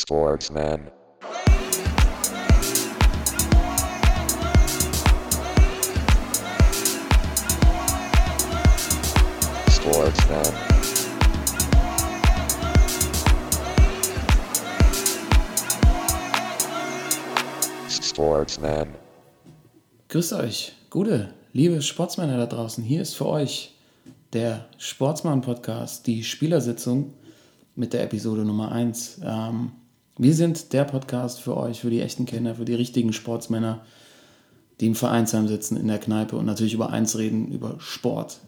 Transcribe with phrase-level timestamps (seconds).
[0.00, 0.92] Sportsman.
[9.68, 10.44] Sportsman.
[17.90, 18.94] Sportsman.
[20.08, 22.84] Grüßt euch, gute, liebe Sportsmänner da draußen.
[22.84, 23.74] Hier ist für euch
[24.32, 27.14] der Sportsmann-Podcast, die Spielersitzung
[27.74, 29.20] mit der Episode Nummer 1.
[29.24, 29.72] Ähm,
[30.18, 33.84] wir sind der Podcast für euch, für die echten Kenner, für die richtigen Sportsmänner,
[34.80, 38.40] die im Vereinsheim sitzen, in der Kneipe und natürlich über eins reden, über Sport.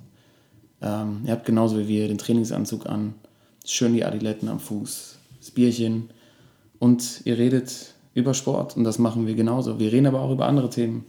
[0.82, 3.14] Ähm, ihr habt genauso wie wir den Trainingsanzug an,
[3.64, 6.10] schön die Adiletten am Fuß, das Bierchen
[6.80, 9.78] und ihr redet über Sport und das machen wir genauso.
[9.78, 11.04] Wir reden aber auch über andere Themen,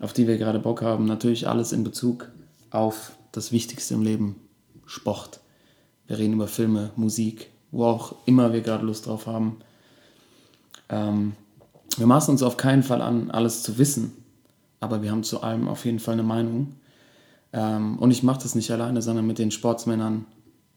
[0.00, 1.04] auf die wir gerade Bock haben.
[1.04, 2.30] Natürlich alles in Bezug
[2.70, 4.36] auf das Wichtigste im Leben,
[4.86, 5.40] Sport.
[6.06, 9.58] Wir reden über Filme, Musik, wo auch immer wir gerade Lust drauf haben.
[10.90, 11.32] Ähm,
[11.96, 14.12] wir maßen uns auf keinen Fall an, alles zu wissen,
[14.80, 16.74] aber wir haben zu allem auf jeden Fall eine Meinung.
[17.52, 20.26] Ähm, und ich mache das nicht alleine, sondern mit den Sportsmännern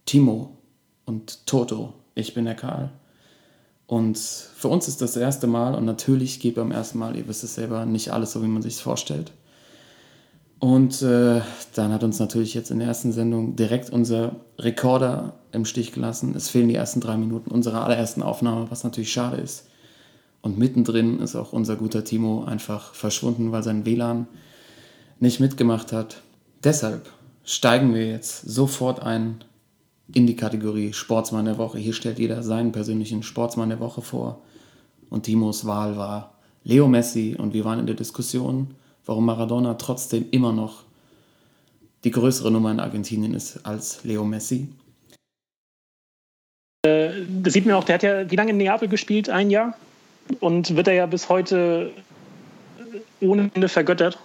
[0.06, 0.58] Timo
[1.06, 1.94] und Toto.
[2.16, 2.92] Ich bin der Karl.
[3.86, 7.28] Und für uns ist das, das erste Mal und natürlich geht beim ersten Mal, ihr
[7.28, 9.32] wisst es selber, nicht alles so, wie man sich es vorstellt.
[10.60, 11.42] Und äh,
[11.76, 16.34] dann hat uns natürlich jetzt in der ersten Sendung direkt unser Rekorder im Stich gelassen.
[16.36, 19.68] Es fehlen die ersten drei Minuten unserer allerersten Aufnahme, was natürlich schade ist.
[20.44, 24.28] Und mittendrin ist auch unser guter Timo einfach verschwunden, weil sein WLAN
[25.22, 26.22] nicht mitgemacht hat.
[26.66, 27.10] Deshalb
[27.46, 29.42] steigen wir jetzt sofort ein
[30.14, 31.78] in die Kategorie Sportsmann der Woche.
[31.78, 34.42] Hier stellt jeder seinen persönlichen Sportsmann der Woche vor.
[35.10, 36.34] Und Timos Wahl war
[36.66, 37.38] Leo Messi.
[37.38, 40.84] Und wir waren in der Diskussion, warum Maradona trotzdem immer noch
[42.04, 44.68] die größere Nummer in Argentinien ist als Leo Messi.
[46.86, 49.30] Äh, das sieht man auch, der hat ja wie lange in Neapel gespielt?
[49.30, 49.78] Ein Jahr?
[50.40, 51.92] Und wird er ja bis heute
[53.22, 54.18] ohne Ende vergöttert.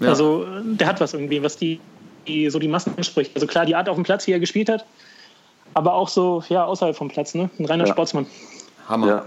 [0.00, 0.08] Ja.
[0.08, 1.80] Also der hat was irgendwie, was die,
[2.26, 3.32] die, so die Massen anspricht.
[3.34, 4.84] Also klar, die Art auf dem Platz, wie er gespielt hat,
[5.74, 7.50] aber auch so ja außerhalb vom Platz, ne?
[7.58, 7.92] Ein reiner ja.
[7.92, 8.26] Sportsmann.
[8.88, 9.06] Hammer.
[9.06, 9.26] Ja,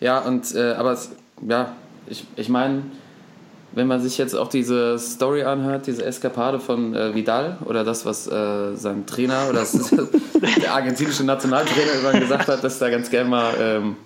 [0.00, 1.10] ja und äh, aber es,
[1.46, 1.74] ja,
[2.06, 2.82] ich, ich meine,
[3.72, 8.04] wenn man sich jetzt auch diese Story anhört, diese Eskapade von äh, Vidal oder das,
[8.04, 9.72] was äh, sein Trainer oder das,
[10.62, 13.96] der argentinische Nationaltrainer über gesagt hat, dass da ganz gerne mal ähm,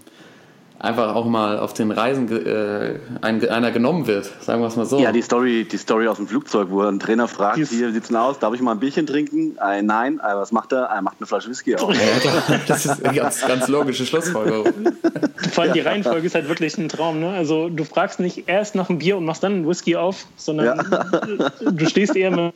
[0.84, 4.86] einfach auch mal auf den Reisen äh, ein, einer genommen wird, sagen wir es mal
[4.86, 4.98] so.
[5.00, 8.08] Ja, die Story, die Story aus dem Flugzeug, wo ein Trainer fragt, wie sieht es
[8.08, 9.56] denn aus, darf ich mal ein Bierchen trinken?
[9.58, 10.84] Äh, nein, äh, was macht er?
[10.84, 11.92] Er macht eine Flasche Whisky auf.
[11.92, 14.72] Ja, das ist eine ganz, ganz logische Schlussfolgerung.
[15.52, 17.20] Vor allem die Reihenfolge ist halt wirklich ein Traum.
[17.20, 17.30] Ne?
[17.30, 20.78] Also du fragst nicht erst nach einem Bier und machst dann einen Whisky auf, sondern
[20.90, 21.50] ja.
[21.70, 22.54] du stehst eher mit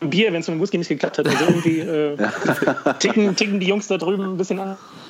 [0.00, 1.28] Bier, wenn es mit dem Whisky nicht geklappt hat.
[1.28, 2.16] Also irgendwie äh,
[2.98, 4.60] ticken, ticken die Jungs da drüben ein bisschen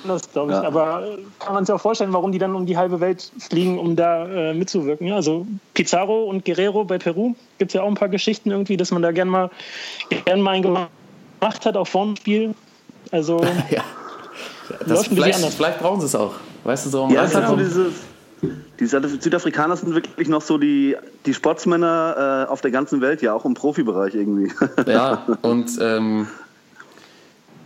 [0.03, 0.59] anders, glaube ich.
[0.59, 0.65] Ja.
[0.65, 3.79] Aber äh, kann man sich auch vorstellen, warum die dann um die halbe Welt fliegen,
[3.79, 5.07] um da äh, mitzuwirken.
[5.07, 8.77] Ja, also Pizarro und Guerrero bei Peru gibt es ja auch ein paar Geschichten irgendwie,
[8.77, 9.51] dass man da gern mal,
[10.25, 12.55] gern mal einen gemacht hat, auch vor dem Spiel.
[13.11, 13.83] Also ja.
[14.87, 16.35] das vielleicht, vielleicht brauchen sie es auch.
[16.65, 17.95] Weißt du, so ja, es hat so dieses
[18.81, 20.97] die Südafrikaner sind wirklich noch so die,
[21.27, 24.53] die Sportsmänner äh, auf der ganzen Welt, ja auch im Profibereich irgendwie.
[24.87, 26.27] Ja, und ähm,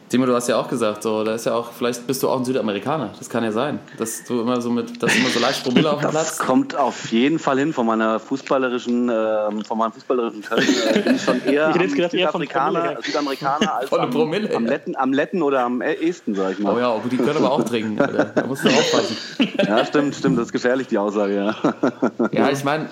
[0.08, 2.38] Timo, du hast ja auch gesagt, so, da ist ja auch, vielleicht bist du auch
[2.38, 3.10] ein Südamerikaner.
[3.18, 6.00] Das kann ja sein, dass du immer so mit, dass immer so leicht Promille auf
[6.00, 6.36] dem Platz.
[6.36, 10.68] Das kommt auf jeden Fall hin von meiner fußballerischen, äh, von meinem fußballerischen Können.
[10.94, 14.94] Äh, bin ich schon eher ich gedacht, Südafrikaner, Promille, Südamerikaner als am, Promille, am, Letten,
[14.94, 16.76] am Letten oder am Esten, sag ich mal.
[16.76, 18.26] Oh ja, die können aber auch trinken, Alter.
[18.26, 19.16] Da musst du aufpassen.
[19.66, 21.74] Ja, stimmt, stimmt, das ist gefährlich, die Aussage, ja.
[22.30, 22.88] Ja, ich meine,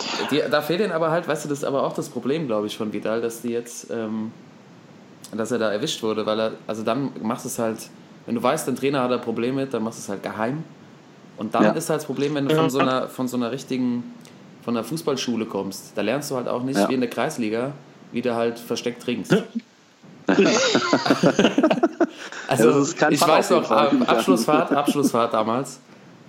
[0.50, 2.76] da fehlt ihnen aber halt, weißt du, das ist aber auch das Problem, glaube ich,
[2.76, 3.88] von Vidal, dass die jetzt.
[3.92, 4.32] Ähm,
[5.32, 7.78] dass er da erwischt wurde, weil er, also dann machst du es halt,
[8.26, 10.64] wenn du weißt, dein Trainer hat da Probleme mit, dann machst du es halt geheim.
[11.36, 11.70] Und dann ja.
[11.72, 14.14] ist halt das Problem, wenn du von so einer, von so einer richtigen,
[14.64, 16.88] von einer Fußballschule kommst, da lernst du halt auch nicht, ja.
[16.88, 17.72] wie in der Kreisliga,
[18.12, 19.32] wie du halt versteckt trinkst.
[22.48, 23.70] also, ich weiß noch,
[24.06, 25.80] Abschlussfahrt, Abschlussfahrt damals,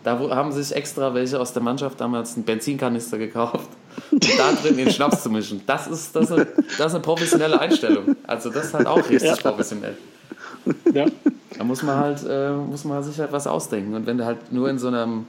[0.06, 3.68] da haben sich extra welche aus der Mannschaft damals einen Benzinkanister gekauft
[4.12, 5.62] und da drin den Schnaps zu mischen.
[5.66, 6.46] Das ist, das, ist eine,
[6.78, 8.16] das ist eine professionelle Einstellung.
[8.28, 9.36] Also das ist halt auch richtig ja.
[9.36, 9.98] professionell.
[10.94, 11.08] Ja.
[11.58, 13.96] Da muss man halt, äh, muss man sich halt was ausdenken.
[13.96, 15.26] Und wenn du halt nur in so einem,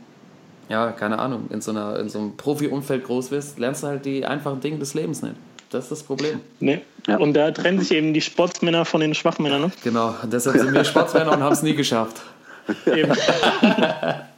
[0.68, 4.04] ja, keine Ahnung, in so, einer, in so einem Profi-Umfeld groß wirst, lernst du halt
[4.04, 5.36] die einfachen Dinge des Lebens nicht.
[5.70, 6.40] Das ist das Problem.
[6.60, 6.82] Nee.
[7.06, 7.16] Ja.
[7.16, 9.62] Und da trennen sich eben die Sportsmänner von den Schwachmännern.
[9.62, 9.72] Ne?
[9.82, 12.20] Genau, deshalb sind wir Sportsmänner und haben es nie geschafft.
[12.84, 13.14] Eben.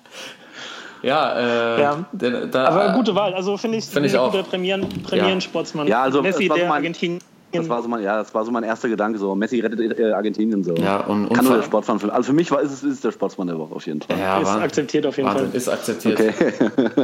[1.02, 2.04] Ja, äh, ja.
[2.12, 3.34] Der, da, aber gute Wahl.
[3.34, 4.30] Also finde ich, find ich auch.
[4.30, 5.86] guter Premieren, Premieren-Sportsmann.
[5.86, 6.02] Ja.
[6.02, 7.18] also Messi, der Argentin
[7.52, 9.18] Das war so mein, ja, das war so mein erster Gedanke.
[9.18, 10.74] So, Messi rettet äh, Argentinien so.
[10.74, 12.10] Ja, und, und Kann nur der Sportsmann.
[12.10, 14.18] Also für mich war ist es ist der Sportsmann der Woche auf jeden Fall.
[14.18, 15.56] Ja, ist war, akzeptiert auf jeden Wahnsinn, Fall.
[15.56, 16.20] ist akzeptiert.
[16.20, 16.32] Okay.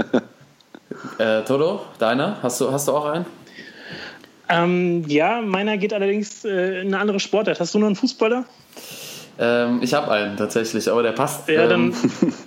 [1.19, 2.39] Äh, Toto, deiner?
[2.43, 3.27] Hast du, hast du auch einen?
[4.49, 7.61] Ähm, ja, meiner geht allerdings äh, in eine andere Sportart.
[7.61, 8.45] Hast du noch einen Fußballer?
[9.37, 11.49] Ähm, ich habe einen tatsächlich, aber der passt.
[11.49, 11.93] Ja, ähm,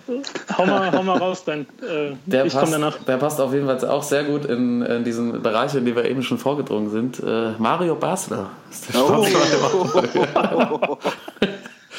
[0.08, 0.24] dann
[0.58, 1.62] hau, mal, hau mal raus dann.
[1.82, 2.98] Äh, der, ich passt, danach.
[3.04, 6.06] der passt auf jeden Fall auch sehr gut in, in diesen Bereich, in die wir
[6.06, 7.20] eben schon vorgedrungen sind.
[7.22, 9.24] Äh, Mario Basler ist der Oh.
[9.26, 10.98] Sportsmann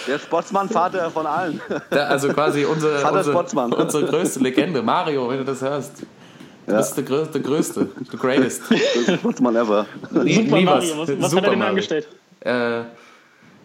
[0.06, 1.60] der Sportsmann-Vater von allen.
[1.90, 3.72] Der, also quasi unsere, unsere, Sportsmann.
[3.72, 4.82] unsere größte Legende.
[4.82, 6.02] Mario, wenn du das hörst.
[6.66, 8.62] Du bist der größte, der größte, the greatest.
[9.18, 9.86] Sportsmann ever.
[10.10, 11.66] Super Mario, was, was Super hat er denn Mario.
[11.70, 12.08] angestellt?
[12.40, 12.80] Äh,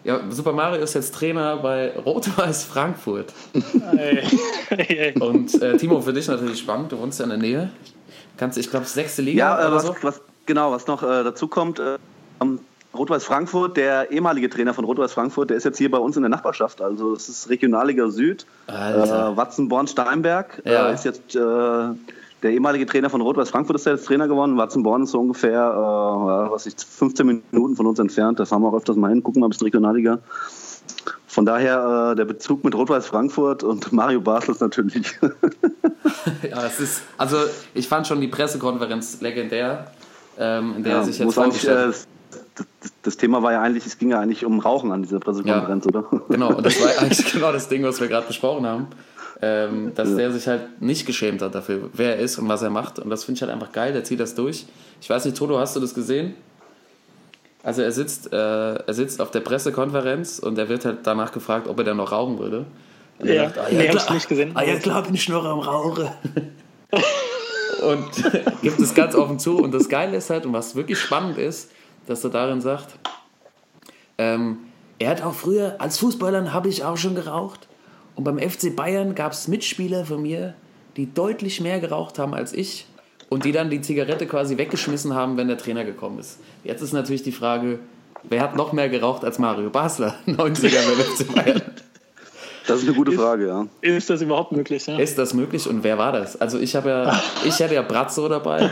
[0.04, 3.32] ja, Super Mario ist jetzt Trainer bei Rot-Weiß Frankfurt.
[5.20, 7.70] Und äh, Timo, für dich natürlich spannend, du wohnst ja in der Nähe.
[8.36, 9.96] Kannst, ich glaube, sechste Liga Ja, äh, oder was, so.
[10.02, 11.96] was, genau, was noch äh, dazu kommt, äh,
[12.40, 12.60] ähm,
[12.96, 16.22] Rot-Weiß Frankfurt, der ehemalige Trainer von Rot-Weiß Frankfurt, der ist jetzt hier bei uns in
[16.22, 16.80] der Nachbarschaft.
[16.80, 18.46] Also es ist Regionalliga Süd.
[18.68, 19.32] Alter.
[19.32, 20.90] Äh, Watzenborn-Steinberg Ja.
[20.90, 21.40] äh, ist jetzt äh,
[22.44, 24.58] der ehemalige Trainer von Rot-Weiß Frankfurt ist jetzt Trainer geworden.
[24.58, 28.38] Watzenborn ist so ungefähr, äh, ja, was ich, 15 Minuten von uns entfernt.
[28.38, 30.18] Da fahren wir auch öfters mal hin, gucken mal ein bisschen Regionalliga.
[31.26, 35.18] Von daher äh, der Bezug mit Rot-Weiß Frankfurt und Mario Basel natürlich
[36.50, 37.38] Ja, es ist, also
[37.72, 39.90] ich fand schon die Pressekonferenz legendär,
[40.38, 42.62] ähm, in der Ja, er sich jetzt vorgestellt äh,
[43.02, 46.04] das, Thema war ja eigentlich, es ging ja eigentlich um Rauchen an dieser Pressekonferenz, oder?
[46.28, 48.86] Genau, und das war eigentlich genau das Ding, was wir gerade besprochen haben.
[49.42, 52.70] Ähm, dass der sich halt nicht geschämt hat dafür, wer er ist und was er
[52.70, 52.98] macht.
[52.98, 54.66] Und das finde ich halt einfach geil, der zieht das durch.
[55.00, 56.34] Ich weiß nicht, Toto, hast du das gesehen?
[57.62, 61.66] Also er sitzt, äh, er sitzt auf der Pressekonferenz und er wird halt danach gefragt,
[61.66, 62.66] ob er dann noch rauchen würde.
[63.18, 64.50] Und er Ja, sagt, ah, nee, hab ich klar, nicht gesehen.
[64.54, 66.08] Ah, ja, klar, bin ich noch am Rauchen.
[67.82, 69.56] und gibt es ganz offen zu.
[69.58, 71.70] Und das Geile ist halt, und was wirklich spannend ist,
[72.06, 72.96] dass er darin sagt,
[74.18, 74.58] ähm,
[74.98, 77.66] er hat auch früher, als Fußballer habe ich auch schon geraucht.
[78.16, 80.54] Und beim FC Bayern gab es Mitspieler von mir,
[80.96, 82.86] die deutlich mehr geraucht haben als ich
[83.28, 86.38] und die dann die Zigarette quasi weggeschmissen haben, wenn der Trainer gekommen ist.
[86.62, 87.80] Jetzt ist natürlich die Frage,
[88.22, 91.62] wer hat noch mehr geraucht als Mario Basler, 90er beim FC Bayern?
[92.66, 93.66] Das ist eine gute Frage, ja.
[93.82, 94.86] Ist das überhaupt möglich?
[94.86, 94.98] Ja?
[94.98, 96.40] Ist das möglich und wer war das?
[96.40, 98.70] Also ich habe ja, ich hatte ja Brazzo dabei.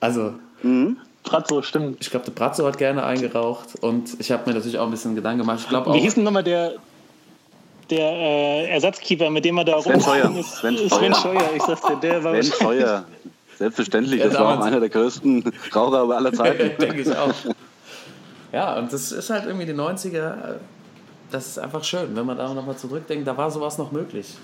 [0.00, 0.34] Also
[1.22, 1.98] Bratzo, stimmt.
[2.00, 5.14] ich glaube, der Brazzo hat gerne eingeraucht und ich habe mir natürlich auch ein bisschen
[5.14, 5.60] Gedanken gemacht.
[5.62, 5.94] Ich glaube auch.
[5.94, 6.76] Wie hieß denn nochmal der,
[7.90, 10.30] der äh, Ersatzkeeper, mit dem er da Sven Scheuer.
[10.38, 10.56] ist?
[10.56, 11.14] Sven Sven Scheuer.
[11.14, 13.04] Scheuer, ich sagte, der war Ben Scheuer.
[13.56, 15.42] Selbstverständlich, Ja, das war einer der größten
[15.74, 16.72] Raucher aller Zeiten.
[16.80, 17.32] Denke ich auch.
[18.52, 20.16] Ja, und das ist halt irgendwie die 90er.
[20.16, 20.54] äh,
[21.30, 24.34] Das ist einfach schön, wenn man da nochmal zurückdenkt, da war sowas noch möglich.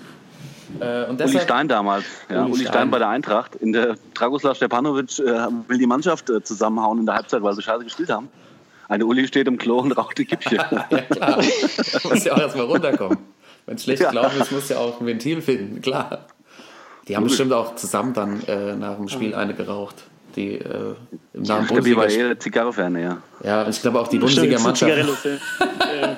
[0.79, 2.05] Äh, und Uli deshalb, Stein damals.
[2.29, 2.73] Ja, Uli Uli, Stein.
[2.73, 2.91] Stein.
[2.91, 3.55] bei der Eintracht.
[3.57, 5.23] In der Dragoslav Stepanovic äh,
[5.67, 8.29] will die Mannschaft äh, zusammenhauen in der Halbzeit, weil sie scheiße gespielt haben.
[8.89, 10.57] Eine Uli steht im Klo und raucht die Kippchen.
[10.89, 11.37] ja klar,
[12.03, 13.17] muss ja auch erstmal runterkommen.
[13.65, 14.09] Wenn schlecht Ja.
[14.09, 16.25] gelaufen ist, muss ja auch ein Ventil finden, klar.
[17.07, 19.95] Die haben bestimmt auch zusammen dann äh, nach dem Spiel eine geraucht.
[20.35, 20.95] Die äh,
[21.33, 22.27] nach dem ich glaube, die war Bundesliga.
[22.29, 23.17] eher Zigarre-Fan, ja.
[23.43, 24.91] Ja, ich glaube auch die Stimmt, Bundesliga-Mannschaft.
[24.91, 25.23] Zigarillos,
[26.01, 26.17] ja.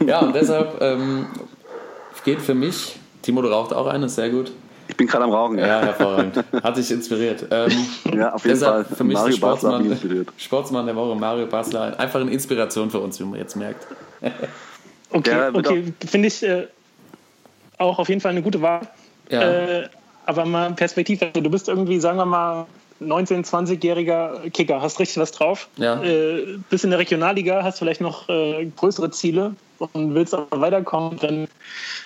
[0.06, 1.26] Ja, und deshalb ähm,
[2.24, 4.52] geht für mich, Timo, du raucht auch eine, sehr gut.
[4.88, 5.66] Ich bin gerade am Rauchen, ja.
[5.66, 6.44] Ja, hervorragend.
[6.62, 7.46] Hat dich inspiriert.
[7.50, 7.70] Ähm,
[8.14, 8.96] Ja, auf jeden deshalb Fall.
[8.96, 10.28] für mich Mario Basler Sportsmann, inspiriert.
[10.36, 11.98] Sportsmann der Woche, Mario Basler.
[11.98, 13.86] Einfach eine Inspiration für uns, wie man jetzt merkt.
[15.14, 16.66] Okay, okay finde ich äh,
[17.78, 18.82] auch auf jeden Fall eine gute Wahl.
[19.30, 19.42] Ja.
[19.42, 19.88] Äh,
[20.26, 21.26] aber mal Perspektive.
[21.32, 22.66] Du bist irgendwie, sagen wir mal,
[23.00, 25.68] 19-, 20-jähriger Kicker, hast richtig was drauf.
[25.76, 26.02] Ja.
[26.02, 31.18] Äh, bist in der Regionalliga, hast vielleicht noch äh, größere Ziele und willst aber weiterkommen,
[31.20, 31.48] dann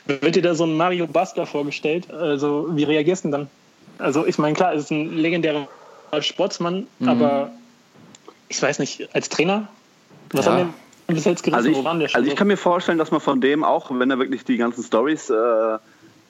[0.06, 2.10] wird dir da so ein Mario Basler vorgestellt.
[2.10, 3.50] Also, wie reagierst du denn dann?
[3.98, 5.68] Also, ich meine, klar, es ist ein legendärer
[6.20, 7.08] Sportsmann, Mhm.
[7.08, 7.50] aber
[8.48, 9.68] ich weiß nicht, als Trainer,
[10.32, 10.52] was Ja.
[10.52, 10.74] haben wir
[11.14, 11.56] bis jetzt gerissen?
[11.56, 12.02] Also ich, Wo schon?
[12.20, 14.84] also ich kann mir vorstellen, dass man von dem auch, wenn er wirklich die ganzen
[14.84, 15.78] Stories, äh,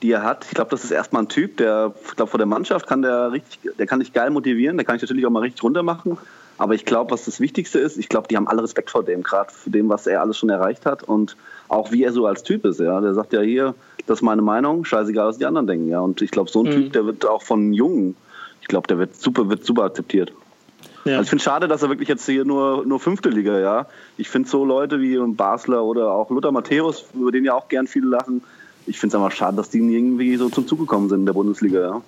[0.01, 2.47] die er hat, ich glaube, das ist erstmal ein Typ, der, ich glaube, vor der
[2.47, 5.41] Mannschaft kann der richtig, der kann dich geil motivieren, der kann ich natürlich auch mal
[5.41, 6.17] richtig runter machen.
[6.57, 9.23] Aber ich glaube, was das Wichtigste ist, ich glaube, die haben alle Respekt vor dem,
[9.23, 11.37] gerade für dem, was er alles schon erreicht hat und
[11.69, 12.79] auch wie er so als Typ ist.
[12.81, 13.75] Ja, der sagt ja hier,
[14.07, 15.89] das ist meine Meinung, scheißegal, was die anderen denken.
[15.89, 16.71] Ja, und ich glaube, so ein Mhm.
[16.71, 18.15] Typ, der wird auch von Jungen,
[18.61, 20.33] ich glaube, der wird super, wird super akzeptiert.
[21.05, 21.13] Ja.
[21.13, 23.87] Also ich finde schade, dass er wirklich jetzt hier nur, nur fünfte Liga, ja.
[24.17, 27.87] Ich finde so Leute wie Basler oder auch Luther Matthäus, über den ja auch gern
[27.87, 28.41] viele lachen,
[28.85, 31.33] ich finde es einfach schade, dass die irgendwie so zum Zug gekommen sind in der
[31.33, 32.01] Bundesliga, ja.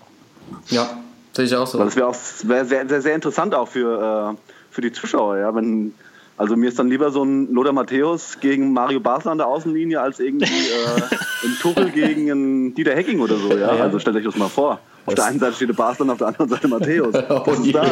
[0.70, 0.90] Ja,
[1.34, 1.80] sehe ich auch so.
[1.80, 4.38] Weil das wäre auch wär sehr, sehr, sehr interessant auch für, äh,
[4.72, 5.94] für die Zuschauer, ja, wenn,
[6.42, 10.02] Also mir ist dann lieber so ein Lothar Matthäus gegen Mario Basler an der Außenlinie
[10.02, 13.56] als irgendwie äh, ein Tuchel gegen einen Dieter Hecking oder so.
[13.56, 13.68] Ja?
[13.68, 14.80] Also stellt euch das mal vor.
[15.06, 17.14] Auf der einen Seite steht der Basler und auf der anderen Seite Matthäus.
[17.14, 17.92] Was ist das?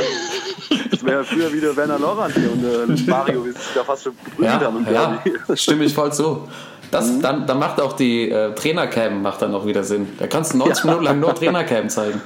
[0.89, 4.13] Das wäre früher wieder Werner Lorand hier und äh, Mario, wie sich da fast schon
[4.25, 5.19] geprügelt Ja, haben.
[5.47, 6.47] ja, stimme ich voll zu.
[6.89, 10.07] Das, dann, dann macht auch die äh, Trainercam macht dann auch wieder Sinn.
[10.17, 12.19] Da kannst du 90 Minuten lang nur Trainercam zeigen.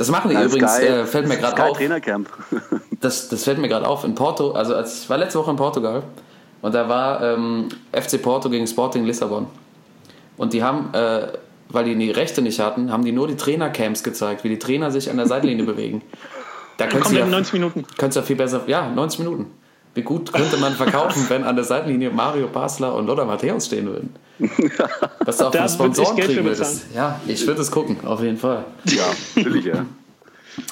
[0.00, 1.76] Das machen die Ja, übrigens, Sky- äh, fällt mir gerade auf.
[1.76, 2.28] Trainercamp.
[3.00, 4.04] Das, das fällt mir gerade auf.
[4.04, 6.02] In Porto, also als ich war letzte Woche in Portugal
[6.62, 9.46] und da war ähm, FC Porto gegen Sporting Lissabon.
[10.36, 11.28] Und die haben, äh,
[11.70, 14.90] weil die die Rechte nicht hatten, haben die nur die Trainercams gezeigt, wie die Trainer
[14.90, 16.02] sich an der Seitenlinie bewegen.
[16.76, 17.84] Da könntest du ja, 90 Minuten.
[17.98, 19.50] könntest du ja viel besser, ja, 90 Minuten.
[19.94, 23.86] Wie gut könnte man verkaufen, wenn an der Seitenlinie Mario Basler und Lothar Matthäus stehen
[23.86, 24.14] würden?
[25.26, 26.86] Dass du auch Da von Sponsoren kriegen würdest.
[26.94, 28.64] Ja, ich würde es gucken, auf jeden Fall.
[28.84, 29.04] Ja,
[29.34, 29.84] natürlich, ja.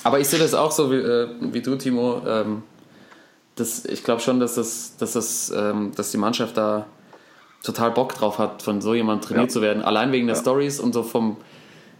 [0.05, 2.23] Aber ich sehe das auch so wie, äh, wie du, Timo.
[2.27, 2.63] Ähm,
[3.57, 6.87] das, ich glaube schon, dass, das, dass, das, ähm, dass die Mannschaft da
[7.65, 9.53] total Bock drauf hat, von so jemandem trainiert Ja.
[9.53, 9.83] zu werden.
[9.83, 11.37] Allein wegen der Stories und so vom,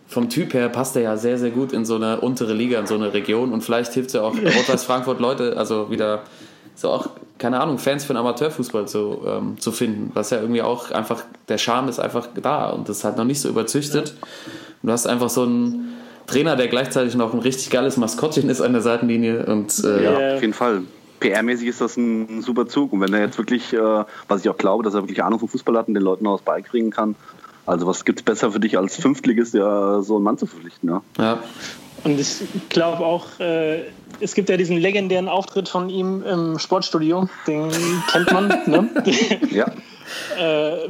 [0.07, 2.87] vom Typ her passt er ja sehr, sehr gut in so eine untere Liga, in
[2.87, 3.53] so eine Region.
[3.53, 6.23] Und vielleicht hilft es ja auch Rot-Weiß Frankfurt Leute, also wieder
[6.79, 7.09] so auch,
[7.39, 10.13] keine Ahnung, Fans für den Amateurfußball zu, ähm, zu finden.
[10.15, 13.25] Was ja irgendwie auch einfach, der Charme ist einfach da und das ist halt noch
[13.25, 14.15] nicht so überzüchtet.
[14.83, 15.97] Und du hast einfach so einen
[16.29, 20.37] Trainer, der gleichzeitig noch ein richtig geiles Maskottchen ist an der Seitenlinie und äh, Ja,
[20.37, 20.83] auf jeden Fall.
[21.21, 22.93] PR-mäßig ist das ein, super Zug.
[22.93, 25.49] Und wenn er jetzt wirklich, äh, was ich auch glaube, dass er wirklich Ahnung vom
[25.49, 27.17] Fußball hat und den Leuten auch was beibringen kann.
[27.67, 31.03] Also was gibt's besser für dich als Fünftligist, ja, so einen Mann zu verpflichten, ja?
[31.19, 31.43] ja.
[32.05, 33.83] Und ich glaube auch, äh,
[34.21, 37.71] es gibt ja diesen legendären Auftritt von ihm im Sportstudio, den
[38.11, 38.49] kennt man.
[38.67, 38.91] ne?
[39.51, 39.67] Ja,
[40.39, 40.89] äh,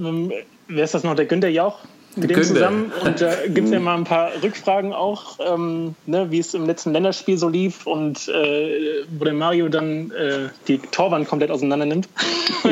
[0.68, 1.14] wer ist das noch?
[1.14, 1.78] Der Günther Jauch.
[2.20, 2.92] Mit dem zusammen.
[3.04, 6.66] Und da gibt es ja mal ein paar Rückfragen auch, ähm, ne, wie es im
[6.66, 11.86] letzten Länderspiel so lief und äh, wo der Mario dann äh, die Torwand komplett auseinander
[11.86, 12.08] nimmt,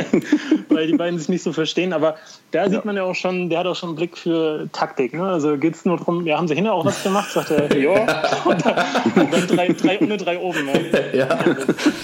[0.68, 1.92] weil die beiden sich nicht so verstehen.
[1.92, 2.16] Aber
[2.50, 5.12] da sieht man ja auch schon, der hat auch schon einen Blick für Taktik.
[5.12, 5.24] Ne?
[5.24, 7.30] Also geht es nur darum, ja, haben sie hinten auch was gemacht?
[7.30, 8.00] Sagt er, ja.
[8.44, 10.66] Und dann, drei, drei ohne drei oben.
[10.66, 11.04] Ne?
[11.12, 11.38] ja.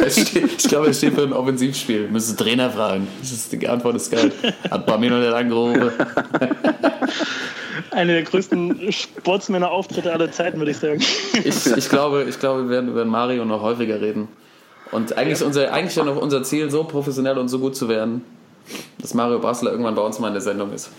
[0.08, 2.08] Steht, ich glaube, es steht für ein Offensivspiel.
[2.08, 3.08] Müsste Trainer fragen.
[3.20, 4.32] Das ist, die Antwort ist geil.
[4.70, 5.90] Hat Bamino nicht angerufen.
[7.90, 11.00] Einer der größten Sportsmänner-Auftritte aller Zeiten, würde ich sagen.
[11.44, 14.28] Ich, ich, glaube, ich glaube, wir werden über Mario noch häufiger reden.
[14.90, 17.88] Und eigentlich ist unser, eigentlich ja noch unser Ziel, so professionell und so gut zu
[17.88, 18.24] werden,
[19.00, 20.90] dass Mario Basler irgendwann bei uns mal in der Sendung ist.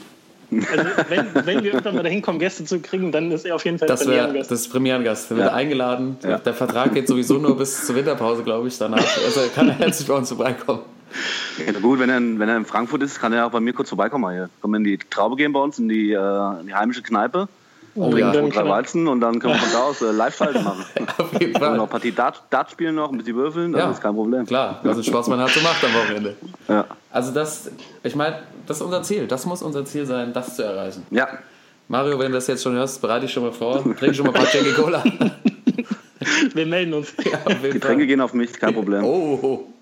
[0.52, 3.66] Also, wenn, wenn wir irgendwann mal dahin kommen, Gäste zu kriegen, dann ist er auf
[3.66, 4.52] jeden Fall Das wäre Premierengast.
[4.52, 5.30] das ist Premierengast.
[5.32, 5.54] Der wird Ja.
[5.54, 6.18] eingeladen.
[6.24, 6.38] Ja.
[6.40, 8.78] Der Vertrag geht sowieso nur bis zur Winterpause, glaube ich.
[8.78, 10.82] Danach also kann er herzlich bei uns vorbeikommen.
[11.66, 13.74] Ja, gut, wenn er, in- wenn er in Frankfurt ist, kann er auch bei mir
[13.74, 14.32] kurz vorbeikommen.
[14.34, 14.50] Hier.
[14.62, 17.48] Können wir in die Traube gehen bei uns, in die, äh, in die heimische Kneipe,
[17.96, 18.42] Oh, trinken ja.
[18.42, 20.84] drei kann Weizen und dann können wir von da aus äh, Live-Schalten machen.
[21.18, 21.82] Auf jeden Können wir noch Fall.
[21.84, 23.92] ein Partie Dart, Dart spielen noch, ein bisschen würfeln, das Ja.
[23.92, 24.48] ist kein Problem.
[24.48, 26.36] Klar, was ein Sportsmann halt so macht am Wochenende.
[26.68, 26.86] Ja.
[27.12, 27.70] Also das,
[28.02, 29.28] ich meine, das ist unser Ziel.
[29.28, 31.06] Das muss unser Ziel sein, das zu erreichen.
[31.12, 31.28] ja,
[31.88, 33.84] Mario, wenn du das jetzt schon hörst, bereite dich schon mal vor.
[34.00, 35.04] Trink schon mal ein paar Jackie Cola.
[36.54, 37.14] Wir melden uns.
[37.30, 38.06] Ja, Tränke Fall.
[38.08, 39.04] gehen auf mich, kein Problem.
[39.04, 39.73] Oh, oh.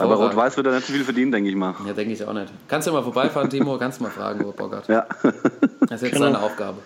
[0.00, 0.14] Aber.
[0.16, 1.74] Rot-Weiß wird er nicht so viel verdienen, denke ich mal.
[1.86, 2.52] Ja, denke ich auch nicht.
[2.68, 3.76] Kannst du mal vorbeifahren, Timo?
[3.78, 4.88] Kannst du mal fragen, wo Bock hat.
[4.88, 5.06] Ja.
[5.22, 5.32] Das
[5.90, 6.26] ist jetzt Genau.
[6.26, 6.78] seine Aufgabe.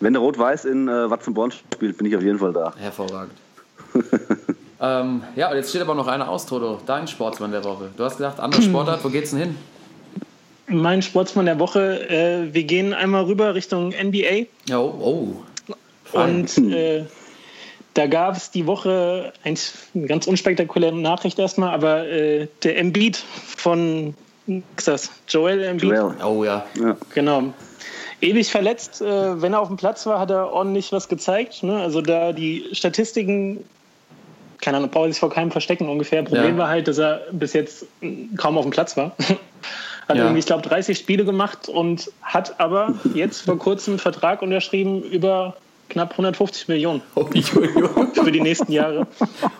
[0.00, 2.72] Wenn der Rot-Weiß in äh, Watzenborn spielt, bin ich auf jeden Fall da.
[2.76, 3.32] Hervorragend.
[4.80, 6.80] ähm, ja, und jetzt steht aber noch einer aus, Toto.
[6.86, 7.90] Dein Sportsmann der Woche.
[7.96, 9.56] Du hast gesagt, anderer Sportart, wo geht's denn hin?
[10.68, 14.94] Mein Sportsmann der Woche, äh, wir gehen einmal rüber Richtung NBA Ja, oh,
[15.68, 15.74] oh.
[16.04, 16.40] Fein.
[16.40, 17.04] und äh,
[17.94, 23.16] da gab es die Woche eigentlich eine ganz unspektakuläre Nachricht erstmal, aber äh, der Embiid
[23.16, 24.14] von
[24.46, 25.10] was ist das?
[25.28, 25.90] Joel Embiid.
[25.90, 26.14] Joel.
[26.24, 26.66] Oh ja.
[26.80, 26.96] Ja.
[27.14, 27.54] Genau.
[28.20, 29.00] Ewig verletzt.
[29.00, 31.62] Äh, wenn er auf dem Platz war, hat er ordentlich was gezeigt.
[31.62, 31.80] Ne?
[31.80, 33.64] Also da die Statistiken,
[34.60, 36.22] keine Ahnung, brauche ich sich vor keinem verstecken ungefähr.
[36.22, 36.58] Problem Ja.
[36.58, 37.86] war halt, dass er bis jetzt
[38.36, 39.12] kaum auf dem Platz war.
[40.08, 40.24] hat Ja.
[40.24, 45.02] irgendwie, ich glaube, 30 Spiele gemacht und hat aber jetzt vor kurzem einen Vertrag unterschrieben
[45.02, 45.56] über
[45.92, 47.24] knapp 150 Millionen Oh,
[48.14, 49.06] für die nächsten Jahre.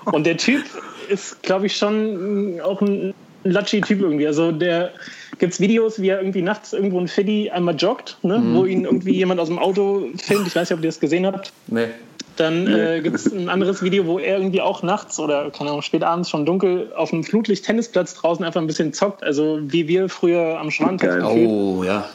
[0.06, 0.64] Und der Typ
[1.08, 4.26] ist, glaube ich, schon auch ein latschi Typ irgendwie.
[4.26, 4.92] Also der
[5.38, 8.42] gibt es Videos, wie er irgendwie nachts irgendwo in Philly einmal joggt, ne?
[8.52, 10.46] wo ihn irgendwie jemand aus dem Auto filmt.
[10.46, 11.52] Ich weiß nicht, ob ihr das gesehen habt.
[11.66, 11.88] Nee.
[12.36, 15.82] Dann äh, gibt es ein anderes Video, wo er irgendwie auch nachts oder keine Ahnung,
[15.82, 19.22] spät abends schon dunkel auf einem Flutlicht-Tennisplatz draußen einfach ein bisschen zockt.
[19.22, 21.20] Also wie wir früher am Schwan Geil.
[21.20, 21.48] gefühlt.
[21.48, 22.08] Oh, ja.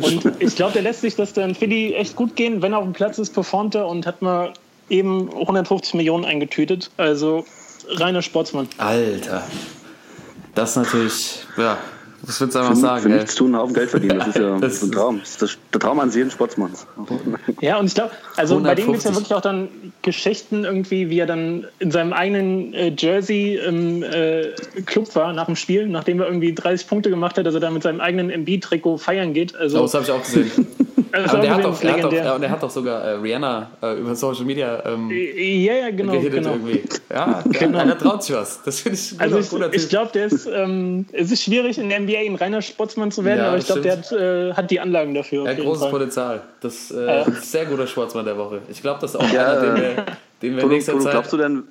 [0.00, 2.62] Und ich glaube, der lässt sich das dann Philly echt gut gehen.
[2.62, 4.52] Wenn er auf dem Platz ist, performt er und hat mal
[4.88, 6.90] eben 150 Millionen eingetütet.
[6.96, 7.44] Also
[7.88, 8.68] reiner Sportsmann.
[8.78, 9.42] Alter.
[10.54, 11.78] Das ist natürlich, ja,
[12.26, 13.02] Das würdest du einfach für, sagen.
[13.02, 13.14] für ey.
[13.16, 14.18] nichts tun, einen Haufen Geld verdienen.
[14.18, 15.20] Das ist ja Das ein Traum.
[15.20, 16.86] Das ist das- der Traum eines jeden Sportsmanns.
[17.60, 19.14] Ja, und ich glaube, also bei denen gibt es ja 150.
[19.16, 19.68] wirklich auch dann
[20.02, 24.48] Geschichten irgendwie, wie er dann in seinem eigenen äh, Jersey im äh,
[24.86, 27.70] Club war nach dem Spiel, nachdem er irgendwie 30 Punkte gemacht hat, dass er da
[27.70, 29.54] mit seinem eigenen MB-Trikot feiern geht.
[29.56, 30.50] Also, Oh, das habe ich auch gesehen.
[31.14, 32.24] war der hat, doch, der, hat doch, legendär.
[32.24, 35.90] ja, und der hat doch sogar äh, Rihanna äh, über Social Media ähm, ja, ja,
[35.90, 36.12] genau.
[36.12, 36.50] gehittet genau.
[36.54, 36.82] irgendwie.
[37.08, 37.84] Ja, der, Genau.
[37.84, 38.60] der traut sich was.
[38.64, 41.44] Das finde ich ein guter, Also guter ich, ich glaube, der ist, ähm, es ist
[41.44, 44.12] schwierig in der NBA ein reiner Sportsmann zu werden, Ja, aber ich glaube, der hat,
[44.12, 45.46] äh, hat die Anlagen dafür.
[45.46, 45.90] Er jeden großes Fall.
[45.92, 46.42] Potenzial.
[46.60, 47.20] Das äh, Ja.
[47.22, 48.60] ist ein sehr guter Sportsmann der Woche.
[48.70, 50.06] Ich glaube, das ist auch Ja, einer, den äh, wir,
[50.42, 51.12] den wir nächster Zeit.
[51.12, 51.64] glaubst du denn,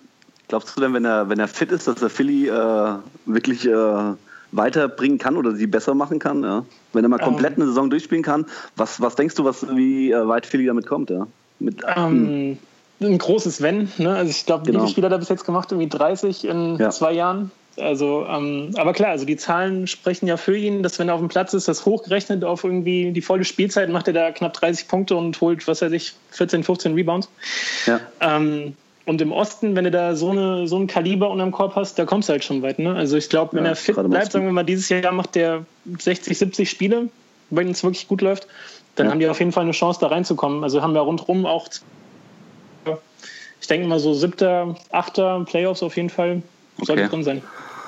[0.47, 2.93] glaubst du denn, wenn er, wenn er fit ist, dass er Philly äh,
[3.25, 4.13] wirklich äh,
[4.51, 6.43] weiterbringen kann oder sie besser machen kann?
[6.43, 6.65] Ja?
[6.93, 8.45] Wenn er mal komplett eine Saison durchspielen kann,
[8.75, 11.09] was, was denkst du, was, wie äh, weit Philly damit kommt?
[11.09, 11.27] Ja?
[11.59, 12.57] Mit, Ähm,
[13.01, 13.89] ein großes Wenn.
[13.97, 14.15] Ne?
[14.15, 14.77] Also ich glaube, Genau.
[14.77, 15.71] wie viele Spiele hat er bis jetzt gemacht?
[15.71, 16.89] Irgendwie 30 in Ja.
[16.89, 17.51] zwei Jahren.
[17.77, 21.19] Also, ähm, aber klar, also die Zahlen sprechen ja für ihn, dass wenn er auf
[21.21, 24.87] dem Platz ist, das hochgerechnet auf irgendwie die volle Spielzeit, macht er da knapp 30
[24.87, 27.29] Punkte und holt, was weiß ich, 14, 15 Rebounds.
[27.87, 27.99] ja.
[28.21, 28.75] Ähm,
[29.05, 32.05] und im Osten, wenn du da so, eine, so ein Kaliber unterm Korb hast, da
[32.05, 32.79] kommst du halt schon weit.
[32.79, 32.95] Ne?
[32.95, 35.65] Also ich glaube, wenn Ja, er fit bleibt, sagen wir mal, dieses Jahr macht der
[35.99, 37.09] 60, 70 Spiele,
[37.49, 38.47] wenn es wirklich gut läuft,
[38.95, 39.11] dann Ja.
[39.11, 40.63] haben die auf jeden Fall eine Chance, da reinzukommen.
[40.63, 41.67] Also haben wir rundherum auch,
[43.59, 46.41] ich denke mal so siebter, achter Playoffs auf jeden Fall
[46.77, 47.09] sollte Okay.
[47.09, 47.41] drin sein.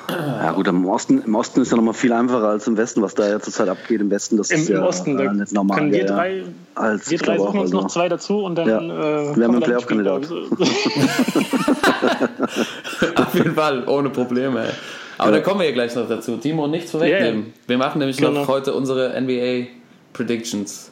[0.10, 3.16] Ja gut, im Osten, im Osten ist ja nochmal viel einfacher als im Westen, was
[3.16, 4.02] da ja zurzeit abgeht.
[4.02, 5.78] Im Westen, das Im, ist ja Osten, äh, nicht normal.
[5.78, 6.44] können wir drei,
[6.76, 8.80] Als, wir drei suchen uns noch zwei dazu und dann Ja.
[8.80, 10.28] äh, Wir haben kommen einen Playoff-Kandidat.
[13.16, 14.66] Auf jeden Fall, ohne Probleme.
[14.66, 14.72] Ey.
[15.18, 15.38] Aber Ja.
[15.38, 16.38] da kommen wir ja gleich noch dazu.
[16.38, 17.54] Timo, nichts vorwegnehmen.
[17.68, 18.48] Wir machen nämlich noch Genau.
[18.48, 19.68] heute unsere NBA
[20.14, 20.92] Predictions.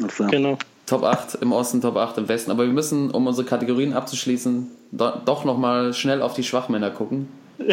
[0.00, 0.30] Alles klar.
[0.30, 0.58] genau.
[0.86, 2.50] Top 8 im Osten, Top 8 im Westen.
[2.50, 7.28] Aber wir müssen, um unsere Kategorien abzuschließen, do, doch nochmal schnell auf die Schwachmänner gucken.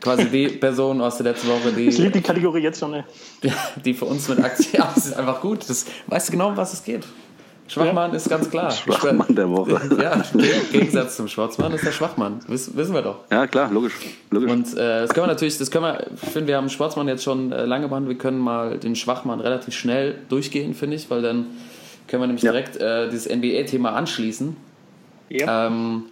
[0.00, 3.04] Quasi die Person aus der letzten Woche, Ich liebe die, die Kategorie jetzt schon, ey.
[3.84, 4.82] die für uns mit Aktien.
[4.82, 5.68] Ja, das ist einfach gut.
[5.68, 7.04] Das weißt du genau, um was es geht.
[7.66, 8.70] Schwachmann ist ganz klar.
[8.70, 9.80] Schwachmann der Woche.
[10.02, 12.40] Ja, im Gegensatz zum Schwarzmann ist der Schwachmann.
[12.46, 13.20] Wiss, wissen wir doch.
[13.30, 13.94] Ja, klar, logisch.
[14.30, 14.50] logisch.
[14.50, 17.24] Und äh, das können wir natürlich, das können wir, ich finde, wir haben Schwarzmann jetzt
[17.24, 21.22] schon äh, lange behandelt, wir können mal den Schwachmann relativ schnell durchgehen, finde ich, weil
[21.22, 21.46] dann
[22.06, 22.52] können wir nämlich Ja.
[22.52, 24.56] direkt äh, dieses NBA-Thema anschließen.
[25.30, 25.66] Ja.
[25.68, 26.04] Ähm,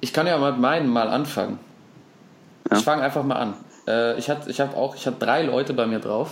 [0.00, 1.58] ich kann ja mit meinen mal anfangen.
[2.70, 2.78] Ja.
[2.78, 3.54] Ich fange einfach mal an.
[3.86, 6.30] Äh, ich hatte ich hab auch, ich habe drei Leute bei mir drauf.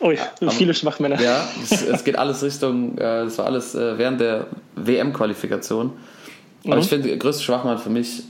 [0.00, 0.16] Ui,
[0.50, 1.20] viele Schwachmänner.
[1.20, 5.92] Ja, es, es geht alles Richtung, äh, das war alles äh, während der WM-Qualifikation.
[6.64, 6.80] Aber Mhm.
[6.82, 8.22] ich finde, der größte Schwachmann für mich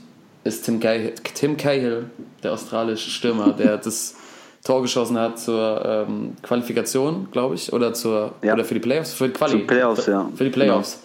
[0.44, 2.06] ist Tim Cahill, Tim Cahill,
[2.42, 4.14] der australische Stürmer, der das
[4.64, 8.54] Tor geschossen hat zur ähm, Qualifikation, glaube ich, oder zur Ja.
[8.54, 10.28] oder für die Playoffs, für die Quali, Playoffs, für, ja.
[10.34, 11.00] für die Playoffs.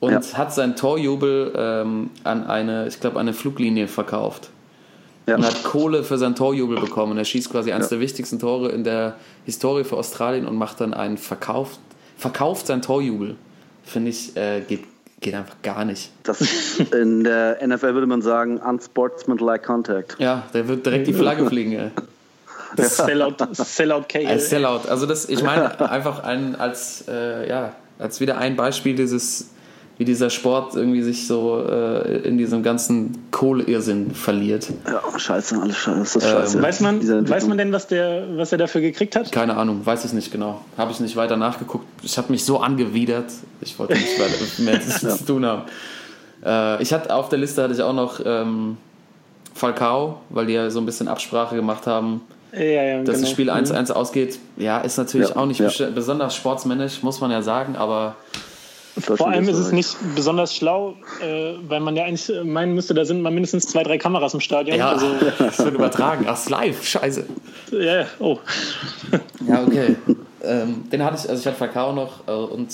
[0.00, 0.20] Und Ja.
[0.38, 4.50] hat seinen Torjubel ähm, an eine, ich glaube, eine Fluglinie verkauft
[5.26, 5.36] ja.
[5.36, 7.16] und hat Kohle für sein Torjubel bekommen.
[7.18, 7.96] Er schießt quasi eines Ja.
[7.96, 11.78] der wichtigsten Tore in der Historie für Australien und macht dann einen Verkauf,
[12.16, 13.36] verkauft sein Torjubel.
[13.84, 14.84] Finde ich, äh, geht,
[15.20, 16.10] geht einfach gar nicht.
[16.22, 16.40] Das
[16.92, 20.16] in der NFL würde man sagen, unsportsmanlike contact.
[20.18, 21.72] Ja, der wird direkt die Flagge fliegen.
[21.72, 21.90] Ey.
[22.78, 24.26] Sellout, Sellout K.
[24.26, 24.88] Als Sellout.
[24.88, 29.50] Also das, ich meine einfach ein, als, äh, ja, als wieder ein Beispiel dieses,
[30.02, 34.66] wie dieser Sport irgendwie sich so äh, in diesem ganzen Kohleirrsinn verliert.
[34.84, 36.18] Ja, scheiße, alles scheiße.
[36.18, 36.60] Ähm, scheiße.
[36.60, 39.30] Weiß man, weiß man denn, was, der, was er dafür gekriegt hat?
[39.30, 40.60] Keine Ahnung, weiß ich nicht genau.
[40.76, 41.86] Habe ich nicht weiter nachgeguckt.
[42.02, 43.26] Ich habe mich so angewidert.
[43.60, 45.62] Ich wollte nicht mehr zu tun haben.
[46.44, 48.78] Äh, ich hatte auf der Liste hatte ich auch noch ähm,
[49.54, 53.20] Falcao, weil die ja so ein bisschen Absprache gemacht haben, Ja, ja, dass genau.
[53.20, 54.40] das Spiel 1-1 ausgeht.
[54.56, 55.62] Ja, ist natürlich Ja, auch nicht
[55.94, 58.16] besonders sportsmännisch, muss man ja sagen, aber
[59.00, 63.04] Vor allem ist es nicht besonders schlau, äh, weil man ja eigentlich meinen müsste, da
[63.04, 64.76] sind mal mindestens zwei, drei Kameras im Stadion.
[64.76, 65.06] ja, Also,
[65.38, 66.26] das wird übertragen.
[66.28, 67.24] Ach, ist live, scheiße.
[67.72, 68.38] ja, ja, oh.
[69.48, 69.96] Ja, okay.
[70.42, 72.68] ähm, den hatte ich, also ich hatte Falcao noch äh, und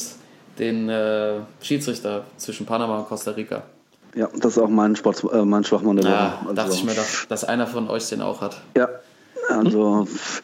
[0.58, 3.62] den äh, Schiedsrichter zwischen Panama und Costa Rica.
[4.14, 6.12] Ja, das ist auch mein, Sports, äh, mein Schwachmann der Woche.
[6.14, 8.60] Ja, Also, dachte ich mir doch, dass einer von euch den auch hat.
[8.76, 8.88] Ja,
[9.48, 10.42] also pff,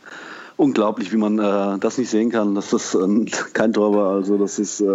[0.56, 4.14] unglaublich, wie man äh, das nicht sehen kann, dass das ähm, kein Tor war.
[4.14, 4.86] Also das ist äh,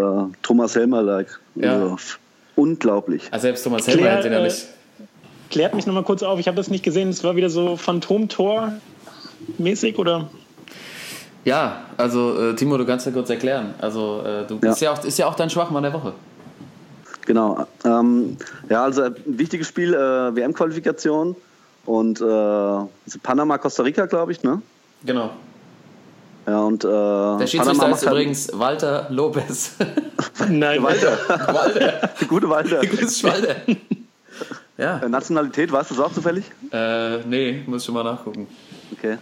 [0.41, 1.39] Thomas Helmer-like.
[1.55, 1.73] Ja.
[1.73, 1.97] Also,
[2.55, 3.27] unglaublich.
[3.31, 4.67] Also selbst Thomas Helmer Claire, hätte den ja äh, nicht.
[5.49, 9.97] Klärt mich nochmal kurz auf, ich habe das nicht gesehen, es war wieder so Phantomtor-mäßig
[9.97, 10.29] oder?
[11.43, 13.73] Ja, also äh, Timo, du kannst ja kurz erklären.
[13.79, 14.93] Also äh, du bist ja.
[14.93, 16.13] auch, ist ja auch dein Schwachmann der Woche.
[17.25, 17.67] Genau.
[17.85, 18.37] Ähm,
[18.69, 21.35] ja, also ein wichtiges Spiel, äh, WM-Qualifikation
[21.85, 24.61] und äh, also Panama, Costa Rica, glaube ich, ne?
[25.05, 25.31] Genau.
[26.49, 29.75] Ja, und äh, Der Schiedsrichter ist halt- übrigens Walter Lopez.
[30.49, 32.09] Nein, Walter, Walter.
[32.27, 32.79] gute Walter.
[32.85, 33.55] Grüß Walter.
[34.75, 34.97] Ja.
[34.97, 36.45] Äh, Nationalität, weißt du das auch zufällig?
[36.71, 38.47] Äh, nee, muss schon mal nachgucken.
[38.93, 39.17] Okay.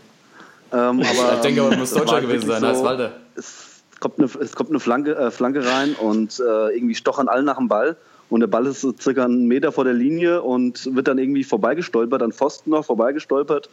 [0.71, 3.11] Ähm, aber, ich denke, er muss das Deutscher gewesen sein als Walter.
[3.35, 7.43] Es kommt eine, es kommt eine Flanke, äh, Flanke rein und äh, irgendwie stochern alle
[7.43, 7.97] nach dem Ball.
[8.29, 11.43] Und der Ball ist so circa einen Meter vor der Linie und wird dann irgendwie
[11.43, 13.69] vorbeigestolpert, an Pfosten noch vorbeigestolpert.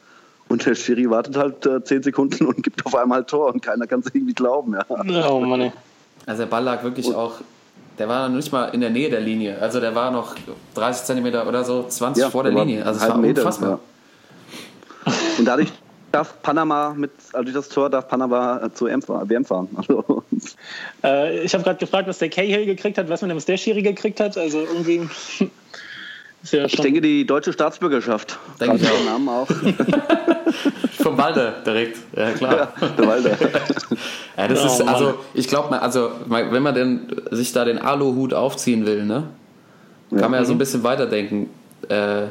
[0.48, 3.86] Und der Schiri wartet halt äh, zehn Sekunden und gibt auf einmal Tor und keiner
[3.86, 4.74] kann es irgendwie glauben.
[4.74, 5.30] Ja.
[5.30, 5.72] Oh Mann, ey.
[6.26, 7.34] Also der Ball lag wirklich auch,
[7.98, 9.58] der war noch nicht mal in der Nähe der Linie.
[9.60, 10.36] Also der war noch
[10.74, 12.84] 30 Zentimeter oder so, 20 Ja, vor der Linie.
[12.84, 13.80] Also es war Meter, unfassbar.
[15.38, 15.68] Und dadurch
[16.12, 19.68] darf Panama mit, also durch das Tor darf Panama äh, zur fahren- WM fahren.
[19.76, 20.22] Also,
[21.02, 23.08] Äh, ich habe gerade gefragt, was der Cahill gekriegt hat.
[23.08, 24.36] Weiß man denn, was der Schiri gekriegt hat?
[24.38, 25.08] Also irgendwie.
[26.44, 28.38] ist ja ich denke, die deutsche Staatsbürgerschaft.
[28.60, 28.96] Denke ich auch.
[28.96, 29.48] den Namen auch.
[31.02, 32.72] Vom Walter direkt, ja klar.
[32.96, 33.36] Der Walder.
[34.36, 34.88] Ja, das Oh, ist, Mann.
[34.94, 39.28] also ich glaube, also wenn man denn sich da den Aluhut aufziehen will, ne,
[40.10, 41.50] kann man ja so ein bisschen weiterdenken.
[41.88, 42.24] Äh,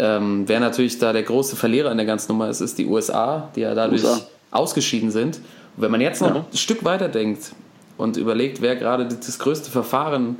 [0.00, 3.48] ähm, wer natürlich da der große Verlierer in der ganzen Nummer ist, ist die USA,
[3.54, 4.22] die ja dadurch USA.
[4.50, 5.36] ausgeschieden sind.
[5.76, 7.52] Und wenn man jetzt noch ein Stück weiter denkt
[7.96, 10.36] und überlegt, wer gerade das größte Verfahren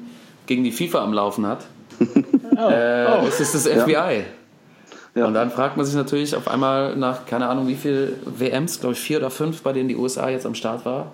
[0.46, 1.66] gegen die FIFA am Laufen hat,
[2.56, 3.26] äh, oh.
[3.26, 4.24] ist es das FBI.
[5.14, 5.26] Ja.
[5.26, 8.94] Und dann fragt man sich natürlich auf einmal nach, keine Ahnung, wie viel WMs, glaube
[8.94, 11.12] ich vier oder fünf, bei denen die USA jetzt am Start war,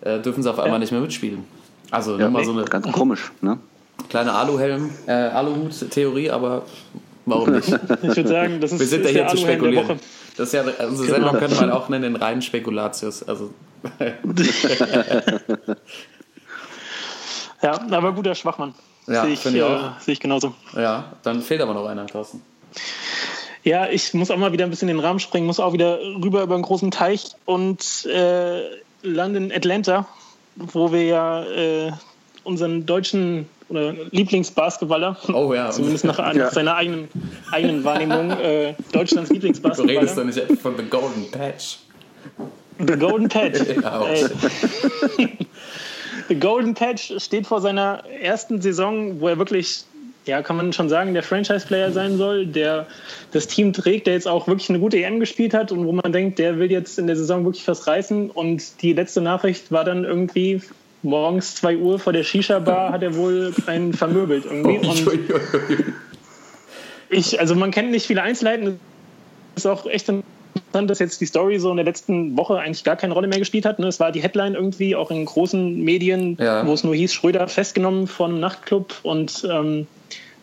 [0.00, 1.44] äh, dürfen sie auf einmal nicht mehr mitspielen.
[1.90, 3.32] Also Ja, nur mal so eine ganz komisch.
[3.40, 3.58] Ne?
[4.08, 6.62] kleine Aluhelm, äh, Aluhut-Theorie, aber
[7.26, 7.68] warum nicht?
[8.02, 9.88] Ich würde sagen, das ist, Wir sind ja ist hier der zu spekulieren.
[9.88, 9.98] Woche.
[10.36, 13.22] Das ist ja, unsere Sendung könnte man auch nennen, den reinen Spekulatius.
[13.22, 13.50] Also,
[17.62, 18.74] Ja, aber guter Schwachmann.
[19.06, 20.54] Ja, sehe ich, ich äh, sehe ich genauso.
[20.74, 22.42] ja, dann fehlt aber noch einer, Thorsten.
[23.62, 26.42] Ja, ich muss auch mal wieder ein bisschen den Rahmen springen, muss auch wieder rüber
[26.42, 28.62] über einen großen Teich und äh,
[29.02, 30.06] lande in Atlanta,
[30.56, 31.92] wo wir ja äh,
[32.44, 35.70] unseren deutschen oder Lieblingsbasketballer, Oh ja.
[35.72, 36.50] zumindest nach, Ja.
[36.50, 37.08] seiner eigenen,
[37.50, 41.78] eigenen Wahrnehmung, äh, Deutschlands Du redest doch Lieblingsbasketballer, nicht von The Golden Patch.
[42.78, 43.60] The Golden Patch.
[43.82, 44.02] Ja.
[46.28, 49.84] The Golden Patch steht vor seiner ersten Saison, wo er wirklich,
[50.26, 52.86] ja, kann man schon sagen, der Franchise-Player sein soll, der
[53.32, 56.12] das Team trägt, der jetzt auch wirklich eine gute EM gespielt hat und wo man
[56.12, 58.30] denkt, der will jetzt in der Saison wirklich was reißen.
[58.30, 60.62] Und die letzte Nachricht war dann irgendwie
[61.02, 64.78] morgens 2 Uhr vor der Shisha-Bar hat er wohl einen vermöbelt irgendwie.
[64.78, 65.06] Und
[67.10, 68.80] ich, also man kennt nicht viele Einzelheiten.
[69.56, 70.08] Ist auch echt
[70.74, 73.38] interessant, dass jetzt die Story so in der letzten Woche eigentlich gar keine Rolle mehr
[73.38, 73.78] gespielt hat.
[73.78, 73.86] ne?
[73.86, 76.66] Es war die Headline irgendwie auch in großen Medien, Ja.
[76.66, 79.86] wo es nur hieß, Schröder festgenommen von einem Nachtclub und ähm,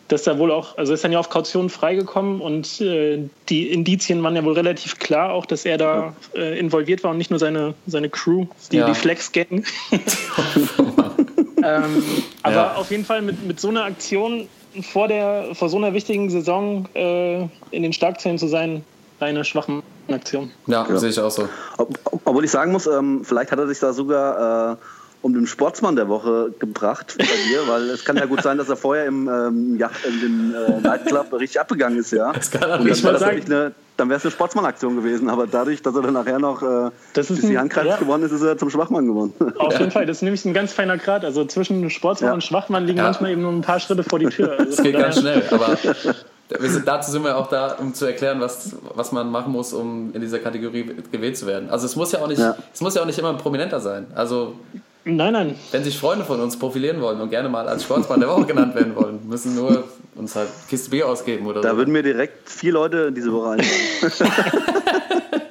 [0.08, 3.18] dass da wohl auch, also ist dann ja auf Kaution freigekommen und äh,
[3.48, 7.18] die Indizien waren ja wohl relativ klar, auch dass er da äh, involviert war und
[7.18, 8.86] nicht nur seine, seine Crew, die, Ja.
[8.86, 9.64] die Flex-Gang.
[11.62, 12.02] ähm,
[12.42, 12.74] aber Ja.
[12.74, 14.48] auf jeden Fall mit, mit so einer Aktion
[14.82, 18.84] vor, der, vor so einer wichtigen Saison äh, in den Starkzellen zu sein,
[19.22, 20.50] eine schwache Aktion.
[20.66, 21.48] Ja, sehe ich auch so.
[21.78, 24.76] Ob, ob- obwohl ich sagen muss, ähm, vielleicht hat er sich da sogar äh,
[25.22, 28.68] um den Sportsmann der Woche gebracht bei dir, weil es kann ja gut sein, dass
[28.68, 32.32] er vorher im, ähm, Yacht, in dem äh, Nightclub richtig abgegangen ist, ja.
[32.32, 35.94] Das kann Und sagen- wirklich eine, dann wäre es eine Sportsmann-Aktion gewesen, aber dadurch, dass
[35.94, 37.96] er dann nachher noch äh, Das ist bis die Handkreis ja.
[37.98, 39.34] geworden ist, ist er zum Schwachmann geworden.
[39.58, 41.24] Auf jeden Fall, das ist nämlich ein ganz feiner Grad.
[41.26, 42.34] Also zwischen Sportsmann Ja.
[42.34, 43.04] und Schwachmann liegen Ja.
[43.04, 44.52] manchmal eben nur ein paar Schritte vor die Tür.
[44.58, 45.76] Also Das geht ganz schnell, aber
[46.60, 50.12] sind, dazu sind wir auch da, um zu erklären, was, was man machen muss, um
[50.14, 51.70] in dieser Kategorie gewählt zu werden.
[51.70, 52.56] Also es muss ja auch nicht, Ja.
[52.72, 54.06] es muss ja auch nicht immer ein Prominenter sein.
[54.14, 54.54] Also
[55.04, 55.54] Nein, nein.
[55.72, 58.74] wenn sich Freunde von uns profilieren wollen und gerne mal als Sportsmann der Woche genannt
[58.74, 59.84] werden wollen, müssen nur
[60.14, 61.76] uns halt Kiste Bier ausgeben oder Da so.
[61.78, 64.32] würden mir direkt vier Leute diese Woche einfallen.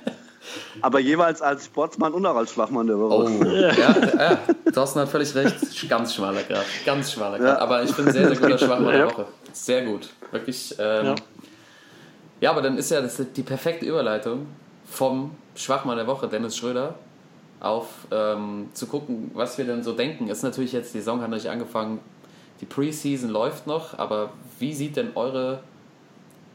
[0.82, 3.30] aber jeweils als Sportsmann und auch als Schwachmann der Woche.
[3.30, 4.38] Oh, ja, ja,
[4.74, 5.56] Thorsten hat völlig recht.
[5.90, 6.66] Ganz schmaler Grad.
[6.86, 7.58] Ganz schmaler Grad.
[7.58, 7.60] Ja.
[7.60, 9.08] Aber ich bin sehr, sehr guter Schwachmann der.
[9.08, 9.26] Woche.
[9.54, 10.10] Sehr gut.
[10.32, 10.76] Wirklich.
[10.80, 11.16] Ähm, ja.
[12.40, 12.52] Ja.
[12.52, 14.48] aber dann ist ja das die perfekte Überleitung
[14.86, 16.96] vom Schwachmann der Woche, Dennis Schröder,
[17.60, 20.28] auf ähm, zu gucken, was wir denn so denken.
[20.28, 22.00] Ist natürlich jetzt, die Saison hat noch nicht angefangen,
[22.60, 25.62] die Preseason läuft noch, aber wie sieht denn eure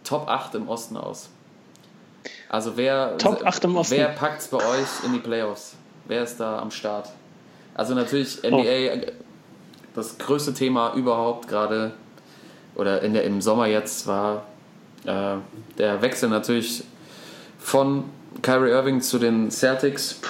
[0.04, 1.28] Top 8 im Osten aus?
[2.48, 3.96] Also wer, Top 8 im Osten.
[3.96, 5.74] wer packt es bei euch in die Playoffs?
[6.06, 7.10] Wer ist da am Start?
[7.74, 9.12] Also natürlich NBA, äh,
[9.94, 11.92] das größte Thema überhaupt gerade,
[12.76, 14.44] oder in der, im Sommer jetzt war
[15.04, 15.36] äh,
[15.78, 16.84] der Wechsel natürlich
[17.58, 18.04] von
[18.42, 20.20] Kyrie Irving zu den Celtics.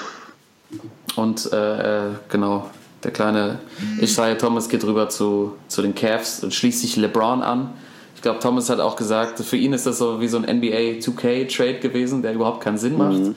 [1.16, 2.70] Und äh, äh, genau,
[3.02, 3.58] der kleine
[4.00, 7.72] Isaiah Thomas geht rüber zu, zu den Cavs und schließt sich LeBron an.
[8.14, 10.98] Ich glaube, Thomas hat auch gesagt, für ihn ist das so wie so ein NBA
[11.00, 13.16] 2K-Trade gewesen, der überhaupt keinen Sinn macht.
[13.16, 13.36] Und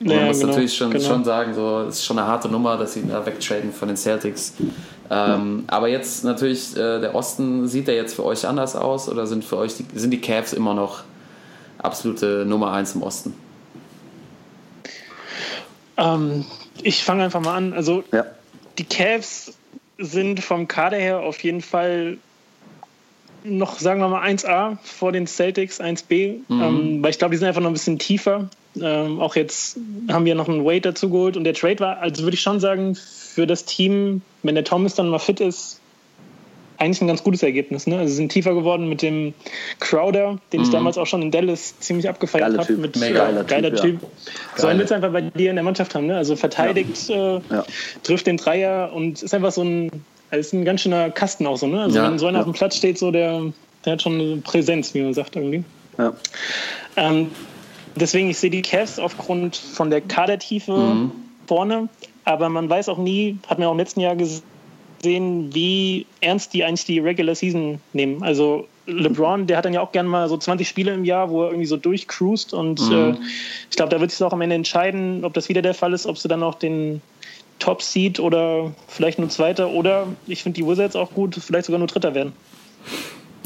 [0.00, 1.04] man Ja, muss genau, natürlich schon, genau.
[1.04, 3.88] schon sagen, so, es ist schon eine harte Nummer, dass sie ihn da wegtraden von
[3.88, 4.54] den Celtics.
[5.10, 9.26] Ähm, aber jetzt natürlich, äh, der Osten, sieht der jetzt für euch anders aus oder
[9.26, 11.02] sind für euch die, sind die Cavs immer noch
[11.78, 13.34] absolute Nummer 1 im Osten?
[15.96, 16.44] Ähm,
[16.82, 17.72] ich fange einfach mal an.
[17.72, 18.24] Also Ja.
[18.78, 19.54] die Cavs
[19.98, 22.18] sind vom Kader her auf jeden Fall
[23.42, 26.40] noch, sagen wir mal, 1A vor den Celtics, 1B.
[26.50, 28.48] Ähm, weil ich glaube, die sind einfach noch ein bisschen tiefer.
[28.80, 29.76] Ähm, auch jetzt
[30.10, 32.60] haben wir noch einen Wade dazu geholt und der Trade war, also würde ich schon
[32.60, 32.96] sagen,
[33.34, 35.80] für das Team, wenn der Thomas dann mal fit ist,
[36.78, 37.86] eigentlich ein ganz gutes Ergebnis.
[37.86, 37.98] Ne?
[37.98, 39.34] Also sie sind tiefer geworden mit dem
[39.80, 42.72] Crowder, den ich damals auch schon in Dallas ziemlich abgefeiert Geiler habe.
[42.74, 43.08] Mit Mega.
[43.28, 44.02] äh, Geiler geiler Typ, Typ.
[44.02, 44.08] ja.
[44.56, 46.06] Sollen wir jetzt einfach bei dir in der Mannschaft haben.
[46.06, 46.16] Ne?
[46.16, 47.14] Also verteidigt, Äh,
[47.50, 47.66] Ja.
[48.02, 49.90] trifft den Dreier und ist einfach so ein,
[50.30, 51.66] ist ein ganz schöner Kasten auch so.
[51.66, 51.82] Ne?
[51.82, 52.44] Also Ja, wenn so einer ja.
[52.44, 53.42] auf dem Platz steht, so der,
[53.84, 55.64] der hat schon eine Präsenz, wie man sagt irgendwie.
[55.98, 56.14] Ja.
[56.96, 57.30] Ähm,
[57.94, 61.12] deswegen, ich sehe die Cavs aufgrund von der Kadertiefe Mhm.
[61.46, 61.88] vorne,
[62.32, 66.64] aber man weiß auch nie, hat man auch im letzten Jahr gesehen, wie ernst die
[66.64, 68.22] eigentlich die Regular Season nehmen.
[68.22, 71.42] Also LeBron, der hat dann ja auch gerne mal so 20 Spiele im Jahr, wo
[71.44, 72.96] er irgendwie so durchcruist und Mhm.
[72.96, 73.14] äh,
[73.70, 76.06] ich glaube, da wird sich auch am Ende entscheiden, ob das wieder der Fall ist,
[76.06, 77.00] ob sie dann auch den
[77.58, 81.78] Top Seed oder vielleicht nur Zweiter oder ich finde die Wizards auch gut, vielleicht sogar
[81.78, 82.32] nur Dritter werden.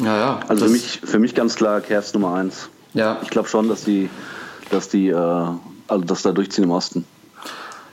[0.03, 0.41] Ja, ja.
[0.49, 2.69] Also für mich, für mich ganz klar Cavs Nummer eins.
[2.95, 4.09] Ja, Ich glaube schon, dass die,
[4.71, 7.05] dass die, äh, also das da durchziehen im Osten.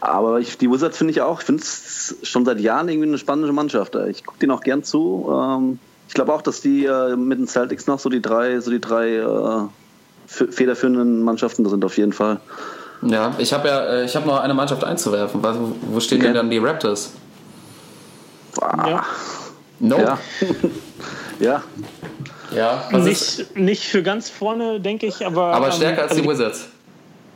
[0.02, 3.18] Aber ich, die Wizards finde ich auch, ich finde es schon seit Jahren irgendwie eine
[3.20, 3.96] spannende Mannschaft.
[4.10, 5.30] Ich gucke denen auch gern zu.
[5.32, 8.72] Ähm, ich glaube auch, dass die äh, mit den Celtics noch so die drei, so
[8.72, 9.62] die drei äh,
[10.28, 12.40] federführenden Mannschaften sind auf jeden Fall.
[13.04, 13.34] ja.
[13.38, 15.42] Ich habe ja, äh, ich habe noch eine Mannschaft einzuwerfen.
[15.44, 16.28] Wo stehen Okay.
[16.28, 17.14] denn dann die Raptors?
[18.60, 19.06] Ja.
[19.80, 19.98] No.
[20.00, 20.18] Ja.
[21.40, 21.64] ja.
[22.54, 25.54] Ja, ist, Nicht, nicht für ganz vorne, denke ich, aber.
[25.54, 26.68] aber ähm, stärker als also die Wizards.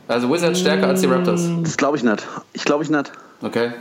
[0.08, 1.48] Also Wizards stärker als die Raptors.
[1.62, 2.26] Das glaube ich nicht.
[2.52, 3.10] Ich glaube ich nicht.
[3.42, 3.72] Okay.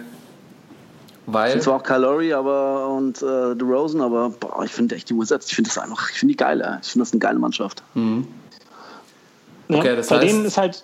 [1.27, 1.51] Weil.
[1.51, 5.47] sind zwar auch Kylori aber und äh, DeRozan, aber boah, ich finde echt die Wizards,
[5.49, 6.61] ich finde das einfach, ich finde die geil.
[6.61, 6.77] ey.
[6.83, 7.81] Ich finde das eine geile Mannschaft.
[7.95, 10.83] Ja, Okay, das bei heißt- denen ist halt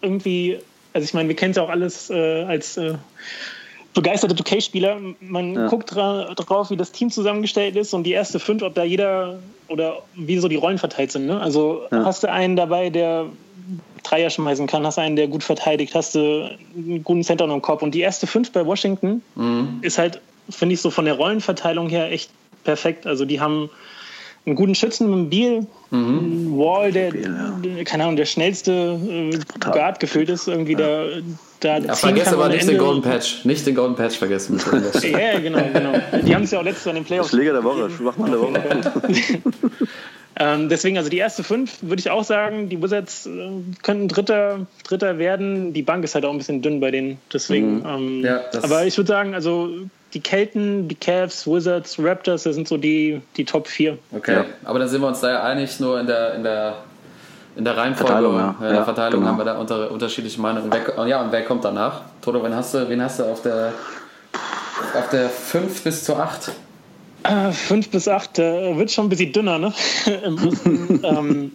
[0.00, 0.58] irgendwie,
[0.94, 2.94] also ich meine, wir kennen es ja auch alles äh, als äh,
[3.92, 4.96] begeisterte 2K-Spieler.
[5.20, 5.66] Man Ja.
[5.68, 9.38] guckt dra drauf, wie das Team zusammengestellt ist und die erste fünf, ob da jeder
[9.68, 11.26] oder wie so die Rollen verteilt sind.
[11.26, 11.38] Ne?
[11.40, 12.04] Also Ja.
[12.06, 13.26] hast du einen dabei, der
[14.04, 17.62] Dreier schmeißen kann, hast einen, der gut verteidigt, hast du einen guten Center noch im
[17.62, 17.82] Kopf.
[17.82, 19.78] Und die erste fünf bei Washington Mhm.
[19.82, 22.30] ist halt, finde ich, so von der Rollenverteilung her echt
[22.62, 23.06] perfekt.
[23.06, 23.68] Also die haben
[24.46, 29.38] einen guten Schützen mit dem Beal, einen Wall, der, der, keine Ahnung, der schnellste äh,
[29.60, 31.22] Guard gefühlt ist, irgendwie der
[31.60, 32.84] da Ja, ziehen vergiss aber nicht den Ende.
[32.84, 33.44] Golden Patch.
[33.46, 34.60] Nicht den Golden Patch vergessen.
[35.02, 35.92] Ja, ja, genau, genau.
[36.26, 38.40] Die haben es ja auch letztes Jahr in den Playoffs Schläger der Woche, Schwachmann der
[38.40, 38.60] Woche.
[40.36, 43.30] Ähm, deswegen, also die erste fünf würde ich auch sagen, die Wizards äh,
[43.82, 45.72] könnten Dritter, Dritter werden.
[45.72, 47.18] Die Bank ist halt auch ein bisschen dünn bei denen.
[47.32, 47.84] Deswegen.
[47.86, 49.68] Ähm, Ja, aber ich würde sagen, also
[50.12, 53.96] die Kelten, die Cavs, Wizards, Raptors, das sind so die, die Top 4.
[54.12, 54.44] Okay, Ja.
[54.64, 56.74] aber dann sind wir uns da ja einig, nur in der, in der,
[57.56, 58.54] in der Reihenfolge, Verteilung, ja.
[58.58, 59.32] in der Ja, Verteilung genau.
[59.32, 60.70] haben wir da unter, unterschiedliche Meinungen.
[60.70, 62.00] Und wer, ja, und wer kommt danach?
[62.22, 63.72] Toto, wen hast du, wen hast du auf der,
[64.94, 66.50] auf der 5 bis zur 8?
[67.24, 69.72] Äh, fünf bis acht äh, wird schon ein bisschen dünner, ne?
[70.24, 71.00] Im Osten.
[71.02, 71.52] ähm,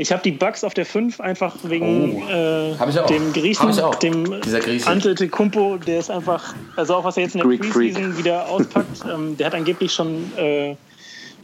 [0.00, 3.06] ich habe die Bugs auf der 5 einfach wegen äh, ich auch.
[3.06, 3.70] dem Griechen,
[4.02, 4.86] dem Grieche.
[4.86, 7.94] Antetokounmpo, der ist einfach, also auch was er jetzt in der Greek Freak.
[7.94, 10.74] Preseason wieder auspackt, ähm, der hat angeblich schon, äh,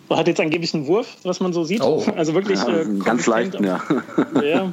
[0.09, 1.83] hat jetzt angeblich einen Wurf, was man so sieht.
[1.83, 2.03] Oh.
[2.17, 3.83] Also wirklich Ja, äh, einen ganz leichten, ja.
[4.43, 4.71] ja.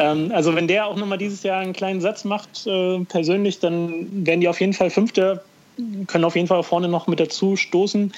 [0.00, 4.26] Ähm, also wenn der auch nochmal dieses Jahr einen kleinen Satz macht, äh, persönlich, dann
[4.26, 5.44] werden die auf jeden Fall Fünfter,
[6.06, 8.12] können auf jeden Fall vorne noch mit dazu stoßen.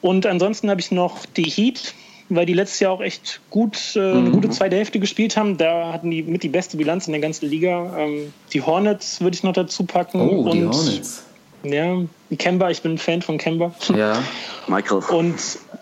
[0.00, 1.94] Und ansonsten habe ich noch die Heat,
[2.28, 4.18] weil die letztes Jahr auch echt gut, äh, Mhm.
[4.18, 5.56] eine gute zweite Hälfte gespielt haben.
[5.56, 7.96] Da hatten die mit die beste Bilanz in der ganzen Liga.
[7.98, 10.20] Ähm, die Hornets würde ich noch dazu packen.
[10.20, 11.22] Oh, die und, Hornets.
[11.64, 11.96] Ja,
[12.38, 13.74] Kemba, ich bin ein Fan von Kemba.
[13.96, 14.22] Ja,
[14.68, 14.98] Michael.
[15.10, 15.34] Und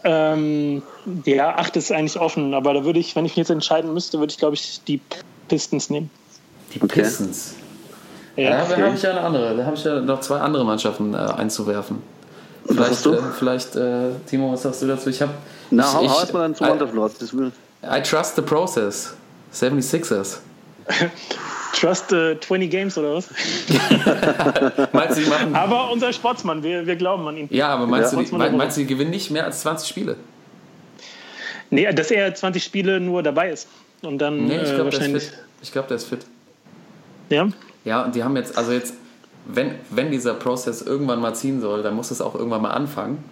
[0.04, 0.82] ähm,
[1.26, 4.18] ja, acht ist eigentlich offen, aber da würde ich, wenn ich mich jetzt entscheiden müsste,
[4.20, 5.00] würde ich, glaube ich, die
[5.48, 6.08] Pistons nehmen.
[6.74, 7.04] die Okay.
[8.36, 8.50] Ja.
[8.50, 9.56] Ja, da habe ich ja eine andere.
[9.56, 12.02] Da habe ich ja noch zwei andere Mannschaften äh, einzuwerfen.
[12.66, 13.12] Vielleicht, hast du?
[13.14, 15.08] äh, vielleicht äh, Timo, was sagst du dazu?
[15.10, 15.32] Ich habe.
[15.70, 17.12] Na, ich, hau, ich, hau erstmal I, Mannschaften raus.
[17.18, 17.52] Das will-
[17.84, 19.14] I trust the process.
[19.54, 20.38] 76ers.
[21.78, 23.28] Trust äh, 20 Games oder was?
[24.92, 25.54] Meinst du, die machen.
[25.54, 27.48] Aber unser Sportsmann, wir, wir glauben an ihn.
[27.50, 28.18] Ja, aber meinst, Ja.
[28.18, 30.16] du, die, mein- meinst du, die gewinnen nicht mehr als 20 Spiele?
[31.70, 33.68] Nee, dass er 20 Spiele nur dabei ist.
[34.02, 35.24] Und dann Nee, ich äh, glaube, der ist wahrscheinlich.
[35.24, 35.38] fit.
[35.62, 36.20] Ich glaube, der ist fit.
[37.28, 37.48] Ja?
[37.86, 38.94] Ja, und die haben jetzt, also jetzt,
[39.46, 43.24] wenn, wenn dieser Prozess irgendwann mal ziehen soll, dann muss es auch irgendwann mal anfangen.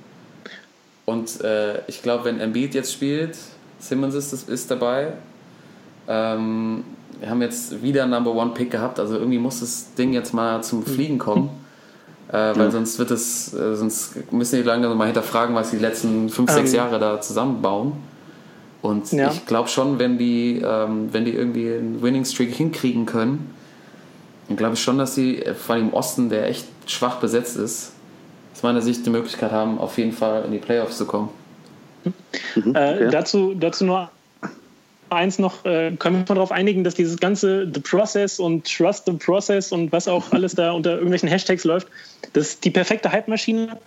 [1.05, 3.37] Und äh, ich glaube, wenn Embiid jetzt spielt,
[3.79, 5.12] Simmons ist, ist dabei,
[6.09, 6.85] ähm,
[7.21, 10.62] wir haben jetzt wieder Number One Pick gehabt, also irgendwie muss das Ding jetzt mal
[10.62, 11.51] zum Fliegen kommen.
[12.29, 16.31] Äh, weil sonst wird es, äh, sonst müssen die langsam mal hinterfragen, was die letzten
[16.31, 16.77] fünf, sechs Ähm.
[16.77, 17.93] Jahre da zusammenbauen.
[18.83, 19.31] Und Ja.
[19.31, 23.55] ich glaube schon, wenn die, ähm, wenn die irgendwie einen Winning Streak hinkriegen können,
[24.48, 27.57] dann glaube ich schon, dass sie äh, vor allem im Osten, der echt schwach besetzt
[27.57, 27.92] ist,
[28.54, 31.30] aus meiner Sicht die Möglichkeit haben, auf jeden Fall in die Playoffs zu kommen.
[32.54, 34.11] Mhm, äh, dazu, dazu nur
[35.11, 39.07] eins noch, äh, können wir uns darauf einigen, dass dieses ganze The Process und Trust
[39.07, 41.88] the Process und was auch alles da unter irgendwelchen Hashtags läuft,
[42.33, 43.78] das ist die perfekte Hype-Maschine.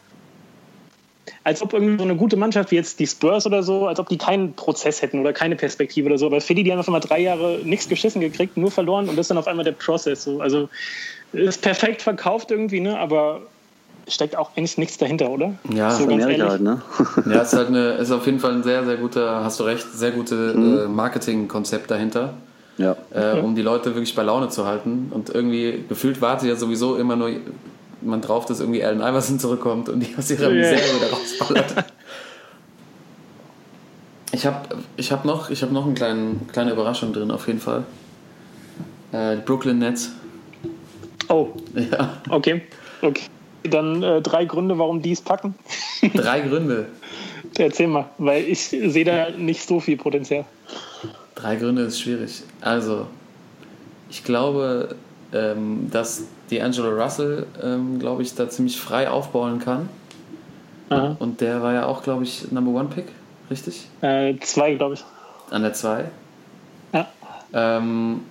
[1.44, 4.08] Als ob irgendwie so eine gute Mannschaft wie jetzt die Spurs oder so, als ob
[4.10, 6.26] die keinen Prozess hätten oder keine Perspektive oder so.
[6.28, 9.26] Aber Philly, die haben auf einmal drei Jahre nichts geschissen gekriegt, nur verloren und das
[9.26, 10.24] ist dann auf einmal der Prozess.
[10.24, 10.42] So.
[10.42, 10.70] Also
[11.34, 12.98] ist perfekt verkauft irgendwie, ne?
[12.98, 13.42] aber
[14.08, 15.54] steckt auch eigentlich nichts dahinter, oder?
[15.74, 16.42] Ja, so ganz ehrlich.
[16.42, 16.82] Halt, ne?
[17.30, 19.86] ja, ist halt eine, ist auf jeden Fall ein sehr, sehr guter, hast du recht,
[19.94, 20.78] sehr gute Mhm.
[20.80, 22.34] äh, Marketingkonzept dahinter,
[22.78, 22.96] Ja.
[23.14, 25.12] äh, um die Leute wirklich bei Laune zu halten.
[25.14, 27.32] Und irgendwie gefühlt wartet ja sowieso immer nur
[28.02, 30.72] man drauf, dass irgendwie Allen Iverson zurückkommt und die aus ihrer Ja.
[30.72, 31.86] Misere wieder rausballert.
[34.32, 37.60] Ich habe ich hab noch, ich hab noch eine kleine, kleine Überraschung drin, auf jeden
[37.60, 37.84] Fall.
[39.12, 40.12] Äh, Brooklyn Nets.
[41.30, 42.62] Oh, Ja, okay.
[43.02, 43.24] Okay.
[43.64, 45.56] Dann äh, drei Gründe, warum die es packen.
[46.14, 46.88] drei Gründe.
[47.58, 50.46] Erzähl mal, weil ich sehe da nicht so viel Potenzial.
[51.36, 52.44] Drei Gründe ist schwierig.
[52.62, 53.08] Also,
[54.10, 54.96] ich glaube,
[55.34, 59.90] ähm, dass D'Angelo Russell, ähm, glaube ich, da ziemlich frei aufbauen kann.
[60.90, 61.16] Aha.
[61.20, 63.06] Und der war ja auch, glaube ich, Number One Pick,
[63.52, 63.88] richtig?
[64.02, 65.04] Äh, zwei, glaube ich.
[65.52, 66.06] An der 2.
[66.94, 67.08] Ja.
[67.54, 68.22] Ähm,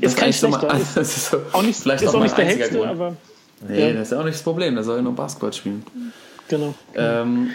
[0.00, 0.70] Ist kein mal- schlechter.
[0.72, 2.90] also, das ist so, Auch nicht, vielleicht ist auch nicht der hellste, Grund.
[2.90, 3.16] aber
[3.68, 3.92] Nee, Ja.
[3.92, 4.74] das ist ja auch nicht das Problem.
[4.74, 5.84] Der soll ja nur Basketball spielen.
[6.48, 6.74] genau.
[6.96, 7.50] Ähm,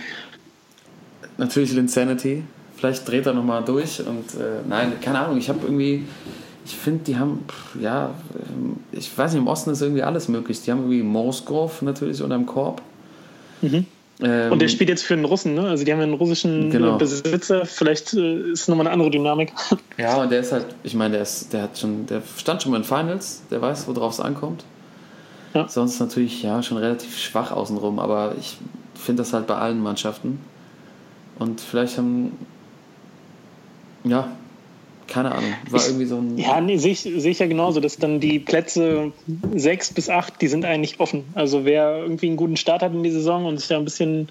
[1.37, 2.43] natürlich Linsanity.
[2.77, 3.99] Vielleicht dreht er nochmal durch.
[3.99, 5.37] Und äh, nein, keine Ahnung.
[5.37, 6.05] Ich habe irgendwie.
[6.65, 7.43] Ich finde, die haben.
[7.47, 10.61] pff, Ja, ähm, ich weiß nicht, im Osten ist irgendwie alles möglich.
[10.61, 12.81] Die haben irgendwie Mosgrove natürlich unterm Korb.
[13.63, 13.85] Ähm,
[14.19, 14.51] Mhm.
[14.51, 15.61] Und der spielt jetzt für einen Russen, ne?
[15.69, 16.97] Also die haben ja einen russischen Genau.
[16.97, 17.67] Besitzer.
[17.67, 19.51] Vielleicht äh, ist nochmal eine andere Dynamik.
[19.99, 22.71] Ja, und der ist halt, ich meine, der, ist, der hat schon, der stand schon
[22.71, 24.63] mal in Finals, der weiß, worauf es ankommt.
[25.55, 25.67] Ja.
[25.67, 28.57] Sonst natürlich ja schon relativ schwach außenrum, aber ich
[28.95, 30.39] finde das halt bei allen Mannschaften.
[31.39, 32.31] Und vielleicht haben,
[34.09, 34.31] ja,
[35.07, 36.37] keine Ahnung, war irgendwie so ein.
[36.37, 39.11] Ja, nee, sehe ich, ja genauso, dass dann die Plätze
[39.55, 41.23] sechs bis acht, die sind eigentlich offen.
[41.33, 44.27] Also wer irgendwie einen guten Start hat in die Saison und sich da ein bisschen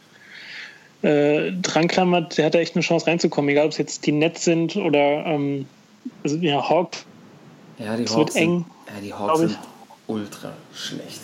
[1.03, 4.13] äh, dran klammert, der hat da echt eine Chance reinzukommen, egal ob es jetzt die
[4.13, 5.67] Nets sind oder ähm,
[6.25, 6.91] also, ja, Hawk.
[7.79, 9.59] ja, die Hawks wird eng, sind, ja, die Hawks sind
[10.07, 11.21] ultra schlecht.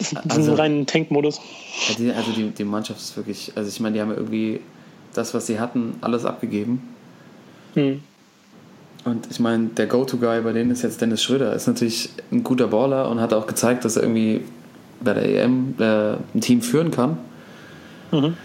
[0.00, 1.40] Die sind Also- rein in Tankmodus.
[1.88, 4.60] Ja, die, also die, die Mannschaft ist wirklich, also ich meine, die haben ja irgendwie
[5.14, 6.82] das, was sie hatten, alles abgegeben.
[7.78, 8.02] Hm.
[9.04, 11.52] Und ich meine, der Go-To-Guy bei denen ist jetzt Dennis Schröder.
[11.54, 14.42] Ist natürlich ein guter Baller und hat auch gezeigt, dass er irgendwie
[15.00, 17.18] bei der EM äh, ein Team führen kann.
[18.10, 18.36] Mhm.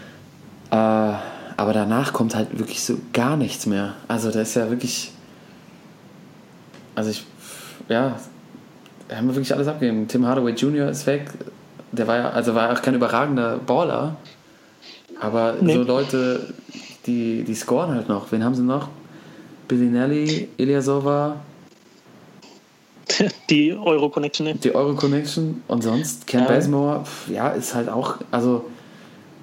[0.69, 3.93] Äh, aber danach kommt halt wirklich so gar nichts mehr.
[4.07, 5.11] Also da ist ja wirklich.
[6.95, 7.25] Also ich.
[7.89, 8.17] Ja.
[9.09, 10.07] Da haben wir wirklich alles abgegeben.
[10.07, 10.89] Tim Hardaway Jr.
[10.89, 11.29] ist weg.
[11.91, 14.15] Der war ja, also war auch kein überragender Baller.
[15.19, 15.73] Aber Nee.
[15.73, 16.53] so Leute,
[17.05, 18.31] die, die scoren halt noch.
[18.31, 18.89] Wen haben sie noch?
[19.67, 21.37] Bellinelli, Ilyasova,
[23.49, 24.47] Die Euro-Connection.
[24.47, 24.55] ne?
[24.55, 26.47] die Euro Connection und sonst Ken Ja.
[26.47, 28.65] Bazemore, ja, ist halt auch, also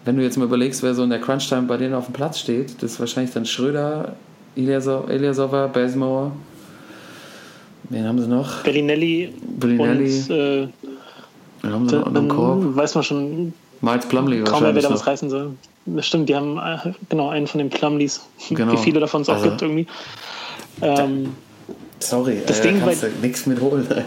[0.04, 2.38] wenn du jetzt mal überlegst, wer so in der Crunch-Time bei denen auf dem Platz
[2.40, 4.16] steht, das ist wahrscheinlich dann Schröder,
[4.56, 6.32] Ilyaso- Ilyasova, Bazemore,
[7.90, 8.62] wen haben sie noch?
[8.62, 10.68] Bellinelli, Bellinelli, und äh,
[11.70, 12.76] haben sie noch am Korb?
[12.76, 13.52] weiß man schon
[13.82, 15.52] Miles Plumlee kaum mehr, wer wahrscheinlich da was reißen soll.
[15.86, 18.72] Das stimmt, die haben äh, genau einen von den Plumleys, Genau.
[18.72, 19.86] wie viele davon es auch Also- gibt irgendwie.
[20.82, 21.34] Ähm,
[21.98, 23.86] Sorry, Das äh, Ding kannst bei- du nichts mit holen.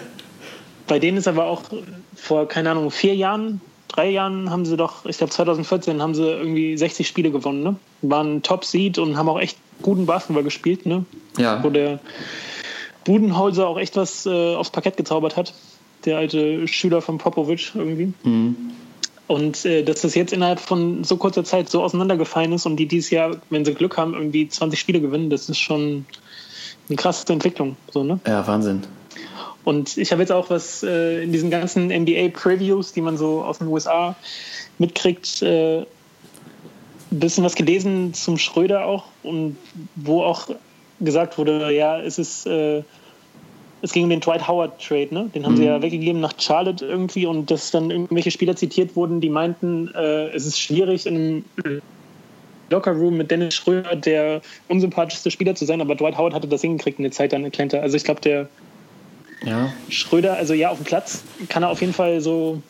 [0.87, 1.61] Bei denen ist aber auch
[2.15, 6.23] vor, keine Ahnung, vier Jahren, drei Jahren haben sie doch, ich glaube 2014 haben sie
[6.27, 7.75] irgendwie 60 Spiele gewonnen, ne?
[8.01, 11.05] Waren Top-Seed und haben auch echt guten Basketball gespielt, ne?
[11.37, 11.99] Ja, Wo der
[13.05, 15.53] Budenholzer auch echt was äh, aufs Parkett gezaubert hat.
[16.05, 18.13] Der alte Schüler von Popovic irgendwie.
[18.23, 18.55] mhm.
[19.33, 22.85] Und äh, dass das jetzt innerhalb von so kurzer Zeit so auseinandergefallen ist und die
[22.85, 26.05] dieses Jahr, wenn sie Glück haben, irgendwie 20 Spiele gewinnen, das ist schon
[26.87, 27.75] eine krasse Entwicklung.
[27.91, 28.19] So, ne?
[28.27, 28.83] ja, Wahnsinn.
[29.63, 33.57] Und ich habe jetzt auch was äh, in diesen ganzen NBA-Previews, die man so aus
[33.57, 34.15] den USA
[34.77, 35.85] mitkriegt, äh, ein
[37.09, 39.57] bisschen was gelesen zum Schröder auch und
[39.95, 40.47] wo auch
[40.99, 42.83] gesagt wurde, ja, es ist, äh,
[43.83, 45.29] es ging um den Dwight Howard Trade, ne?
[45.35, 49.19] Den haben sie ja weggegeben nach Charlotte irgendwie und dass dann irgendwelche Spieler zitiert wurden,
[49.19, 51.81] die meinten, äh, es ist schwierig in einem
[52.69, 56.97] Lockerroom mit Dennis Schröder der unsympathischste Spieler zu sein, aber Dwight Howard hatte das hingekriegt
[56.97, 57.79] in der Zeit dann Atlanta.
[57.79, 58.47] Also ich glaube, der
[59.45, 62.61] Ja, Schröder, also ja, auf dem Platz kann er auf jeden Fall so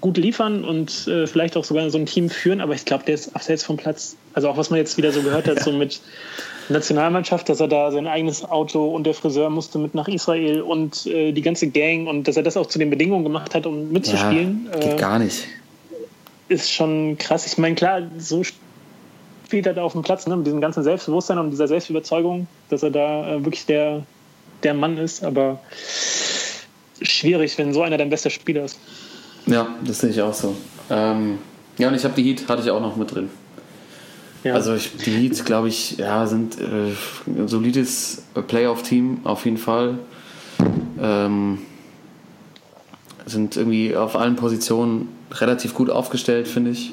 [0.00, 3.16] gut liefern und äh, vielleicht auch sogar so ein Team führen, aber ich glaube, der
[3.16, 4.16] ist abseits vom Platz.
[4.32, 6.00] Also auch was man jetzt wieder so gehört hat, so mit
[6.68, 11.06] Nationalmannschaft, dass er da sein eigenes Auto und der Friseur musste mit nach Israel und
[11.06, 13.90] äh, die ganze Gang und dass er das auch zu den Bedingungen gemacht hat, um
[13.90, 14.68] mitzuspielen.
[14.72, 15.46] Ja, geht äh, gar nicht.
[16.48, 17.46] Ist schon krass.
[17.46, 18.42] Ich meine, klar, so
[19.46, 22.82] spielt er da auf dem Platz, ne, mit diesem ganzen Selbstbewusstsein und dieser Selbstüberzeugung, dass
[22.82, 24.02] er da äh, wirklich der,
[24.62, 25.60] der Mann ist, aber
[27.00, 28.78] schwierig, wenn so einer dein bester Spieler ist.
[29.46, 30.56] Ja, das sehe ich auch so.
[30.90, 31.38] Ähm,
[31.76, 33.28] ja, und ich habe die Heat, hatte ich auch noch mit drin.
[34.44, 34.54] Ja.
[34.54, 36.92] Also ich, die Heat, glaube ich, ja, sind äh,
[37.26, 39.98] ein solides Playoff-Team auf jeden Fall.
[41.00, 41.58] Ähm,
[43.26, 46.92] sind irgendwie auf allen Positionen relativ gut aufgestellt, finde ich.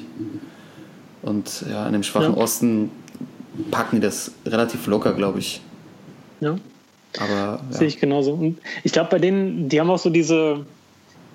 [1.22, 2.40] Und ja, in dem schwachen Ja.
[2.40, 2.90] Osten
[3.70, 5.60] packen die das relativ locker, glaube ich.
[6.40, 6.56] ja.
[7.18, 7.60] Aber ja.
[7.68, 8.32] Sehe ich genauso.
[8.32, 10.64] Und ich glaube, bei denen, die haben auch so diese,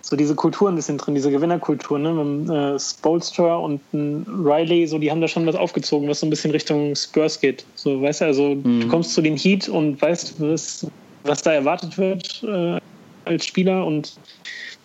[0.10, 2.14] so diese Kultur ein bisschen drin, diese Gewinnerkultur, ne?
[2.14, 6.26] Mit äh, Spolstra und ein Riley, so die haben da schon was aufgezogen, was so
[6.26, 7.66] ein bisschen Richtung Spurs geht.
[7.76, 10.88] So, weißt du, also du kommst zu den Heat und weißt, was,
[11.24, 12.80] was da erwartet wird äh,
[13.26, 14.18] als Spieler und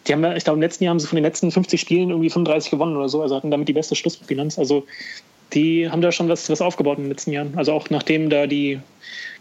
[0.08, 2.10] die haben ja, ich glaube, im letzten Jahr haben sie von den letzten 50 Spielen
[2.10, 4.58] irgendwie 35 gewonnen oder so, also hatten damit die beste Schlussbilanz.
[4.58, 4.84] Also
[5.52, 7.52] die haben da schon was, was aufgebaut in den letzten Jahren.
[7.54, 8.80] Also auch nachdem da die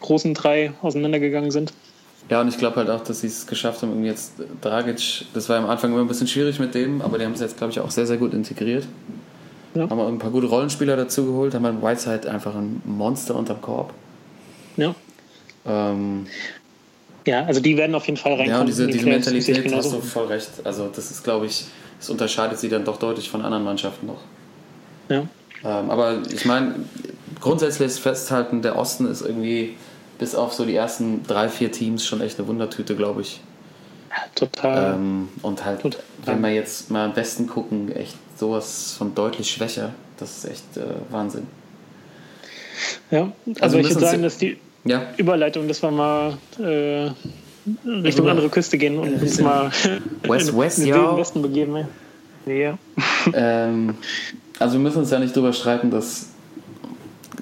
[0.01, 1.73] großen drei auseinandergegangen sind.
[2.31, 5.49] Ja, und ich glaube halt auch, dass sie es geschafft haben, irgendwie jetzt Dragic, das
[5.49, 7.73] war am Anfang immer ein bisschen schwierig mit dem, aber die haben es jetzt, glaube
[7.73, 8.85] ich, auch sehr, sehr gut integriert.
[9.75, 9.89] Ja.
[9.89, 13.61] Haben auch ein paar gute Rollenspieler dazu geholt, haben beim Whiteside einfach ein Monster unterm
[13.61, 13.93] Korb.
[14.77, 14.95] Ja.
[15.65, 16.25] Ähm,
[17.27, 18.49] Ja, also die werden auf jeden Fall reinkommen.
[18.49, 19.95] ja, und diese, die diese Mentalität hast genauso.
[19.97, 20.49] du voll recht.
[20.63, 21.65] Also, das ist, glaube ich,
[21.99, 24.21] das unterscheidet sie dann doch deutlich von anderen Mannschaften noch.
[25.09, 25.19] Ja.
[25.63, 26.75] Ähm, aber ich meine,
[27.41, 29.75] grundsätzlich ist festhalten, der Osten ist irgendwie
[30.21, 33.41] bis auf so die ersten drei, vier Teams schon echt eine Wundertüte, glaube ich.
[34.35, 34.93] Total.
[34.93, 35.99] Ähm, und halt, Total.
[36.25, 39.95] wenn wir jetzt mal am Westen gucken, echt sowas von deutlich schwächer.
[40.17, 41.47] Das ist echt äh, Wahnsinn.
[43.09, 43.31] ja.
[43.61, 47.09] also Also, ich würde sagen, dass die Ja, Überleitung, dass wir mal äh,
[47.89, 49.71] Richtung andere Küste gehen und uns mal
[50.21, 51.87] West, West, in den Westen begeben.
[52.45, 52.77] Ja.
[53.33, 53.95] Ähm,
[54.59, 56.27] also wir müssen uns ja nicht drüber streiten, dass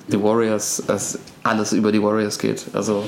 [0.07, 2.65] die Warriors, dass alles über die Warriors geht.
[2.73, 3.03] Also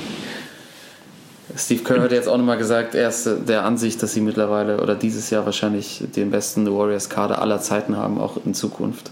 [1.57, 4.95] Steve Kerr hat jetzt auch nochmal gesagt, er ist der Ansicht, dass sie mittlerweile oder
[4.95, 9.11] dieses Jahr wahrscheinlich den besten Warriors-Kader aller Zeiten haben, auch in Zukunft.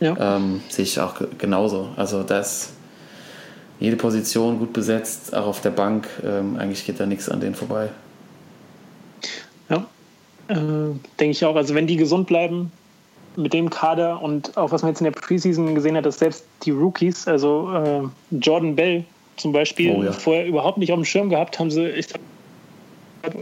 [0.00, 0.36] Ja.
[0.36, 1.88] Ähm, sehe ich auch ge- genauso.
[1.96, 2.70] Also da ist
[3.80, 6.06] jede Position gut besetzt, auch auf der Bank.
[6.24, 7.88] Ähm, eigentlich geht da nichts an denen vorbei.
[9.68, 9.86] Ja,
[10.48, 10.54] äh,
[11.18, 11.56] denke ich auch.
[11.56, 12.70] Also wenn die gesund bleiben
[13.36, 16.44] mit dem Kader und auch was man jetzt in der Preseason gesehen hat, dass selbst
[16.64, 19.04] die Rookies, also äh, Jordan Bell
[19.36, 20.12] zum Beispiel, Oh ja.
[20.12, 22.22] vorher überhaupt nicht auf dem Schirm gehabt, haben sie, ich glaub,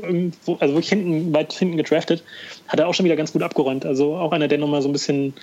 [0.03, 2.23] irgendwo, also wirklich hinten, weit hinten gedraftet,
[2.69, 3.85] hat er auch schon wieder ganz gut abgeräumt.
[3.85, 5.35] Also auch einer, der nochmal so ein bisschen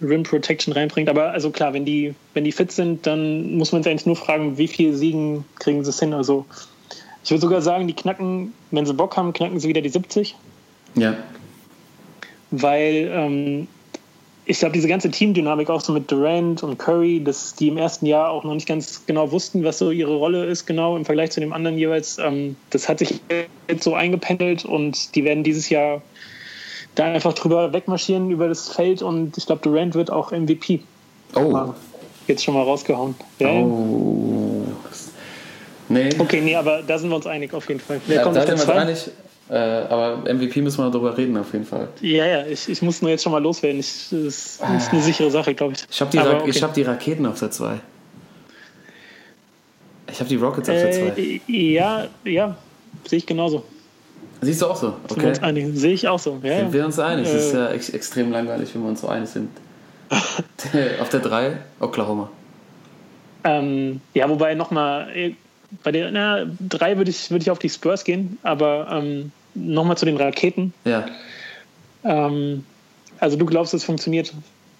[0.00, 1.08] Rim Protection reinbringt.
[1.08, 4.16] Aber also klar, wenn die, wenn die fit sind, dann muss man sich eigentlich nur
[4.16, 6.12] fragen, wie viel Siegen kriegen sie es hin.
[6.12, 6.44] Also
[7.24, 10.34] ich würde sogar sagen, die knacken, wenn sie Bock haben, knacken sie wieder die 70
[10.96, 11.16] Ja,
[12.52, 13.66] weil ähm,
[14.44, 18.06] ich glaube, diese ganze Teamdynamik auch so mit Durant und Curry, dass die im ersten
[18.06, 21.30] Jahr auch noch nicht ganz genau wussten, was so ihre Rolle ist, genau im Vergleich
[21.30, 23.20] zu dem anderen jeweils, ähm, das hat sich
[23.68, 26.02] jetzt so eingependelt und die werden dieses Jahr
[26.94, 30.80] da einfach drüber wegmarschieren über das Feld und ich glaube, Durant wird auch MVP.
[31.34, 31.72] Oh.
[32.26, 33.14] Jetzt schon mal rausgehauen.
[33.38, 33.48] Ja.
[33.48, 34.66] Oh.
[35.88, 36.10] Nee.
[36.18, 38.00] Okay, nee, aber da sind wir uns einig auf jeden Fall.
[38.06, 39.10] Wer Ja, kommt da sind wir uns einig.
[39.52, 41.88] Äh, aber MVP müssen wir noch drüber reden, auf jeden Fall.
[42.00, 43.80] Ja, ja, ich, ich muss nur jetzt schon mal loswerden.
[43.80, 45.84] Ich, das ist das ist eine sichere Sache, glaube ich.
[45.90, 46.48] Ich habe die, Ra okay.
[46.48, 47.78] ich hab die Raketen auf der 2.
[50.10, 51.20] Ich habe die Rockets auf der 2.
[51.20, 52.56] Äh, ja, ja,
[53.06, 53.62] sehe ich genauso.
[54.40, 54.94] Siehst du auch so?
[55.10, 55.34] Okay.
[55.74, 56.40] Sehe ich auch so.
[56.42, 57.26] Ja, Sind wir uns einig?
[57.30, 57.58] Das ist Äh.
[57.58, 59.50] ja ex extrem langweilig, wenn wir uns so einig sind.
[60.98, 62.30] auf der 3 Oklahoma.
[63.44, 65.34] Ähm, ja, wobei nochmal,
[65.82, 69.96] bei der na, drei würde ich, würde ich auf die Spurs gehen, aber ähm, nochmal
[69.96, 70.72] zu den Raketen.
[70.84, 71.06] Ja,
[72.04, 72.64] Ähm,
[73.20, 74.32] also du glaubst, es funktioniert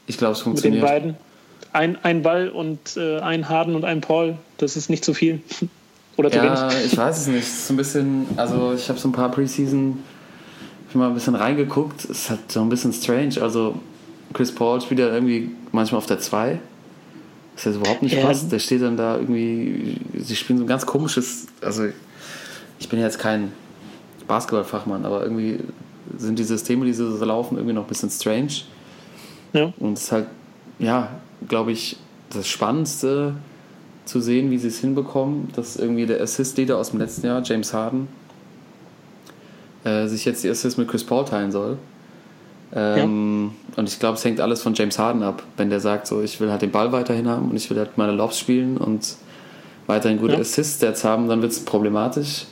[0.08, 0.82] ich glaube, es mit den funktioniert.
[0.84, 1.16] beiden?
[1.72, 5.40] Ein, ein Ball und äh, ein Harden und ein Paul, das ist nicht zu viel.
[6.16, 6.86] Oder zu Ja, wenig.
[6.92, 7.42] ich weiß es nicht.
[7.42, 9.98] Es ist so ein bisschen, also ich habe so ein paar Preseason
[10.94, 12.04] mal ein bisschen reingeguckt.
[12.04, 13.40] Es ist halt so ein bisschen strange.
[13.40, 13.76] Also
[14.34, 16.58] Chris Paul spielt ja irgendwie manchmal auf der 2.
[17.54, 18.26] Das jetzt überhaupt nicht Ja.
[18.26, 18.52] passt.
[18.52, 21.84] Der steht dann da irgendwie, sie spielen so ein ganz komisches, also
[22.78, 23.52] ich bin ja jetzt kein
[24.26, 25.60] Basketballfachmann, aber irgendwie
[26.16, 28.52] sind die Systeme, die so laufen, irgendwie noch ein bisschen strange.
[29.52, 29.72] Ja.
[29.78, 30.26] Und es ist halt,
[30.78, 31.08] ja,
[31.48, 31.96] glaube ich,
[32.30, 33.34] das Spannendste
[34.04, 37.72] zu sehen, wie sie es hinbekommen, dass irgendwie der Assist-Leader aus dem letzten Jahr, James
[37.72, 38.08] Harden,
[39.84, 41.78] äh, sich jetzt die Assists mit Chris Paul teilen soll.
[42.74, 43.78] Ähm, ja.
[43.78, 45.42] Und ich glaube, es hängt alles von James Harden ab.
[45.56, 47.98] Wenn der sagt, so, ich will halt den Ball weiterhin haben und ich will halt
[47.98, 49.16] meine Lobs spielen und
[49.86, 50.40] weiterhin gute ja.
[50.40, 52.46] Assist-Stats haben, dann wird es problematisch.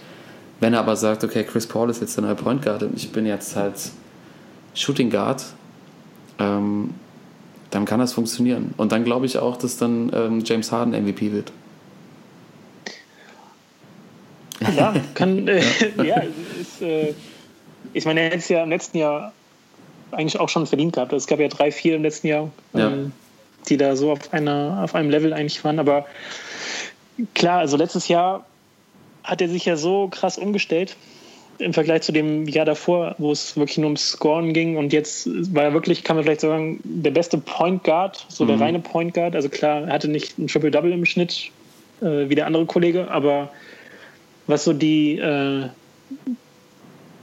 [0.61, 3.11] Wenn er aber sagt, okay, Chris Paul ist jetzt der neue Point Guard und ich
[3.11, 3.74] bin jetzt halt
[4.74, 5.44] Shooting Guard,
[6.38, 6.94] ähm,
[7.70, 8.74] dann kann das funktionieren.
[8.76, 11.52] Und dann glaube ich auch, dass dann ähm, James Harden MVP wird.
[14.76, 15.62] Ja, kann, äh,
[16.04, 16.22] ja,
[16.61, 17.14] ist, äh,
[17.92, 19.32] ich meine, er hätte es ja im letzten Jahr
[20.12, 21.12] eigentlich auch schon verdient gehabt.
[21.12, 22.96] Es gab ja drei, vier im letzten Jahr, ähm, ja.
[23.68, 25.78] die da so auf, einer, auf einem Level eigentlich waren.
[25.78, 26.06] Aber
[27.34, 28.44] klar, also letztes Jahr
[29.25, 30.97] hat er sich ja so krass umgestellt
[31.59, 34.77] im Vergleich zu dem Jahr davor, wo es wirklich nur ums Scoren ging.
[34.77, 38.49] Und jetzt war er wirklich, kann man vielleicht sagen, der beste Point Guard, so mhm.
[38.49, 39.37] der reine Point Guard.
[39.37, 41.51] Also klar, er hatte nicht ein Triple-Double im Schnitt
[42.01, 43.51] äh, wie der andere Kollege, aber
[44.47, 45.68] was so die äh,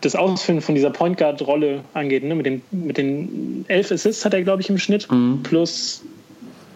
[0.01, 2.35] das Ausfüllen von dieser Point Guard-Rolle angeht, ne?
[2.35, 5.41] mit, den, mit den elf Assists hat er, glaube ich, im Schnitt, mhm.
[5.43, 6.03] plus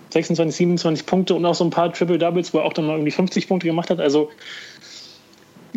[0.10, 3.12] 26, 27 Punkte und auch so ein paar Triple-Doubles, wo er auch dann mal irgendwie
[3.12, 4.00] 50 Punkte gemacht hat.
[4.00, 4.30] Also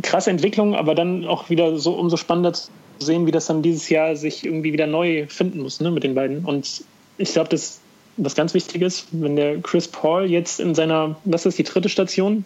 [0.03, 3.89] krasse Entwicklung, aber dann auch wieder so umso spannender zu sehen, wie das dann dieses
[3.89, 6.45] Jahr sich irgendwie wieder neu finden muss ne, mit den beiden.
[6.45, 6.85] Und
[7.19, 7.81] ich glaube, das
[8.17, 11.89] was ganz wichtig ist, wenn der Chris Paul jetzt in seiner, was ist die dritte
[11.89, 12.45] Station,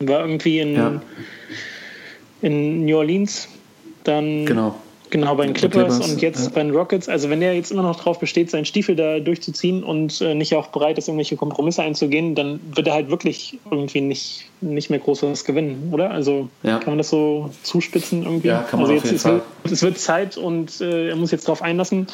[0.00, 1.02] war irgendwie in, ja.
[2.40, 3.48] in New Orleans,
[4.04, 4.74] dann genau.
[5.12, 6.50] Genau, bei den Clippers, Clippers und jetzt ja.
[6.54, 7.06] bei den Rockets.
[7.06, 10.54] Also wenn er jetzt immer noch darauf besteht, seinen Stiefel da durchzuziehen und äh, nicht
[10.54, 15.00] auch bereit ist, irgendwelche Kompromisse einzugehen, dann wird er halt wirklich irgendwie nicht, nicht mehr
[15.00, 16.12] groß was gewinnen, oder?
[16.12, 16.78] Also ja.
[16.78, 18.48] kann man das so zuspitzen irgendwie?
[18.48, 19.24] Ja, kann man also jetzt, es.
[19.26, 22.06] Wird, es wird Zeit und äh, er muss jetzt darauf einlassen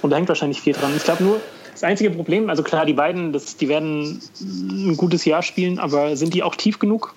[0.00, 0.92] und da hängt wahrscheinlich viel dran.
[0.96, 1.40] Ich glaube nur,
[1.72, 6.16] das einzige Problem, also klar, die beiden, das, die werden ein gutes Jahr spielen, aber
[6.16, 7.14] sind die auch tief genug?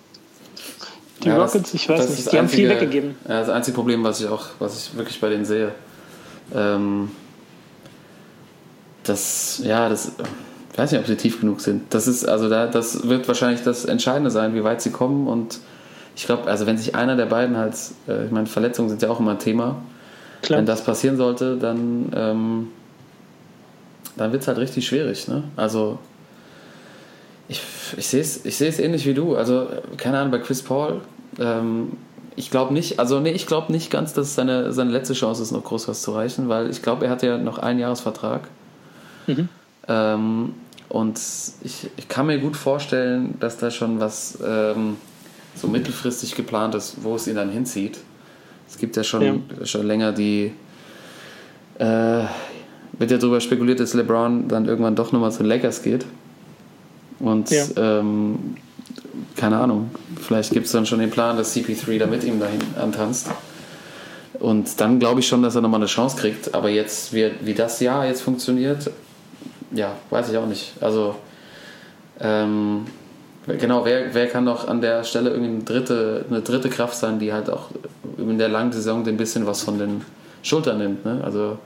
[1.23, 3.15] Die ja, Rockets, ich weiß nicht, die haben einzige, viel weggegeben.
[3.27, 5.73] Ja, das einzige Problem, was ich auch, was ich wirklich bei denen sehe,
[6.55, 7.11] ähm,
[9.03, 10.13] das, ja, das,
[10.71, 11.93] ich weiß nicht, ob sie tief genug sind.
[11.93, 15.59] Das ist, also da, das wird wahrscheinlich das Entscheidende sein, wie weit sie kommen und
[16.15, 17.75] ich glaube, also wenn sich einer der beiden halt,
[18.07, 19.77] äh, ich meine, Verletzungen sind ja auch immer ein Thema.
[20.41, 20.59] Klar.
[20.59, 22.67] Wenn das passieren sollte, dann, ähm,
[24.17, 25.27] dann wird es halt richtig schwierig.
[25.27, 25.43] Ne?
[25.55, 25.97] Also
[27.49, 27.61] ich,
[27.97, 29.35] ich sehe es ich ähnlich wie du.
[29.35, 31.01] Also, keine Ahnung, bei Chris Paul,
[31.39, 31.93] ähm,
[32.35, 35.51] ich glaube nicht, also nee, ich glaube nicht ganz, dass seine, seine letzte Chance ist,
[35.51, 38.47] noch groß was zu reichen, weil ich glaube, er hat ja noch einen Jahresvertrag.
[39.27, 39.49] Mhm.
[39.87, 40.53] Ähm,
[40.87, 41.19] und
[41.63, 44.97] ich, ich kann mir gut vorstellen, dass da schon was ähm,
[45.55, 47.99] so mittelfristig geplant ist, wo es ihn dann hinzieht.
[48.69, 49.65] Es gibt ja schon, ja.
[49.65, 50.53] schon länger die.
[51.79, 52.23] Äh,
[52.93, 56.05] wird ja darüber spekuliert, dass LeBron dann irgendwann doch nochmal zu den Lakers geht.
[57.19, 57.65] Und ja.
[57.77, 58.55] ähm,
[59.35, 59.91] keine Ahnung,
[60.21, 63.29] vielleicht gibt es dann schon den Plan, dass CP3 da mit ihm dahin antanzt.
[64.39, 66.53] Und dann glaube ich schon, dass er nochmal eine Chance kriegt.
[66.53, 68.89] Aber jetzt, wie, wie das Jahr jetzt funktioniert,
[69.71, 70.73] ja, weiß ich auch nicht.
[70.79, 71.15] Also,
[72.21, 72.85] ähm,
[73.45, 77.19] genau, wer, wer kann noch an der Stelle irgendwie eine dritte, eine dritte Kraft sein,
[77.19, 77.69] die halt auch
[78.17, 80.01] in der langen Saison ein bisschen was von den
[80.41, 81.05] Schultern nimmt.
[81.05, 81.21] Ne?
[81.23, 81.57] Also,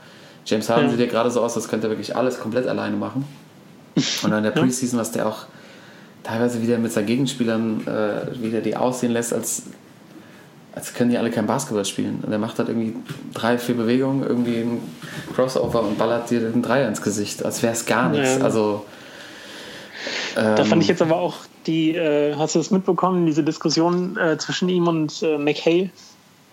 [0.44, 0.90] James Harden ja.
[0.90, 3.24] sieht ja gerade so aus, als könnte er wirklich alles komplett alleine machen.
[3.96, 5.46] Und dann in der Preseason, was der auch
[6.22, 9.64] teilweise wieder mit seinen Gegenspielern äh, wieder die aussehen lässt, als,
[10.74, 12.22] als können die alle kein Basketball spielen.
[12.24, 12.96] Und er macht halt irgendwie
[13.32, 14.80] drei, vier Bewegungen, irgendwie ein
[15.34, 18.38] Crossover und ballert dir den Dreier ins Gesicht, als wäre es gar nichts.
[18.38, 18.44] Ja.
[18.44, 18.84] Also,
[20.36, 21.36] ähm, da fand ich jetzt aber auch
[21.66, 25.90] die, äh, hast du das mitbekommen, diese Diskussion äh, zwischen ihm und äh, McHale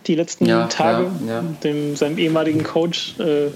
[0.07, 1.43] die letzten ja, Tage, ja, ja.
[1.63, 3.19] Dem, seinem ehemaligen Coach.
[3.19, 3.49] Äh,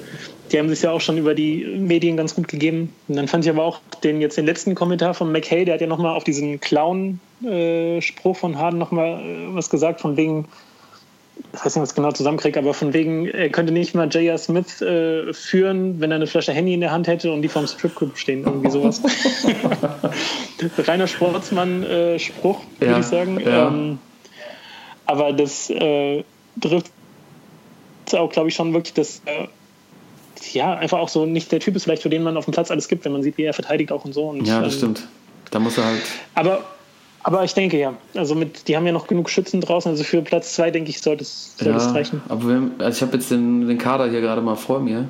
[0.52, 2.94] die haben sich ja auch schon über die Medien ganz gut gegeben.
[3.08, 5.82] Und dann fand ich aber auch den jetzt den letzten Kommentar von McKay, der hat
[5.82, 10.48] ja nochmal auf diesen Clown-Spruch von Harden nochmal äh, was gesagt, von wegen,
[11.54, 14.38] ich weiß nicht, was ich genau zusammenkriege, aber von wegen, er könnte nicht mal J.R.
[14.38, 17.66] Smith äh, führen, wenn er eine Flasche Handy in der Hand hätte und die vom
[17.66, 19.02] Stripclub stehen, irgendwie sowas.
[20.78, 23.40] Reiner Sportsmann-Spruch, äh, würde ja, ich sagen.
[23.40, 23.68] Ja.
[23.68, 23.98] Ähm,
[25.08, 26.24] aber das äh,
[26.62, 26.92] trifft
[28.14, 29.48] auch, glaube ich, schon wirklich das äh,
[30.54, 32.72] ja, einfach auch so nicht der Typ ist vielleicht, für den man auf dem Platz
[32.72, 34.30] alles gibt, wenn man sieht, wie er verteidigt auch und so.
[34.30, 35.08] Und, ja, das ähm, stimmt.
[35.52, 36.02] Da muss er halt.
[36.34, 36.64] Aber,
[37.24, 37.94] aber ich denke ja.
[38.14, 39.90] Also mit, die haben ja noch genug Schützen draußen.
[39.92, 42.22] Also für Platz zwei, denke ich, sollte es, sollte ja, reichen.
[42.28, 45.08] Aber wir, also ich habe jetzt den, den Kader hier gerade mal vor mir.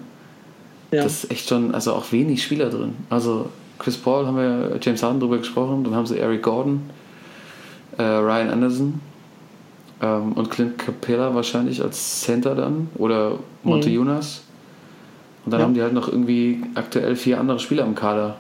[0.91, 1.03] Ja.
[1.03, 2.95] Das ist echt schon, also auch wenig Spieler drin.
[3.09, 6.89] Also Chris Paul haben wir James Harden drüber gesprochen, dann haben sie Eric Gordon,
[7.97, 9.01] äh, Ryan Anderson
[10.01, 13.95] ähm, und Clint Capella wahrscheinlich als Center dann oder Monte mhm.
[13.95, 14.41] Jonas.
[15.45, 15.65] Und dann ja.
[15.65, 18.37] haben die halt noch irgendwie aktuell vier andere Spieler im Kader.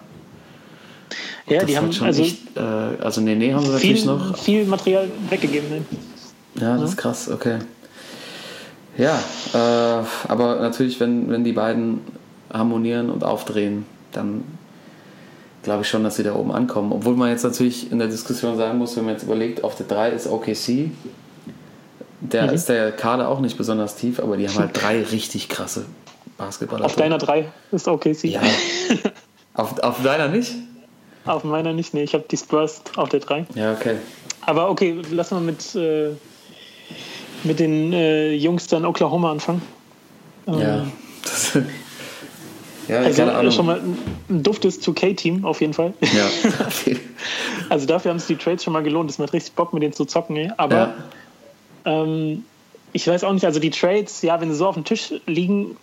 [1.47, 4.37] Ja, die haben schon also, echt, äh, also Nene haben sie viel, natürlich noch.
[4.37, 5.69] Viel Material weggegeben.
[5.69, 5.85] Ne?
[6.59, 7.59] Ja, das ist krass, okay.
[8.97, 9.19] Ja,
[9.53, 11.99] äh, aber natürlich, wenn, wenn die beiden
[12.51, 14.43] harmonieren und aufdrehen, dann
[15.61, 16.91] glaube ich schon, dass sie da oben ankommen.
[16.91, 19.85] Obwohl man jetzt natürlich in der Diskussion sagen muss, wenn man jetzt überlegt, auf der
[19.87, 20.91] 3 ist OKC,
[22.33, 22.49] der Mhm.
[22.53, 25.85] ist der Kader auch nicht besonders tief, aber die haben halt drei richtig krasse
[26.37, 26.85] Basketballer.
[26.85, 28.25] Auf deiner 3 ist OKC.
[28.25, 28.41] Ja.
[29.53, 30.53] auf, auf deiner nicht?
[31.25, 33.45] Auf meiner nicht, nee, ich habe die Spurs auf der 3.
[33.55, 33.95] Ja, okay.
[34.41, 36.09] Aber okay, lass mal mit, äh,
[37.43, 39.61] mit den äh, Jungs dann Oklahoma anfangen.
[40.47, 40.87] Ähm, Ja.
[41.23, 41.53] Das,
[42.87, 43.51] ja, Also keine Ahnung.
[43.51, 43.79] schon mal
[44.29, 45.93] ein, duftes 2K-Team auf jeden Fall.
[46.01, 46.27] Ja.
[47.69, 49.09] Also dafür haben es die Trades schon mal gelohnt.
[49.09, 50.35] Es macht richtig Bock, mit denen zu zocken.
[50.35, 50.51] Ey.
[50.57, 50.93] Aber ja.
[51.85, 52.43] Ähm,
[52.93, 55.75] ich weiß auch nicht, also die Trades, ja, wenn sie so auf dem Tisch liegen,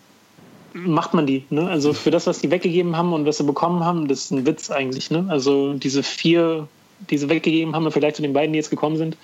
[0.72, 1.44] macht man die.
[1.50, 1.68] Ne?
[1.68, 4.46] Also für das, was die weggegeben haben und was sie bekommen haben, das ist ein
[4.46, 5.10] Witz eigentlich.
[5.10, 5.26] Ne?
[5.28, 6.68] Also diese vier,
[7.10, 9.16] die sie weggegeben haben, vielleicht zu den beiden, die jetzt gekommen sind.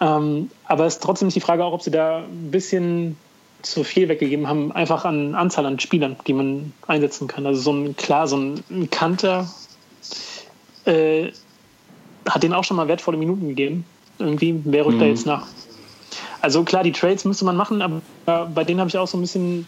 [0.00, 3.16] Ähm, aber es ist trotzdem die Frage auch, ob sie da ein bisschen
[3.62, 7.46] zu viel weggegeben haben, einfach an Anzahl an Spielern, die man einsetzen kann.
[7.46, 9.50] Also so ein, klar, so ein, ein Kanter
[10.84, 11.32] äh,
[12.28, 13.84] hat denen auch schon mal wertvolle Minuten gegeben.
[14.18, 15.10] Irgendwie, wer rückt da Mhm.
[15.10, 15.46] jetzt nach?
[16.40, 18.00] Also klar, die Trades müsste man machen, aber
[18.46, 19.66] bei denen habe ich auch so ein bisschen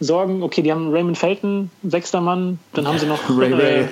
[0.00, 0.42] Sorgen.
[0.42, 3.80] Okay, die haben Raymond Felton, sechster Mann, dann haben sie noch Ray Ray.
[3.82, 3.86] Äh,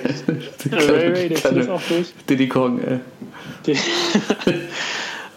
[0.71, 2.07] Ray Ray, der zieht auch durch.
[2.27, 2.99] Diddy Kong, ey.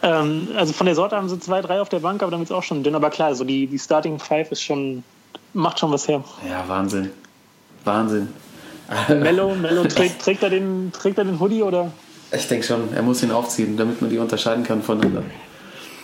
[0.05, 2.53] Ähm, also von der Sorte haben sie zwei, drei auf der Bank, aber damit ist
[2.53, 2.97] auch schon dünn.
[2.97, 5.05] Aber klar, also die, die Starting Five ist schon,
[5.55, 6.25] macht schon was her.
[6.49, 7.11] Ja, Wahnsinn.
[7.85, 8.29] Wahnsinn.
[9.09, 11.93] Mello, Mello trägt, trägt, er den, trägt er den Hoodie oder?
[12.35, 15.23] Ich denke schon, er muss ihn aufziehen, damit man die unterscheiden kann voneinander.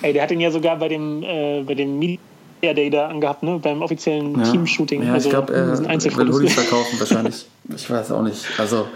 [0.03, 2.18] Ey, der hat ihn ja sogar bei dem, äh, bei dem Media
[2.62, 3.59] Day da angehabt, ne?
[3.62, 4.51] beim offiziellen Ja.
[4.51, 5.03] Team-Shooting.
[5.03, 6.33] Ja, ich glaube, er will.
[6.33, 7.47] Hoodies verkaufen wahrscheinlich.
[7.74, 8.45] Ich weiß auch nicht.
[8.59, 8.87] Also,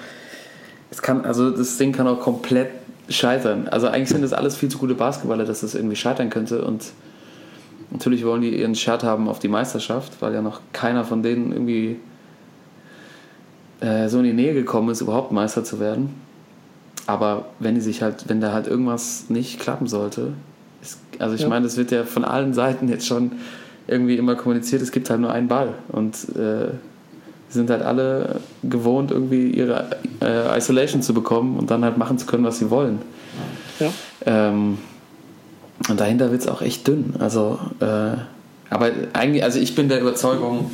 [0.91, 2.69] es kann, also das Ding kann auch komplett
[3.09, 3.69] scheitern.
[3.69, 6.63] Also eigentlich sind das alles viel zu gute Basketballer, dass das irgendwie scheitern könnte.
[6.63, 6.93] Und
[7.91, 11.53] natürlich wollen die ihren Shirt haben auf die Meisterschaft, weil ja noch keiner von denen
[11.53, 11.97] irgendwie
[13.81, 16.15] äh, so in die Nähe gekommen ist, überhaupt Meister zu werden.
[17.07, 20.33] Aber wenn die sich halt, wenn da halt irgendwas nicht klappen sollte,
[20.83, 21.49] ist, also ich Ja.
[21.49, 23.33] meine, das wird ja von allen Seiten jetzt schon
[23.89, 25.75] irgendwie immer kommuniziert, es gibt halt nur einen Ball.
[25.89, 26.69] Und äh,
[27.49, 29.91] sind halt alle gewohnt, irgendwie ihre
[30.23, 33.01] äh, Isolation zu bekommen und dann halt machen zu können, was sie wollen.
[33.79, 33.91] Ja.
[34.25, 34.79] Ähm,
[35.89, 37.15] und dahinter wird es auch echt dünn.
[37.19, 37.85] Also, äh,
[38.71, 40.71] aber eigentlich, also ich bin der Überzeugung,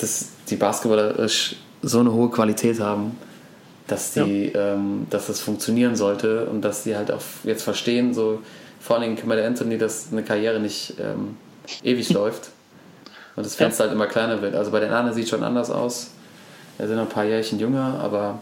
[0.00, 3.12] dass die Basketballerisch so eine hohe Qualität haben,
[3.88, 8.40] dass die, ähm, dass das funktionieren sollte und dass die halt auch jetzt verstehen, so
[8.80, 11.36] vor allem Camille Anthony, dass eine Karriere nicht ähm,
[11.82, 12.50] ewig läuft
[13.34, 14.54] und das Fenster halt immer kleiner wird.
[14.54, 16.10] Also bei den anderen sieht es schon anders aus.
[16.78, 18.38] Er sind noch ein paar Jährchen jünger, aber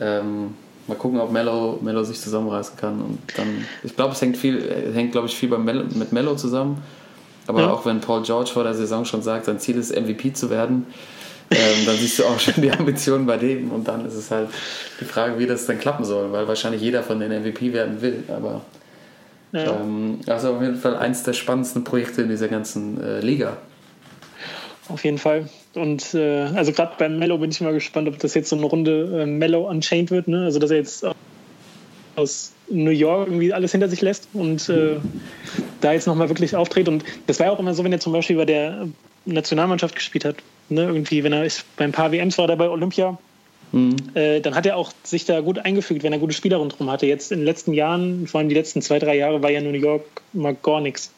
[0.00, 0.54] ähm,
[0.88, 3.00] mal gucken, ob Mello, Mello sich zusammenreißen kann.
[3.00, 6.34] Und dann, ich glaube, es hängt viel, hängt, glaube ich, viel beim Mello, mit Mello
[6.34, 6.82] zusammen.
[7.46, 7.70] Aber Ja.
[7.70, 10.86] auch wenn Paul George vor der Saison schon sagt, sein Ziel ist MVP zu werden,
[11.50, 13.70] ähm, dann siehst du auch schon die Ambitionen bei dem.
[13.70, 14.48] Und dann ist es halt
[15.00, 18.24] die Frage, wie das dann klappen soll, weil wahrscheinlich jeder von den MVP werden will.
[18.28, 18.62] Aber
[19.52, 19.80] Ja.
[19.80, 23.56] ähm, also auf jeden Fall eins der spannendsten Projekte in dieser ganzen äh, Liga.
[24.88, 25.48] Auf jeden Fall.
[25.74, 28.66] Und äh, also gerade beim Mello bin ich mal gespannt, ob das jetzt so eine
[28.66, 30.28] Runde äh, Mello Unchained wird.
[30.28, 30.44] Ne?
[30.44, 31.06] Also dass er jetzt
[32.16, 34.96] aus New York irgendwie alles hinter sich lässt und äh,
[35.80, 36.88] da jetzt nochmal wirklich auftritt.
[36.88, 38.88] Und das war ja auch immer so, wenn er zum Beispiel bei der
[39.24, 40.36] Nationalmannschaft gespielt hat.
[40.68, 40.82] Ne?
[40.82, 43.18] Irgendwie, wenn er ist, bei ein paar WMs war, der bei Olympia,
[43.72, 43.96] Mhm.
[44.14, 47.06] äh, dann hat er auch sich da gut eingefügt, wenn er gute Spieler rundherum hatte.
[47.06, 49.70] Jetzt in den letzten Jahren, vor allem die letzten zwei, drei Jahre, war ja New
[49.70, 51.10] York mal gar nichts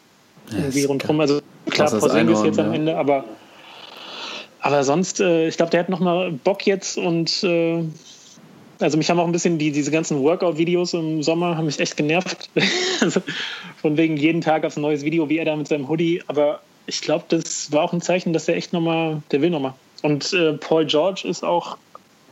[0.50, 1.20] irgendwie ist rundherum.
[1.20, 2.74] Also klar, Porzingis jetzt am ja.
[2.74, 3.24] Ende, aber
[4.60, 7.84] aber sonst, äh, ich glaube, der hat noch mal Bock jetzt und äh,
[8.80, 11.96] also mich haben auch ein bisschen die, diese ganzen Workout-Videos im Sommer haben mich echt
[11.96, 12.50] genervt.
[13.00, 13.20] also
[13.80, 16.22] von wegen jeden Tag aufs neues Video, wie er da mit seinem Hoodie.
[16.26, 19.50] Aber ich glaube, das war auch ein Zeichen, dass er echt noch mal, der will
[19.50, 19.74] noch mal.
[20.02, 21.76] Und äh, Paul George ist auch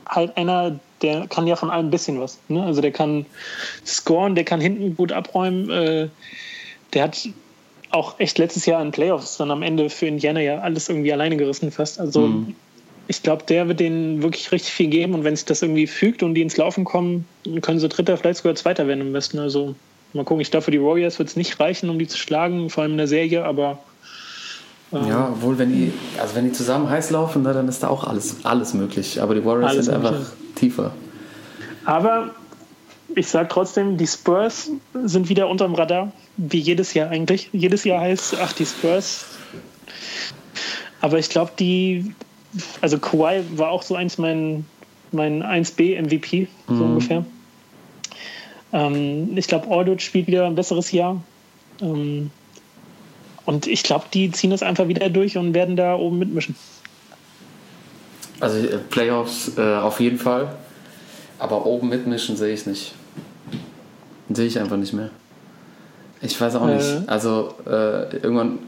[0.06, 2.38] halt einer, der kann ja von allem ein bisschen was.
[2.48, 2.62] Ne?
[2.62, 3.26] Also der kann
[3.84, 5.70] scoren, der kann hinten gut abräumen.
[5.70, 6.08] Äh,
[6.92, 7.28] der hat
[7.90, 11.36] auch echt letztes Jahr in Playoffs dann am Ende für Indiana ja alles irgendwie alleine
[11.36, 11.98] gerissen fast.
[12.00, 12.54] Also Mhm.
[13.08, 16.22] ich glaube, der wird denen wirklich richtig viel geben und wenn sich das irgendwie fügt
[16.22, 17.26] und die ins Laufen kommen,
[17.62, 19.38] können sie Dritter, vielleicht sogar Zweiter werden am besten.
[19.38, 19.74] Also
[20.12, 22.70] mal gucken, ich glaube, für die Warriors wird es nicht reichen, um die zu schlagen,
[22.70, 23.78] vor allem in der Serie, aber
[24.92, 28.04] Ja, obwohl, wenn die, also wenn die zusammen heiß laufen, ne, dann ist da auch
[28.04, 29.20] alles, alles möglich.
[29.20, 30.28] Aber die Warriors Alles sind einfach möglich.
[30.54, 30.92] tiefer.
[31.84, 32.30] Aber
[33.16, 34.70] ich sage trotzdem, die Spurs
[35.04, 37.48] sind wieder unterm Radar, wie jedes Jahr eigentlich.
[37.52, 39.24] Jedes Jahr heißt, ach, die Spurs.
[41.00, 42.14] Aber ich glaube, die,
[42.80, 44.64] also Kawhi war auch so eins mein,
[45.12, 46.80] mein 1B-MVP, so Mhm.
[46.82, 47.24] ungefähr.
[48.72, 51.20] Ähm, ich glaube, Aldridge spielt wieder ein besseres Jahr.
[51.80, 52.30] Ähm,
[53.46, 56.56] Und ich glaube, die ziehen das einfach wieder durch und werden da oben mitmischen.
[58.40, 60.54] Also äh, Playoffs äh, auf jeden Fall.
[61.38, 62.94] Aber oben mitmischen sehe ich nicht.
[64.30, 65.10] Sehe ich einfach nicht mehr.
[66.22, 66.86] Ich weiß auch nicht.
[66.86, 67.02] Äh.
[67.06, 68.58] Also äh, irgendwann.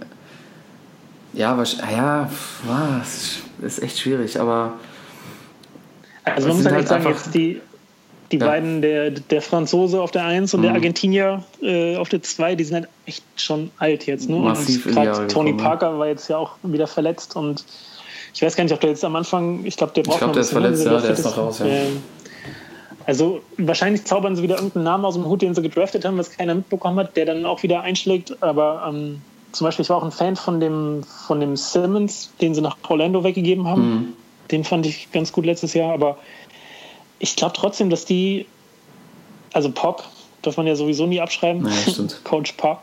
[1.33, 2.31] Ja, was, ja,
[2.66, 4.74] was, ist echt schwierig, aber.
[6.24, 7.61] Also man muss halt halt sagen, jetzt die,
[8.33, 8.47] die Ja.
[8.47, 10.77] beiden, der, der Franzose auf der 1 und der Mhm.
[10.77, 14.29] Argentinier äh, auf der 2, die sind halt echt schon alt jetzt.
[14.29, 14.37] Ne?
[14.37, 15.62] Massiv und gerade Tony gekommen, ne?
[15.62, 17.64] Parker war jetzt ja auch wieder verletzt und
[18.35, 20.35] ich weiß gar nicht, ob der jetzt am Anfang, ich glaube, der braucht glaub, noch
[20.35, 21.66] der ein ist bisschen, ne, verletzt, bis er ja, der ist noch raus, ja.
[21.66, 22.03] Ähm,
[23.07, 26.31] Also wahrscheinlich zaubern sie wieder irgendeinen Namen aus dem Hut, den sie gedraftet haben, was
[26.37, 28.43] keiner mitbekommen hat, der dann auch wieder einschlägt.
[28.43, 29.22] Aber ähm,
[29.53, 32.77] zum Beispiel, ich war auch ein Fan von dem, von dem Simmons, den sie nach
[32.89, 33.83] Orlando weggegeben haben.
[33.91, 34.12] Mhm.
[34.51, 36.18] Den fand ich ganz gut letztes Jahr, aber
[37.19, 38.47] ich glaube trotzdem, dass die,
[39.53, 40.05] also Pop,
[40.43, 41.77] darf man ja sowieso nie abschreiben, Naja.
[42.25, 42.81] Coach Pop.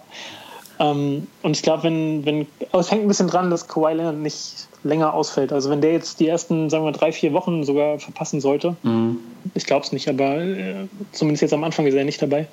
[0.79, 4.17] Ähm, und ich glaube, wenn, wenn, aber es hängt ein bisschen dran, dass Kawhi Leonard
[4.17, 5.53] nicht länger ausfällt.
[5.53, 9.19] Also wenn der jetzt die ersten, sagen wir, drei, vier Wochen sogar verpassen sollte, Mhm.
[9.53, 12.47] ich glaube es nicht, aber äh, zumindest jetzt am Anfang ist er nicht dabei.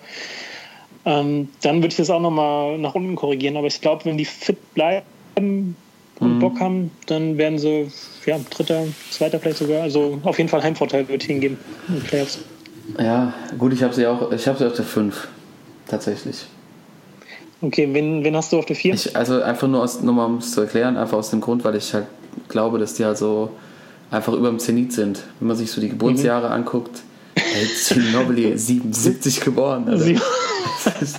[1.06, 3.56] Ähm, dann würde ich das auch nochmal nach unten korrigieren.
[3.56, 5.74] Aber ich glaube, wenn die fit bleiben
[6.20, 6.38] und Mhm.
[6.38, 7.90] Bock haben, dann werden sie
[8.26, 9.82] ja, dritter, zweiter vielleicht sogar.
[9.82, 11.58] Also auf jeden Fall Heimvorteil würde ich ihnen geben
[11.88, 12.38] in den Playoffs.
[12.98, 15.28] Ja, gut, ich habe sie auch, ich habe sie auf der 5.
[15.88, 16.46] Tatsächlich.
[17.62, 18.94] Okay, wen, wen hast du auf der 4?
[18.94, 21.62] Ich, also einfach nur, aus, nur mal um es zu erklären, einfach aus dem Grund,
[21.64, 22.06] weil ich halt
[22.48, 23.50] glaube, dass die halt so
[24.10, 25.22] einfach über dem Zenit sind.
[25.40, 26.52] Wenn man sich so die Geburtsjahre Mhm.
[26.54, 27.02] anguckt,
[27.90, 29.88] Ginobili, 77 geboren.
[29.88, 30.04] Alter.
[30.04, 30.18] Sie-
[31.00, 31.14] Es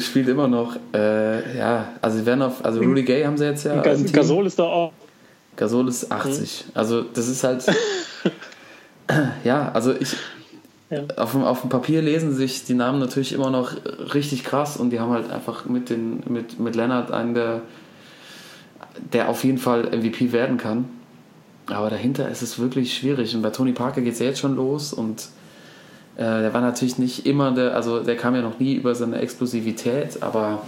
[0.00, 0.76] spielt immer noch.
[0.94, 3.80] Äh, ja, also sie werden auf, also Rudy Gay haben sie jetzt ja.
[3.80, 4.12] Gas.
[4.12, 4.92] Gasol ist da auch.
[5.56, 6.66] Gasol ist 80.
[6.74, 7.64] Also das ist halt.
[9.44, 10.16] ja, also ich.
[10.88, 11.04] Ja.
[11.18, 13.76] Auf, dem, auf dem Papier lesen sich die Namen natürlich immer noch
[14.12, 17.62] richtig krass und die haben halt einfach mit, den, mit, mit Leonard einen, der,
[19.12, 20.86] der auf jeden Fall MVP werden kann.
[21.66, 23.36] Aber dahinter ist es wirklich schwierig.
[23.36, 25.28] Und bei Tony Parker geht es ja jetzt schon los und
[26.16, 29.18] äh, der war natürlich nicht immer der, also der kam ja noch nie über seine
[29.20, 30.62] Explosivität, aber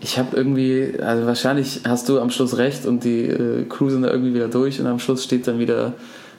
[0.00, 4.10] ich habe irgendwie, also wahrscheinlich hast du am Schluss recht und die äh, cruisen da
[4.10, 5.92] irgendwie wieder durch und am Schluss steht dann wieder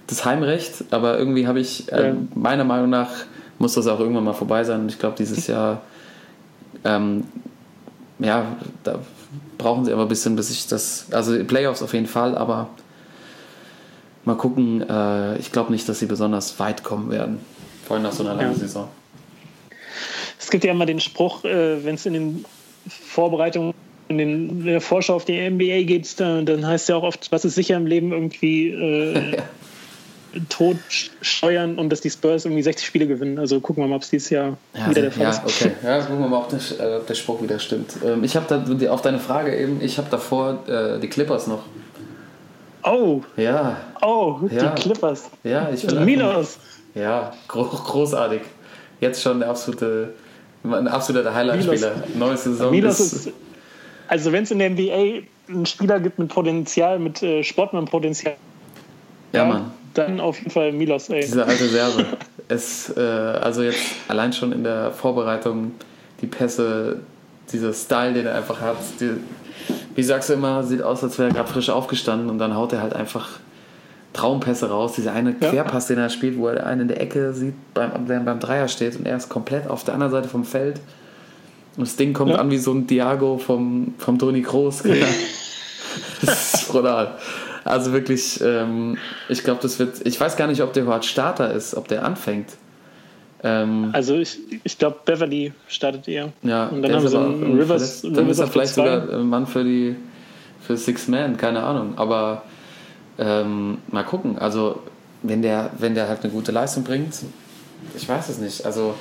[0.07, 2.15] das Heimrecht, aber irgendwie habe ich, äh, Ja.
[2.35, 3.09] meiner Meinung nach,
[3.59, 5.81] muss das auch irgendwann mal vorbei sein und ich glaube, dieses Jahr,
[6.83, 7.23] ähm,
[8.19, 8.45] ja,
[8.83, 8.99] da
[9.59, 12.69] brauchen sie aber ein bisschen, bis ich das, also Playoffs auf jeden Fall, aber
[14.25, 17.39] mal gucken, äh, ich glaube nicht, dass sie besonders weit kommen werden,
[17.87, 18.57] vor allem nach so einer langen Ja.
[18.59, 18.87] Saison.
[20.39, 22.45] Es gibt ja immer den Spruch, äh, wenn es in den
[22.87, 23.73] Vorbereitungen,
[24.07, 27.31] in, den, in der Vorschau auf die NBA geht, dann, dann heißt ja auch oft,
[27.31, 29.37] was ist sicher im Leben irgendwie äh,
[30.49, 30.77] Tod
[31.21, 33.37] steuern und dass die Spurs irgendwie 60 Spiele gewinnen.
[33.37, 35.41] Also gucken wir mal, ob es dieses Jahr Ja, wieder der Fall ja ist.
[35.45, 35.71] okay.
[35.83, 37.95] Ja, gucken wir mal, ob der, äh, ob der Spruch wieder stimmt.
[38.05, 41.63] Ähm, ich habe da auf deine Frage eben, ich habe davor äh, die Clippers noch.
[42.83, 44.69] Oh, Ja, oh, Ja.
[44.71, 45.29] die Clippers.
[45.43, 46.57] ja, ich will Milos.
[46.95, 48.41] Ja, gro großartig.
[48.99, 50.13] Jetzt schon der absolute,
[50.63, 51.91] ein absoluter Highlight-Spieler.
[52.15, 52.69] Neue Saison.
[52.71, 53.31] Milos ist, ist,
[54.07, 58.35] also wenn es in der NBA einen Spieler gibt mit Potenzial, mit äh, Sportmann-Potenzial,
[59.33, 59.71] ja, Mann.
[59.93, 61.09] dann auf jeden Fall Milos.
[61.09, 61.21] Ey.
[61.21, 62.05] Diese alte Serbe.
[62.49, 65.71] es, äh, also jetzt allein schon in der Vorbereitung,
[66.21, 66.99] die Pässe,
[67.51, 68.77] dieser Style, den er einfach hat.
[68.99, 69.11] Die,
[69.95, 72.73] wie sagst du immer, sieht aus, als wäre er gerade frisch aufgestanden und dann haut
[72.73, 73.29] er halt einfach
[74.13, 74.93] Traumpässe raus.
[74.93, 75.49] Dieser eine Ja.
[75.49, 78.67] Querpass, den er spielt, wo er einen in der Ecke sieht, beim, der beim Dreier
[78.67, 80.79] steht und er ist komplett auf der anderen Seite vom Feld.
[81.77, 82.37] Und das Ding kommt Ja.
[82.37, 84.83] an wie so ein Diago vom, vom Toni Kroos.
[86.21, 87.15] das ist brutal.
[87.63, 88.97] Also wirklich, ähm,
[89.29, 90.05] ich glaube, das wird.
[90.05, 92.49] Ich weiß gar nicht, ob der überhaupt Starter ist, ob der anfängt.
[93.43, 96.31] Ähm, Also ich, ich glaube, Beverly startet eher.
[96.43, 98.03] ja, und dann haben auch einen Rivers, verletzt.
[98.05, 99.95] Dann Rivers ist er vielleicht sogar ein Mann für die
[100.61, 101.93] für Six Man, keine Ahnung.
[101.97, 102.43] Aber
[103.17, 104.37] ähm, mal gucken.
[104.37, 104.81] Also
[105.23, 107.15] wenn der, wenn der halt eine gute Leistung bringt,
[107.95, 108.65] ich weiß es nicht.
[108.65, 108.93] Also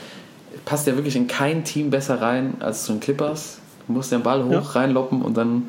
[0.65, 3.59] passt der wirklich in kein Team besser rein als zu den Clippers.
[3.89, 4.61] Muss den Ball hoch Ja.
[4.61, 5.69] reinloppen und dann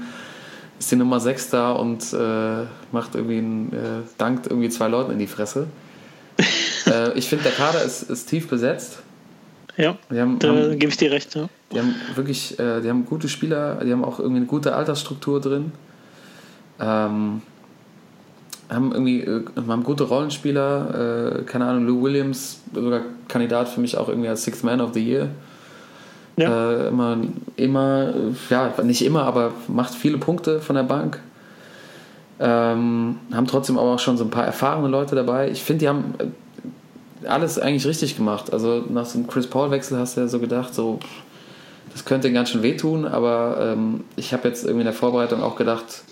[0.79, 5.11] ist die Nummer 6 da und äh, macht irgendwie einen, äh, dankt irgendwie zwei Leuten
[5.11, 5.67] in die Fresse.
[6.87, 8.99] Äh, ich finde, der Kader ist, ist tief besetzt.
[9.77, 11.33] Ja, haben, da gebe ich dir recht.
[11.35, 11.47] Ja.
[11.71, 15.39] die haben wirklich, äh, die haben gute Spieler, die haben auch irgendwie eine gute Altersstruktur
[15.39, 15.71] drin.
[16.79, 17.41] Ähm,
[18.69, 23.97] haben irgendwie äh, haben gute Rollenspieler, äh, keine Ahnung, Lou Williams, sogar Kandidat für mich
[23.97, 25.29] auch irgendwie als Sixth Man of the Year.
[26.37, 26.71] Ja.
[26.71, 27.17] Äh, immer,
[27.57, 28.13] immer,
[28.49, 31.19] ja, nicht immer, aber macht viele Punkte von der Bank.
[32.43, 35.51] Ähm, haben trotzdem aber auch schon so ein paar erfahrene Leute dabei.
[35.51, 38.51] Ich finde, die haben äh, alles eigentlich richtig gemacht.
[38.51, 40.99] Also nach so einem Chris Paul-Wechsel hast du ja so gedacht, so,
[41.91, 45.55] das könnte ganz schön wehtun, aber ähm, ich habe jetzt irgendwie in der Vorbereitung auch
[45.55, 46.03] gedacht,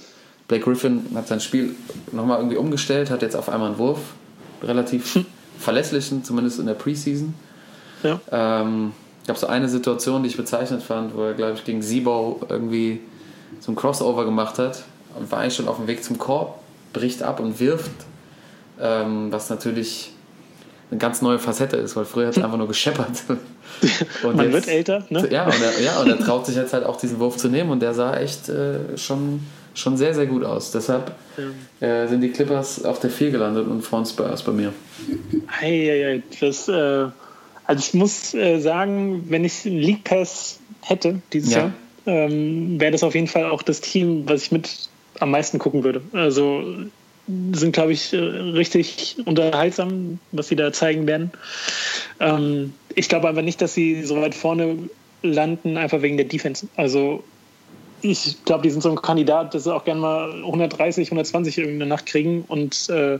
[0.47, 1.75] Blake Griffin hat sein Spiel
[2.11, 3.99] nochmal irgendwie umgestellt, hat jetzt auf einmal einen Wurf,
[4.61, 5.25] relativ hm.
[5.57, 7.33] verlässlichen, zumindest in der Preseason.
[8.03, 8.19] Ja.
[8.31, 8.91] Ähm,
[9.25, 12.99] gab so eine Situation, die ich bezeichnet fand, wo er, glaube ich, gegen Sibo irgendwie
[13.59, 14.83] so ein Crossover gemacht hat
[15.15, 16.59] und war eigentlich schon auf dem Weg zum Korb,
[16.93, 17.91] bricht ab und wirft,
[18.79, 20.11] ähm, was natürlich
[20.91, 23.23] eine ganz neue Facette ist, weil früher hat es einfach nur gescheppert.
[24.23, 25.27] Und Man jetzt, wird älter, ne?
[25.31, 27.69] Ja und, er, ja, und er traut sich jetzt halt auch diesen Wurf zu nehmen
[27.69, 29.41] und der sah echt äh, schon,
[29.73, 30.71] schon sehr, sehr gut aus.
[30.71, 31.13] Deshalb
[31.79, 34.73] äh, sind die Clippers auf der 4 gelandet und vor Spurs bei mir.
[35.47, 36.23] Hey.
[36.41, 37.05] Das, äh,
[37.65, 41.59] also ich muss äh, sagen, wenn ich einen League Pass hätte dieses ja.
[41.59, 41.71] Jahr,
[42.07, 44.89] ähm, wäre das auf jeden Fall auch das Team, was ich mit
[45.19, 46.01] am meisten gucken würde.
[46.13, 46.63] Also
[47.53, 51.31] sind, glaube ich, äh, richtig unterhaltsam, was sie da zeigen werden.
[52.19, 54.77] Ähm, ich glaube aber nicht, dass sie so weit vorne
[55.21, 56.67] landen, einfach wegen der Defense.
[56.75, 57.23] Also
[58.01, 61.89] ich glaube, die sind so ein Kandidat, dass sie auch gerne mal 130, 120 irgendeine
[61.89, 63.19] Nacht kriegen und äh,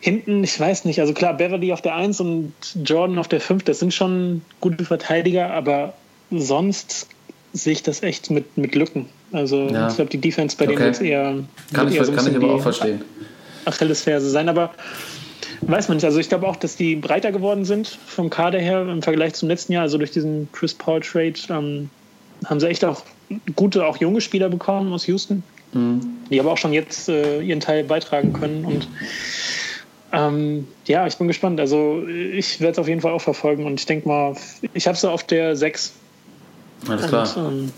[0.00, 2.52] hinten, ich weiß nicht, also klar, Beverly auf der 1 und
[2.84, 5.94] Jordan auf der 5, das sind schon gute Verteidiger, aber
[6.30, 7.08] sonst
[7.52, 9.08] sehe ich das echt mit, mit Lücken.
[9.34, 9.88] Also ja.
[9.88, 10.76] ich glaube, die Defense bei okay.
[10.76, 11.34] denen wird eher.
[11.72, 13.02] Kann ich, eher so kann ich aber auch verstehen.
[13.64, 14.70] Achillesferse sein, aber
[15.62, 16.04] weiß man nicht.
[16.04, 19.48] Also ich glaube auch, dass die breiter geworden sind vom Kader her im Vergleich zum
[19.48, 19.82] letzten Jahr.
[19.82, 21.90] Also durch diesen Chris Paul Trade ähm,
[22.44, 23.02] haben sie echt auch
[23.56, 26.00] gute, auch junge Spieler bekommen aus Houston, mhm.
[26.30, 28.64] die aber auch schon jetzt äh, ihren Teil beitragen können.
[28.64, 28.88] Und
[30.12, 31.58] ähm, ja, ich bin gespannt.
[31.58, 34.34] Also ich werde es auf jeden Fall auch verfolgen und ich denke mal,
[34.74, 35.92] ich habe es auf der 6.
[36.88, 37.36] Alles klar.
[37.36, 37.72] Und, ähm,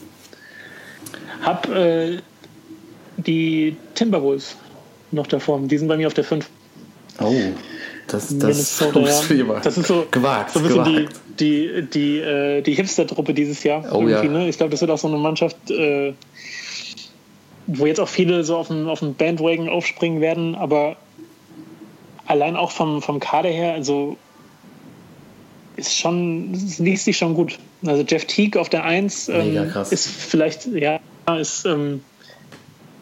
[1.42, 2.18] hab äh,
[3.16, 4.56] die Timberwolves
[5.12, 5.60] noch davor.
[5.60, 6.48] Die sind bei mir auf der 5.
[7.20, 7.32] Oh,
[8.08, 8.90] das, das, ja.
[9.62, 11.20] das ist so, gewagt, so ein bisschen gewagt.
[11.40, 13.84] die, die, die, äh, die Hipster-Truppe dieses Jahr.
[13.92, 14.22] Oh, ja.
[14.22, 14.48] ne?
[14.48, 16.12] Ich glaube, das wird auch so eine Mannschaft, äh,
[17.66, 20.96] wo jetzt auch viele so auf dem, auf dem Bandwagon aufspringen werden, aber
[22.26, 24.16] allein auch vom, vom Kader her, also
[25.76, 27.58] ist schon, liest sich schon gut.
[27.84, 31.00] Also Jeff Teague auf der 1 ähm, ist vielleicht, ja,
[31.34, 32.02] ist ähm,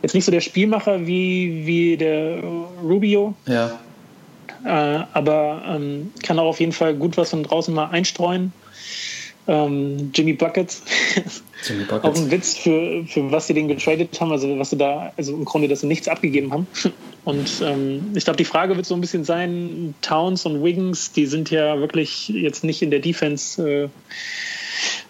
[0.02, 2.42] jetzt nicht so der Spielmacher wie, wie der
[2.82, 3.34] Rubio.
[3.46, 3.78] Ja.
[4.64, 8.52] Äh, aber ähm, kann auch auf jeden Fall gut was von draußen mal einstreuen.
[9.46, 10.82] Ähm, Jimmy Buckets.
[11.66, 12.04] Jimmy Buckets.
[12.04, 15.34] auch ein Witz für, für was sie den getradet haben, also was sie da, also
[15.34, 16.66] im Grunde, dass sie nichts abgegeben haben.
[17.24, 21.24] Und ähm, ich glaube, die Frage wird so ein bisschen sein, Towns und Wiggins, die
[21.24, 23.88] sind ja wirklich jetzt nicht in der Defense äh,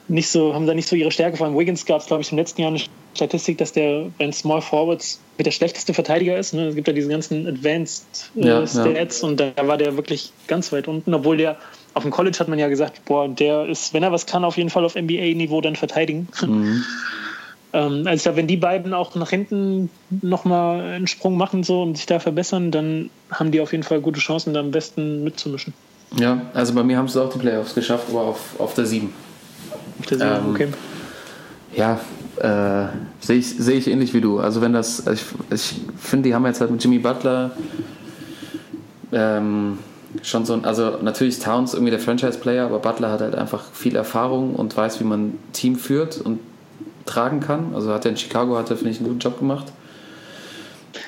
[0.07, 1.37] nicht so, haben da nicht so ihre Stärke.
[1.37, 2.81] Vor allem Wiggins gab es, glaube ich, im letzten Jahr eine
[3.15, 6.55] Statistik, dass der bei Small Forwards mit der schlechteste Verteidiger ist.
[6.55, 6.69] Ne?
[6.69, 9.29] Es gibt ja diese ganzen Advanced äh, ja, Stats ja.
[9.29, 11.57] und da war der wirklich ganz weit unten, obwohl der
[11.95, 14.57] auf dem College hat man ja gesagt, boah, der ist, wenn er was kann, auf
[14.57, 16.29] jeden Fall auf NBA-Niveau dann verteidigen.
[16.43, 16.85] Mhm.
[17.73, 21.83] ähm, also ich glaube, wenn die beiden auch nach hinten nochmal einen Sprung machen so
[21.83, 25.23] und sich da verbessern, dann haben die auf jeden Fall gute Chancen, da am besten
[25.23, 25.73] mitzumischen.
[26.19, 29.13] Ja, also bei mir haben sie auch die Playoffs geschafft, aber auf, auf der 7.
[30.01, 30.69] Auf der 7, ähm, okay.
[31.77, 32.01] Ja,
[32.41, 32.87] äh,
[33.21, 34.41] sehe ich, seh ich ähnlich wie du.
[34.41, 37.53] Also wenn das, ich, ich finde, die haben jetzt halt mit Jimmy Butler
[39.13, 39.79] ähm,
[40.23, 43.97] schon so ein, also natürlich Towns irgendwie der Franchise-Player, aber Butler hat halt einfach viel
[43.97, 46.41] Erfahrung und weiß, wie man Team führt und
[47.07, 47.75] tragen kann.
[47.75, 49.73] Also hat er in Chicago, hat er, finde ich, einen guten Job gemacht.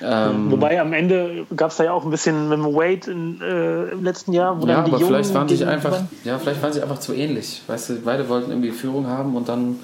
[0.03, 3.93] Ähm, Wobei am Ende gab es da ja auch ein bisschen mit Wade in, äh,
[3.93, 6.63] im letzten Jahr, wo ja, dann die aber Jungen vielleicht waren sich einfach, ja, vielleicht
[6.63, 7.63] waren sie einfach zu ähnlich.
[7.67, 9.77] Weißt du, beide wollten irgendwie Führung haben und dann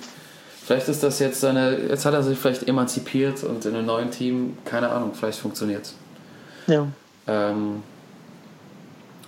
[0.64, 4.10] Vielleicht ist das jetzt seine, jetzt hat er sich vielleicht emanzipiert und in einem neuen
[4.10, 5.92] Team, keine Ahnung, vielleicht funktioniert
[6.68, 6.86] Ja.
[7.26, 7.82] Ähm,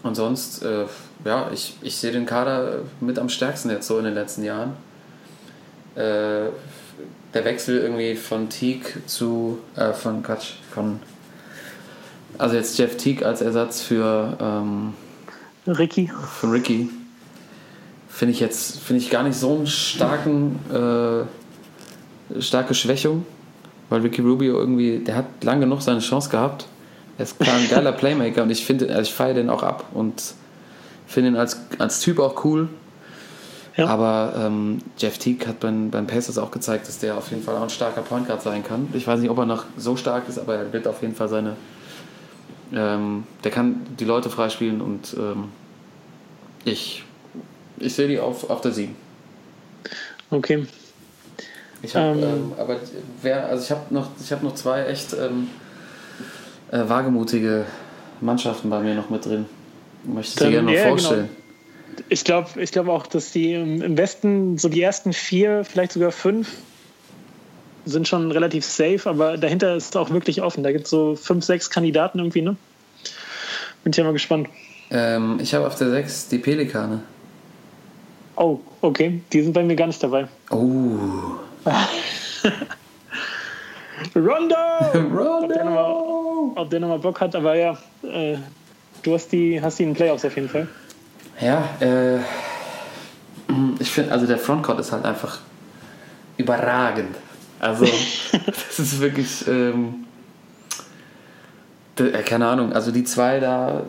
[0.04, 0.84] und sonst, äh,
[1.24, 4.74] ja, ich, ich sehe den Kader mit am stärksten jetzt so in den letzten Jahren.
[5.96, 6.50] Äh,
[7.32, 11.00] der Wechsel irgendwie von Teague zu, äh, von Quatsch, von,
[12.38, 14.94] also jetzt Jeff Teague als Ersatz für ähm,
[15.66, 16.12] Ricky.
[16.40, 16.90] Von Ricky
[18.14, 23.26] finde ich jetzt finde ich gar nicht so einen starken äh, starke Schwächung,
[23.90, 26.66] weil Ricky Rubio irgendwie, der hat lang genug seine Chance gehabt.
[27.18, 29.86] Er ist klar ein geiler Playmaker und ich finde, also ich feiere den auch ab
[29.94, 30.34] und
[31.08, 32.68] finde ihn als, als Typ auch cool.
[33.76, 33.88] Ja.
[33.88, 37.56] Aber ähm, Jeff Teague hat beim, beim Pacers auch gezeigt, dass der auf jeden Fall
[37.56, 38.86] auch ein starker Point Guard sein kann.
[38.92, 41.28] Ich weiß nicht, ob er noch so stark ist, aber er wird auf jeden Fall
[41.28, 41.56] seine.
[42.72, 45.48] Ähm, der kann die Leute freispielen und ähm,
[46.64, 47.03] ich
[47.84, 48.94] ich sehe die auf, auf der 7.
[50.30, 50.66] Okay.
[51.82, 52.78] Ich habe, ähm, ähm, aber
[53.22, 55.48] wer, also ich habe noch, ich habe noch zwei echt ähm,
[56.70, 57.66] äh, wagemutige
[58.20, 59.46] Mannschaften bei mir noch mit drin.
[60.04, 60.88] Möchte ich dir gerne noch genau.
[60.88, 61.28] vorstellen.
[61.28, 62.06] Genau.
[62.08, 66.10] Ich glaube ich glaub auch, dass die im Westen so die ersten vier, vielleicht sogar
[66.10, 66.48] fünf,
[67.84, 70.64] sind schon relativ safe, aber dahinter ist es auch wirklich offen.
[70.64, 72.56] Da gibt es so fünf, sechs Kandidaten irgendwie, ne?
[73.84, 74.48] Bin ich ja mal gespannt.
[74.90, 77.02] Ähm, ich habe auf der 6 die Pelikane.
[78.36, 79.20] Oh, okay.
[79.32, 80.26] Die sind bei mir gar nicht dabei.
[80.50, 80.56] Oh.
[84.14, 84.54] Rondo!
[84.94, 86.52] Rondo!
[86.56, 88.36] Ob der nochmal, nochmal Bock hat, aber ja, äh,
[89.02, 90.68] du hast die, hast die in den Playoffs auf jeden Fall.
[91.40, 92.18] Ja, äh,
[93.78, 95.38] ich finde, also der Frontcourt ist halt einfach
[96.36, 97.16] überragend.
[97.60, 97.84] Also,
[98.46, 100.04] das ist wirklich, ähm,
[101.98, 103.84] de- äh, keine Ahnung, also die zwei da,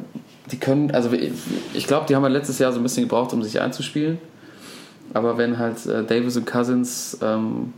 [0.52, 1.34] die können, also ich,
[1.74, 4.20] ich glaube, die haben ja letztes Jahr so ein bisschen gebraucht, um sich einzuspielen.
[5.16, 7.72] Aber wenn halt äh, Davis und Cousins, ähm,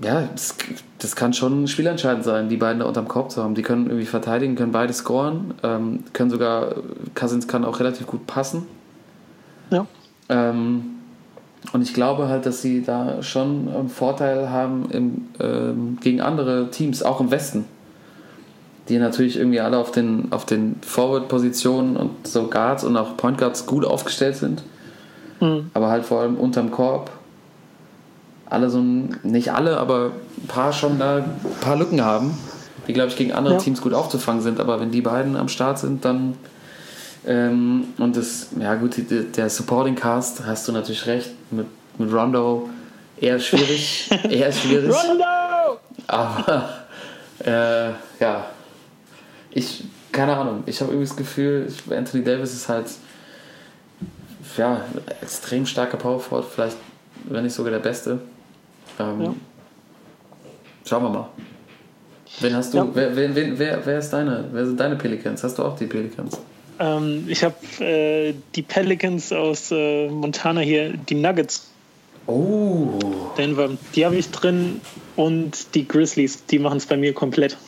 [0.00, 0.54] ja, das,
[1.00, 3.56] das kann schon spielentscheidend sein, die beiden da unterm Korb zu haben.
[3.56, 6.76] Die können irgendwie verteidigen, können beide scoren, ähm, können sogar,
[7.16, 8.68] Cousins kann auch relativ gut passen.
[9.70, 9.84] Ja.
[10.28, 10.84] Ähm,
[11.72, 16.70] und ich glaube halt, dass sie da schon einen Vorteil haben im, ähm, gegen andere
[16.70, 17.64] Teams, auch im Westen.
[18.88, 23.38] Die natürlich irgendwie alle auf den, auf den Forward-Positionen und so Guards und auch Point
[23.38, 24.62] Guards gut aufgestellt sind.
[25.40, 25.70] Mhm.
[25.74, 27.10] Aber halt vor allem unterm Korb
[28.46, 30.12] alle so ein, nicht alle, aber
[30.42, 32.36] ein paar schon da ein paar Lücken haben,
[32.86, 33.60] die glaube ich gegen andere Ja.
[33.60, 34.60] Teams gut aufzufangen sind.
[34.60, 36.36] Aber wenn die beiden am Start sind, dann
[37.26, 41.66] ähm, und das, ja gut, der Supporting Cast, hast du natürlich recht, mit,
[41.98, 42.68] mit Rondo
[43.18, 44.94] eher schwierig, eher schwierig.
[44.94, 45.78] Rondo!
[46.06, 46.68] Aber
[47.44, 48.44] äh, ja,
[49.50, 52.86] ich, keine Ahnung, ich habe irgendwie das Gefühl, Anthony Davis ist halt
[54.56, 54.84] ja,
[55.22, 56.76] extrem starker Power Forward, vielleicht,
[57.24, 58.20] wenn nicht sogar der Beste.
[58.98, 59.34] Ähm, Ja.
[60.86, 61.28] Schauen wir mal.
[62.40, 62.88] Wen hast du, Ja.
[62.92, 65.42] wer, wer, wer, wer, wer ist deine, wer sind deine Pelicans?
[65.42, 66.38] Hast du auch die Pelicans?
[66.78, 71.68] Ähm, ich habe äh, die Pelicans aus äh, Montana hier, die Nuggets,
[72.26, 72.98] Oh,
[73.36, 74.80] Denver, die habe ich drin
[75.14, 77.58] und die Grizzlies, die machen es bei mir komplett.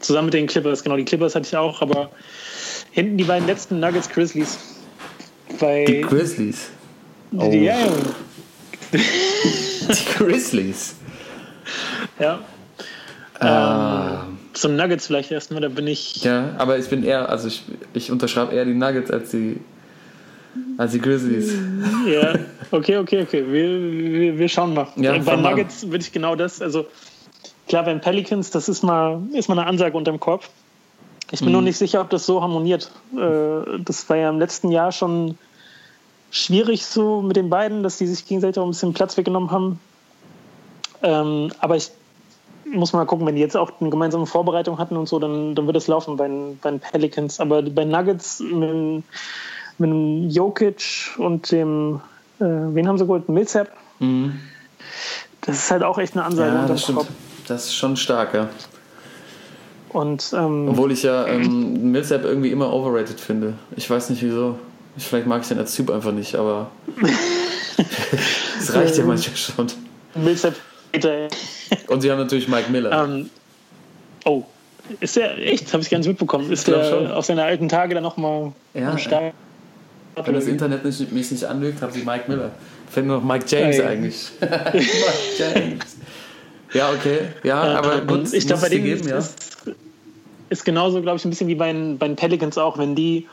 [0.00, 2.10] Zusammen mit den Clippers, genau, die Clippers hatte ich auch, aber
[2.90, 4.58] hinten die beiden letzten Nuggets, Grizzlies.
[5.60, 6.70] Bei, die Grizzlies.
[7.36, 7.48] Oh.
[7.50, 7.76] die, ja,
[8.92, 8.98] Die
[10.16, 10.96] Grizzlies.
[12.18, 12.40] ja.
[13.38, 14.24] Ah.
[14.52, 16.22] Zum Nuggets vielleicht erstmal, da bin ich.
[16.24, 17.62] Ja, aber ich bin eher, also ich,
[17.94, 19.58] ich unterschreibe eher die Nuggets als die,
[20.76, 21.52] als die Grizzlies.
[22.06, 22.34] Ja,
[22.72, 23.44] okay, okay, okay.
[23.46, 24.88] Wir, wir, wir schauen mal.
[24.96, 25.36] Ja, bei.
[25.36, 26.86] Nuggets würde ich genau das, also
[27.68, 30.44] klar, beim Pelicans, das ist mal, ist mal eine Ansage unterm Korb.
[31.30, 31.52] Ich bin Mhm.
[31.52, 32.90] nur nicht sicher, ob das so harmoniert.
[33.16, 35.38] Äh, Das war ja im letzten Jahr schon
[36.30, 39.80] schwierig so mit den beiden, dass die sich gegenseitig auch ein bisschen Platz weggenommen haben.
[41.02, 41.90] Ähm, aber ich
[42.72, 45.66] muss mal gucken, wenn die jetzt auch eine gemeinsame Vorbereitung hatten und so, dann, dann
[45.66, 47.40] wird es laufen bei, den- bei den Pelicans.
[47.40, 49.02] Aber bei Nuggets mit,
[49.78, 52.00] mit dem Jokic und dem,
[52.38, 53.28] äh, wen haben sie geholt?
[53.28, 53.68] Millsap.
[53.98, 54.38] Mhm.
[55.40, 57.06] Das ist halt auch echt eine Ansage Ja, das stimmt.
[57.48, 58.48] Das ist schon stark, ja.
[59.88, 63.54] Und ähm, Obwohl ich ja ähm, Millsap irgendwie immer overrated finde.
[63.74, 64.56] Ich weiß nicht wieso.
[65.00, 66.70] Ich, vielleicht mag ich den als Typ einfach nicht, aber
[68.60, 69.66] es reicht ja manchmal schon.
[70.14, 70.54] Millsap,
[70.94, 71.28] Hater,
[71.88, 73.04] Und sie haben natürlich Mike Miller.
[73.04, 73.30] ähm,
[74.26, 74.44] oh,
[75.00, 75.72] ist der echt?
[75.72, 76.52] Habe ich gar nicht mitbekommen.
[76.52, 77.04] Ist glaub schon.
[77.04, 79.32] der auf seine alten Tage dann nochmal Ja, am Start?
[80.22, 82.50] Wenn das Internet nicht, mich nicht anlügt, haben sie Mike Miller.
[82.90, 83.86] Fällt nur noch Mike James Ey.
[83.86, 84.30] eigentlich.
[84.40, 84.84] Mike
[85.38, 85.96] James.
[86.74, 87.20] Ja, okay.
[87.42, 89.16] Ja, aber Ähm, gut, ich glaube, bei denen geben, ja.
[89.16, 89.34] ist,
[90.50, 92.76] ist genauso, glaube ich, ein bisschen wie bei den, bei den Pelicans auch.
[92.76, 93.26] Wenn die,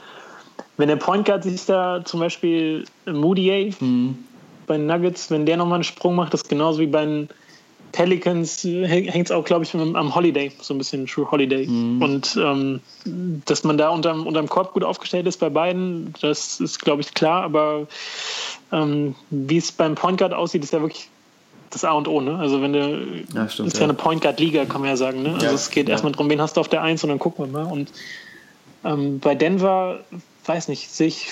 [0.78, 4.17] wenn der Point Guard sich da zum Beispiel Moody Mhm.
[4.67, 7.30] bei den Nuggets, wenn der nochmal einen Sprung macht, das ist genauso wie bei den
[7.93, 11.65] Pelicans, hängt es auch, glaube ich, am Holiday, so ein bisschen True Holiday.
[11.65, 12.01] Mhm.
[12.01, 12.82] Und ähm,
[13.45, 17.13] dass man da unterm, unterm Korb gut aufgestellt ist bei beiden, das ist, glaube ich,
[17.13, 17.43] klar.
[17.43, 17.88] Aber
[18.71, 21.09] ähm, wie es beim Point Guard aussieht, ist ja wirklich
[21.69, 22.21] das A und O.
[22.21, 22.38] Ne?
[22.38, 23.86] Also wenn du Ja, stimmt, ist ja ja.
[23.86, 25.23] eine Point Guard Liga, kann man ja sagen.
[25.23, 25.34] Ne?
[25.34, 27.45] Also Ja, es geht erstmal darum, wen hast du auf der Eins und dann gucken
[27.45, 27.71] wir mal.
[27.71, 27.89] Und
[28.84, 30.01] ähm, bei Denver,
[30.48, 31.30] weiß nicht, sehe ich,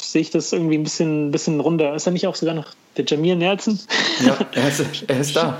[0.00, 1.94] sehe ich das irgendwie ein bisschen, bisschen runder.
[1.94, 3.78] Ist er nicht auch sogar noch der Jamir Nelson?
[4.24, 5.58] Ja, er ist, er ist da.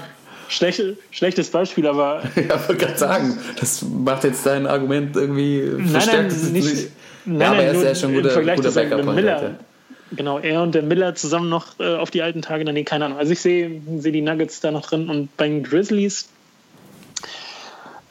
[0.48, 5.88] Schlechte, schlechtes Beispiel, aber Ja, wollte gerade sagen, das macht jetzt dein Argument irgendwie nein,
[5.88, 6.30] verstärkt.
[6.30, 6.90] es nicht, nicht.
[7.24, 9.04] nein, ja, aber er ist ja schon guter, Vergleich guter Backup.
[9.12, 9.58] Miller.
[10.12, 13.06] Genau, er und der Miller zusammen noch äh, auf die alten Tage, dann nee, keine
[13.06, 13.18] Ahnung.
[13.18, 16.28] Also ich sehe sehe die Nuggets da noch drin und bei den Grizzlies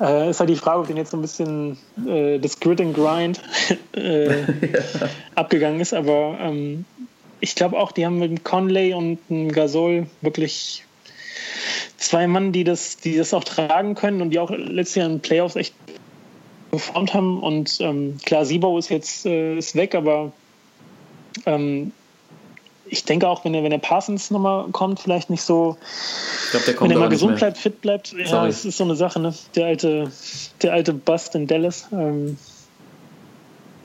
[0.01, 1.77] äh, ist halt die Frage, ob denen jetzt so ein bisschen
[2.07, 3.41] äh, das Grit and Grind
[3.93, 4.43] äh,
[5.35, 6.85] abgegangen ist, aber ähm,
[7.39, 9.19] ich glaube auch, die haben mit dem Conley und
[9.53, 10.85] Gasol wirklich
[11.97, 15.19] zwei Mann, die das, die das auch tragen können und die auch letztes Jahr in
[15.19, 15.75] Playoffs echt
[16.71, 17.43] performt haben.
[17.43, 20.31] Und ähm, klar, Sibo ist jetzt äh, ist weg, aber
[21.45, 21.91] Ähm,
[22.87, 25.77] ich denke auch, wenn der, wenn der Parsons nochmal kommt, vielleicht nicht so.
[26.45, 28.77] Ich glaube, der kommt Wenn er mal nicht gesund bleibt, fit bleibt, ja, das ist
[28.77, 29.33] so eine Sache, ne?
[29.55, 30.11] Der alte,
[30.61, 31.87] der alte Bust in Dallas.
[31.91, 32.37] Ähm,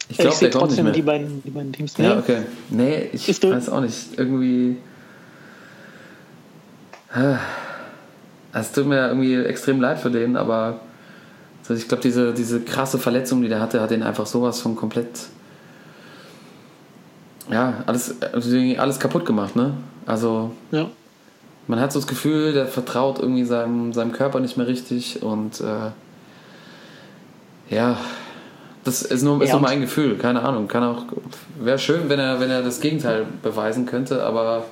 [0.09, 0.93] Ich glaube, der kommt nicht trotzdem mehr.
[0.95, 1.97] die beiden, die beiden Teams.
[1.97, 2.19] Ja, Nee.
[2.21, 2.39] okay.
[2.71, 4.19] Nee, ich Ist weiß auch nicht.
[4.19, 4.77] Irgendwie.
[8.53, 10.81] Es tut mir irgendwie extrem leid für den, aber
[11.63, 14.75] also ich glaube, diese, diese krasse Verletzung, die der hatte, hat ihn einfach sowas von
[14.77, 15.09] komplett.
[17.51, 19.75] Ja, alles, also alles kaputt gemacht, ne?
[20.07, 20.87] Also, Ja.
[21.67, 25.61] man hat so das Gefühl, der vertraut irgendwie seinem, seinem Körper nicht mehr richtig und
[25.61, 25.91] äh,
[27.75, 27.97] ja,
[28.85, 30.67] das ist nur, ist Ja, nur mein Gefühl, keine Ahnung.
[30.69, 31.05] Kann auch,
[31.61, 34.65] wäre schön, wenn er, wenn er das Gegenteil beweisen könnte, aber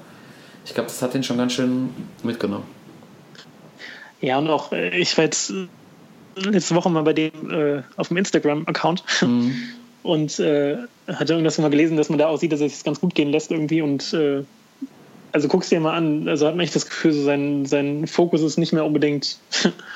[0.65, 1.91] ich glaube, das hat ihn schon ganz schön
[2.23, 2.65] mitgenommen.
[4.21, 5.69] Ja, und auch, äh, ich war jetzt äh,
[6.37, 9.55] letzte Woche mal bei dem äh, auf dem Instagram-Account Mhm.
[10.03, 10.77] und äh,
[11.09, 13.51] hatte irgendwas mal gelesen, dass man da aussieht, dass er sich ganz gut gehen lässt
[13.51, 14.43] irgendwie und äh,
[15.33, 18.43] also guckst dir mal an, also hat man echt das Gefühl, so sein, sein Fokus
[18.43, 19.39] ist nicht mehr unbedingt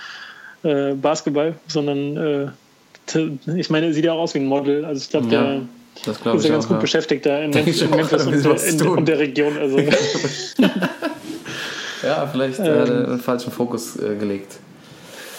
[0.62, 2.46] äh, Basketball, sondern äh,
[3.56, 5.60] ich meine, er sieht ja auch aus wie ein Model, also ich glaube, Ja, der
[6.04, 6.68] Das glaube ist ja ganz auch.
[6.68, 6.80] gut ja.
[6.80, 9.56] beschäftigt da in, in Memphis und, in, und der Region.
[9.58, 9.78] Also
[12.02, 12.80] Ja, vielleicht äh, Ähm.
[12.80, 14.58] hat er einen falschen Fokus äh, gelegt.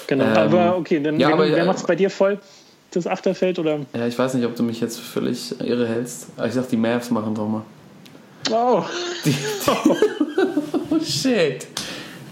[0.07, 0.23] genau.
[0.25, 2.39] Ähm, aber okay, dann ja, wer, aber- wer macht es bei dir voll?
[2.93, 3.79] Das Achterfeld oder?
[3.93, 6.77] Ja, ich weiß nicht, ob du mich jetzt völlig irre hältst, aber ich sag, die
[6.77, 7.61] Mavs machen doch mal.
[8.51, 8.83] Oh,
[10.89, 11.65] Oh shit.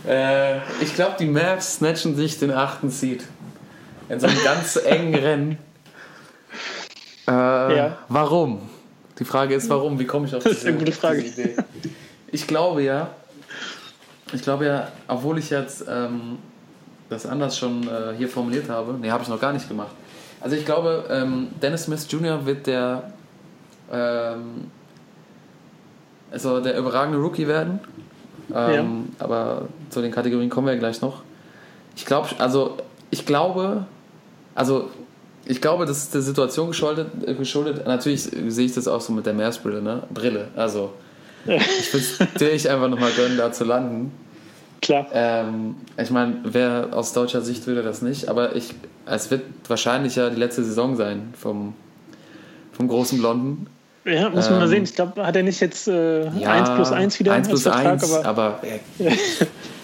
[0.07, 3.24] Äh, ich glaube, die Mavs snatchen sich den achten Seed.
[4.09, 5.57] In so einem ganz engen Rennen.
[7.28, 7.97] Äh, Ja.
[8.09, 8.70] Warum?
[9.20, 9.99] Die Frage ist, warum?
[9.99, 11.22] Wie komme ich auf Das ist diese, eine gute Frage.
[11.22, 11.55] Idee?
[12.32, 13.09] Ich glaube ja,
[14.34, 16.38] ich glaube ja, obwohl ich jetzt ähm,
[17.09, 19.91] das anders schon äh, hier formuliert habe, nee, habe ich noch gar nicht gemacht.
[20.41, 22.45] Also ich glaube, ähm, Dennis Smith Jr.
[22.45, 23.13] wird der
[23.91, 24.71] ähm,
[26.31, 27.79] also der überragende Rookie werden.
[28.53, 31.21] Ähm, Aber zu den Kategorien kommen wir ja gleich noch.
[31.95, 32.77] Ich glaube, also
[33.09, 33.85] ich glaube,
[34.55, 34.89] also
[35.45, 37.09] ich glaube, das ist der Situation geschuldet.
[37.25, 37.85] äh, geschuldet.
[37.85, 40.03] Natürlich sehe ich das auch so mit der Meeresbrille, ne?
[40.13, 40.47] Brille.
[40.55, 40.93] Also
[41.45, 44.11] ich würde es natürlich einfach nochmal gönnen, da zu landen.
[44.82, 45.07] Klar.
[45.13, 48.73] Ähm, ich meine, wer aus deutscher Sicht würde das nicht, aber ich,
[49.05, 51.73] es wird wahrscheinlich ja die letzte Saison sein vom,
[52.73, 53.67] vom großen Blonden.
[54.03, 54.84] Ja, muss man mal Ähm, sehen.
[54.84, 58.11] Ich glaube, hat er nicht jetzt äh, 1 plus 1 wieder 1 plus Vertrag, 1,
[58.13, 58.79] aber aber, äh,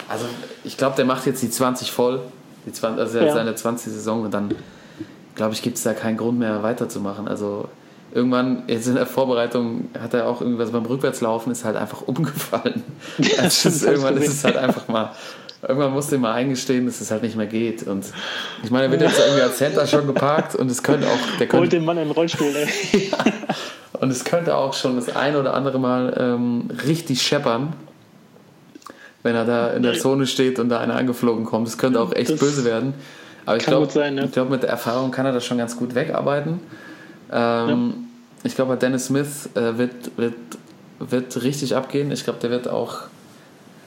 [0.10, 0.26] also
[0.64, 2.22] ich glaube, der macht jetzt die 20 voll,
[2.66, 3.32] die 20, also Ja.
[3.34, 4.56] seine 20 Saison und dann
[5.36, 7.28] glaube ich, gibt es da keinen Grund mehr weiterzumachen.
[7.28, 7.70] Also
[8.14, 12.84] irgendwann, jetzt in der Vorbereitung, hat er auch irgendwas beim Rückwärtslaufen, ist halt einfach umgefallen.
[13.20, 15.12] stimmt, ist, irgendwann ist es halt einfach mal,
[15.62, 17.84] irgendwann musste ihm mal eingestehen, dass es halt nicht mehr geht.
[17.84, 18.06] Und
[18.64, 21.48] ich meine, er wird jetzt irgendwie als Center schon geparkt und es könnte auch, der
[21.48, 22.54] holt könnte, den Mann in den Rollstuhl.
[22.56, 23.12] Ey.
[24.00, 27.74] und es könnte auch schon das eine oder andere Mal ähm, richtig scheppern,
[29.24, 31.68] wenn er da in der Zone steht und da einer angeflogen kommt.
[31.68, 32.94] Das könnte auch echt Das böse werden.
[33.46, 34.26] Aber ich glaube, ne?
[34.26, 36.60] ich glaube, mit der Erfahrung kann er das schon ganz gut wegarbeiten.
[37.32, 37.94] Ähm,
[38.44, 40.36] Ich glaube, Dennis Smith äh, wird, wird,
[41.00, 42.12] wird richtig abgehen.
[42.12, 43.02] Ich glaube, der wird auch.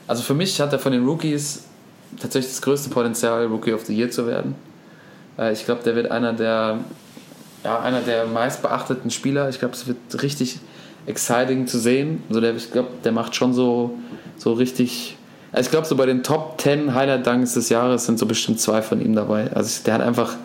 [0.07, 1.63] Also für mich hat er von den Rookies
[2.19, 4.55] tatsächlich das größte Potenzial, Rookie of the Year zu werden.
[5.37, 6.79] Äh, ich glaube, der wird einer der,
[7.63, 9.49] ja, einer der meistbeachteten Spieler.
[9.49, 10.59] Ich glaube, es wird richtig
[11.05, 12.23] exciting zu sehen.
[12.29, 13.97] Also der, ich glaube, der macht schon so,
[14.37, 15.17] so richtig.
[15.51, 18.81] Also ich glaube, so bei den Top 10 Highlight-Dunks des Jahres sind so bestimmt zwei
[18.81, 19.51] von ihm dabei.
[19.53, 20.35] Also der hat einfach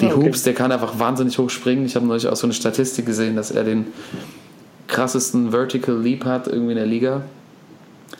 [0.00, 0.26] die okay.
[0.26, 1.84] Hoops, der kann einfach wahnsinnig hoch springen.
[1.86, 3.86] Ich habe neulich auch so eine Statistik gesehen, dass er den
[4.88, 7.22] krassesten Vertical Leap hat irgendwie in der Liga.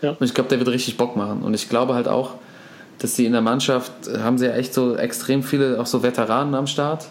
[0.01, 0.11] Ja.
[0.11, 1.43] Und ich glaube, der wird richtig Bock machen.
[1.43, 2.35] Und ich glaube halt auch,
[2.99, 6.03] dass die in der Mannschaft äh, haben sie ja echt so extrem viele auch so
[6.03, 7.07] Veteranen am Start,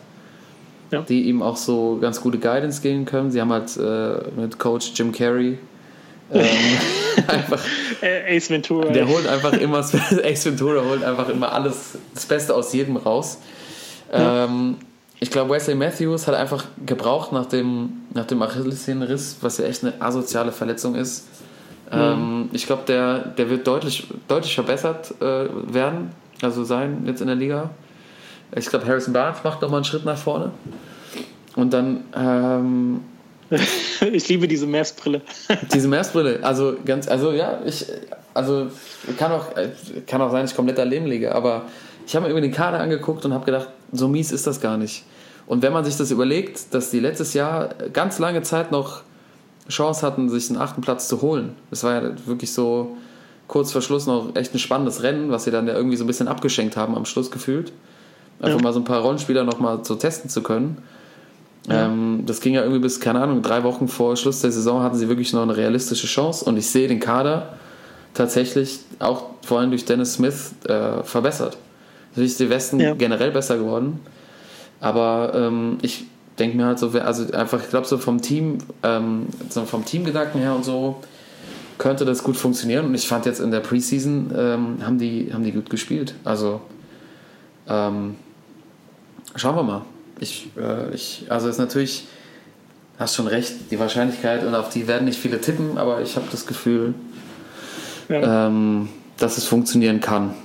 [0.92, 1.02] Ja.
[1.02, 3.32] die ihm auch so ganz gute Guidance geben können.
[3.32, 5.58] Sie haben halt äh, mit Coach Jim Carrey
[6.34, 6.46] ähm,
[7.28, 7.60] einfach
[8.30, 8.88] Ace Ventura.
[8.90, 9.80] der holt einfach immer,
[10.24, 13.38] Ace Ventura holt einfach immer alles, das Beste aus jedem raus.
[14.12, 14.78] Ähm,
[15.20, 19.84] ich glaube, Wesley Matthews hat einfach gebraucht nach dem, nach dem Achillessehnenriss, was ja echt
[19.84, 21.28] eine asoziale Verletzung ist.
[21.92, 26.12] Ähm, ich glaube, der, der wird deutlich, deutlich verbessert äh, werden,
[26.42, 27.70] also sein jetzt in der Liga.
[28.56, 30.52] Ich glaube, Harrison Barnes macht nochmal einen Schritt nach vorne.
[31.56, 33.02] Und dann ähm,
[34.14, 35.22] Ich liebe diese Mavs-Brille.
[35.74, 37.86] diese Meeresbrille, also ganz, also ja, ich,
[38.34, 38.68] also
[39.18, 39.48] kann auch,
[40.08, 41.64] kann auch sein, ich komplett daneben liege, aber
[42.12, 44.76] ich habe mir über den Kader angeguckt und habe gedacht, so mies ist das gar
[44.76, 45.06] nicht.
[45.48, 49.04] Und wenn man sich das überlegt, dass die letztes Jahr ganz lange Zeit noch
[49.70, 52.98] Chance hatten, sich einen achten Platz zu holen, das war ja wirklich so
[53.48, 56.08] kurz vor Schluss noch echt ein spannendes Rennen, was sie dann ja irgendwie so ein
[56.08, 57.72] bisschen abgeschenkt haben am Schluss gefühlt.
[58.42, 58.62] Einfach Ja.
[58.64, 60.80] mal so ein paar Rollenspieler noch mal so testen zu können.
[61.70, 61.86] Ja.
[61.86, 64.98] Ähm, das ging ja irgendwie bis, keine Ahnung, drei Wochen vor Schluss der Saison hatten
[64.98, 67.54] sie wirklich noch eine realistische Chance und ich sehe den Kader
[68.14, 71.56] tatsächlich auch vor allem durch Dennis Smith äh, verbessert.
[72.12, 72.94] Natürlich ist die Westen ja.
[72.94, 74.00] generell besser geworden,
[74.80, 76.06] aber ähm, ich
[76.38, 80.42] denke mir halt so, also einfach, ich glaube so vom Team, ähm, so vom Teamgedanken
[80.42, 80.98] her und so
[81.78, 85.44] könnte das gut funktionieren und ich fand jetzt in der Preseason ähm, haben, die, haben
[85.44, 86.14] die gut gespielt.
[86.24, 86.62] Also
[87.68, 88.16] ähm,
[89.36, 89.82] schauen wir mal.
[90.20, 92.08] Ich, äh, ich, also ist natürlich,
[93.00, 96.28] hast schon recht, die Wahrscheinlichkeit und auf die werden nicht viele tippen, aber ich habe
[96.32, 96.94] das Gefühl,
[98.10, 98.48] ja.
[98.48, 100.36] ähm, dass es funktionieren kann.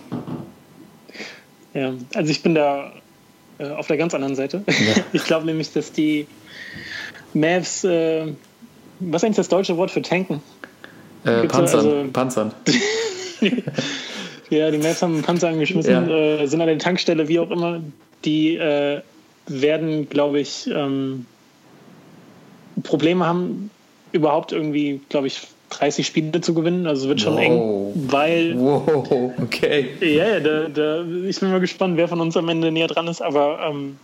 [1.77, 2.91] Ja, also ich bin da
[3.59, 4.63] äh, auf der ganz anderen Seite.
[4.67, 5.03] Ja.
[5.13, 6.27] Ich glaube nämlich, dass die
[7.35, 8.33] Mavs, äh,
[9.01, 10.43] was ist eigentlich das deutsche Wort für tanken?
[11.25, 11.79] Äh, Panzern.
[11.79, 12.53] Also, Panzern.
[14.51, 16.41] ja, die Mavs haben einen Panzer angeschmissen, ja.
[16.41, 17.83] äh, sind an der Tankstelle, wie auch immer.
[18.25, 19.03] Die äh,
[19.47, 21.27] werden, glaube ich, ähm,
[22.83, 23.71] Probleme haben,
[24.13, 26.87] überhaupt irgendwie, glaube ich, 30 Spiele zu gewinnen.
[26.87, 27.43] Also wird schon wow.
[27.43, 28.59] eng, weil.
[28.59, 29.91] Wow, okay.
[30.01, 33.09] Ja, yeah, da, da, ich bin mal gespannt, wer von uns am Ende näher dran
[33.09, 33.97] ist, aber ähm,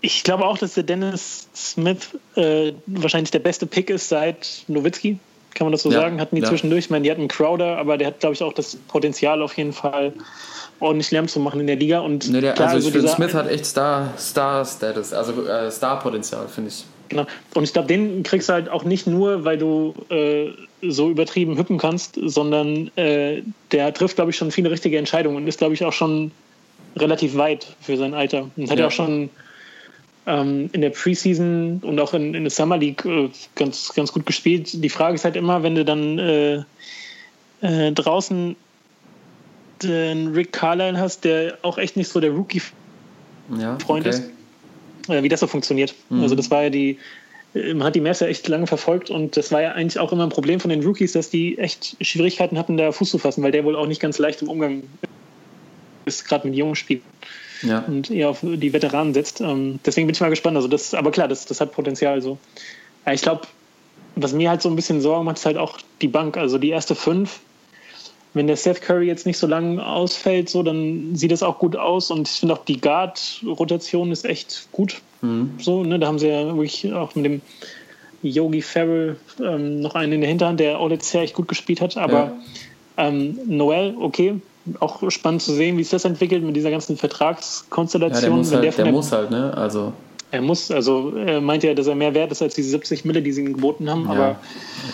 [0.00, 5.18] ich glaube auch, dass der Dennis Smith äh, wahrscheinlich der beste Pick ist seit Nowitzki.
[5.54, 6.20] Kann man das so ja, sagen?
[6.20, 6.48] Hatten die ja.
[6.48, 6.86] zwischendurch.
[6.86, 9.72] Ich meine, die hatten Crowder, aber der hat, glaube ich, auch das Potenzial auf jeden
[9.72, 10.12] Fall
[10.80, 12.00] ordentlich Lärm zu machen in der Liga.
[12.00, 16.48] Und nee, der, klar, also ich finde, Smith hat echt Star-Status, Star also äh, Star-Potenzial,
[16.48, 16.84] finde ich.
[17.14, 17.26] Genau.
[17.54, 20.48] Und ich glaube, den kriegst du halt auch nicht nur, weil du äh,
[20.82, 25.46] so übertrieben hüppen kannst, sondern äh, der trifft, glaube ich, schon viele richtige Entscheidungen und
[25.46, 26.32] ist, glaube ich, auch schon
[26.96, 28.50] relativ weit für sein Alter.
[28.56, 29.30] Und hat ja auch schon
[30.26, 34.26] ähm, in der Preseason und auch in, in der Summer League äh, ganz, ganz gut
[34.26, 34.82] gespielt.
[34.82, 36.62] Die Frage ist halt immer, wenn du dann äh,
[37.60, 38.56] äh, draußen
[39.84, 44.08] den Rick Carlisle hast, der auch echt nicht so der Rookie-Freund ja, okay.
[44.08, 44.24] ist
[45.08, 45.94] wie das so funktioniert.
[46.08, 46.22] Mhm.
[46.22, 46.98] Also das war ja die,
[47.54, 50.30] man hat die ja echt lange verfolgt und das war ja eigentlich auch immer ein
[50.30, 53.64] Problem von den Rookies, dass die echt Schwierigkeiten hatten, da Fuß zu fassen, weil der
[53.64, 54.82] wohl auch nicht ganz leicht im Umgang
[56.04, 57.02] ist, gerade mit jungen Spielen.
[57.62, 57.80] Ja.
[57.80, 59.40] Und eher auf die Veteranen setzt.
[59.40, 60.56] Ähm, deswegen bin ich mal gespannt.
[60.56, 62.38] Also das, aber klar, das, das hat Potenzial so.
[63.10, 63.42] Ich glaube,
[64.16, 66.36] was mir halt so ein bisschen Sorgen macht, ist halt auch die Bank.
[66.36, 67.40] Also die erste fünf
[68.34, 71.76] wenn der Seth Curry jetzt nicht so lange ausfällt, so, dann sieht es auch gut
[71.76, 72.10] aus.
[72.10, 75.00] Und ich finde auch die Guard-Rotation ist echt gut.
[75.22, 75.54] Mhm.
[75.58, 77.40] So, ne, da haben sie ja wirklich auch mit dem
[78.22, 81.80] Yogi Farrell ähm, noch einen in der Hinterhand, der auch letztes Jahr echt gut gespielt
[81.80, 81.96] hat.
[81.96, 82.32] Aber
[82.98, 83.08] ja.
[83.08, 84.40] ähm, Noel, okay,
[84.80, 88.22] auch spannend zu sehen, wie sich das entwickelt mit dieser ganzen Vertragskonstellation.
[88.22, 89.54] Ja, der muss, halt, der, der muss halt, ne?
[89.56, 89.92] Also
[90.34, 93.22] er muss, also er meint ja, dass er mehr wert ist als diese 70 Mille,
[93.22, 94.04] die sie ihm geboten haben.
[94.06, 94.10] Ja.
[94.10, 94.36] Aber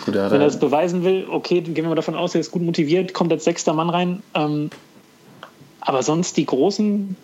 [0.05, 2.51] gut, wenn er das beweisen will, okay, dann gehen wir mal davon aus, er ist
[2.51, 4.21] gut motiviert, kommt als sechster Mann rein.
[4.35, 4.69] Ähm,
[5.81, 7.15] aber sonst die Großen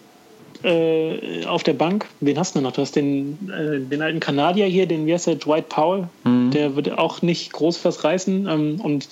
[0.64, 2.72] äh, auf der Bank, wen hast du noch?
[2.72, 6.08] Du hast den, äh, den alten Kanadier hier, den, wie heißt der, Dwight Powell.
[6.24, 6.50] Mhm.
[6.52, 8.48] Der wird auch nicht groß was reißen.
[8.48, 9.08] Ähm, und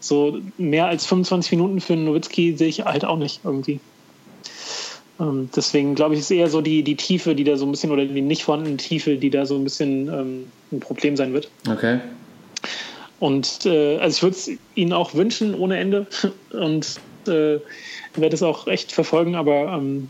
[0.00, 3.78] so mehr als 25 Minuten für Nowitzki sehe ich halt auch nicht irgendwie.
[5.20, 7.90] Ähm, deswegen glaube ich, ist eher so die, die Tiefe, die da so ein bisschen,
[7.90, 11.50] oder die nicht vorhandene Tiefe, die da so ein bisschen ähm, ein Problem sein wird.
[11.70, 12.00] Okay.
[13.18, 16.06] Und äh, also ich würde es Ihnen auch wünschen ohne Ende
[16.52, 17.58] und äh,
[18.14, 20.08] werde es auch echt verfolgen, aber ähm,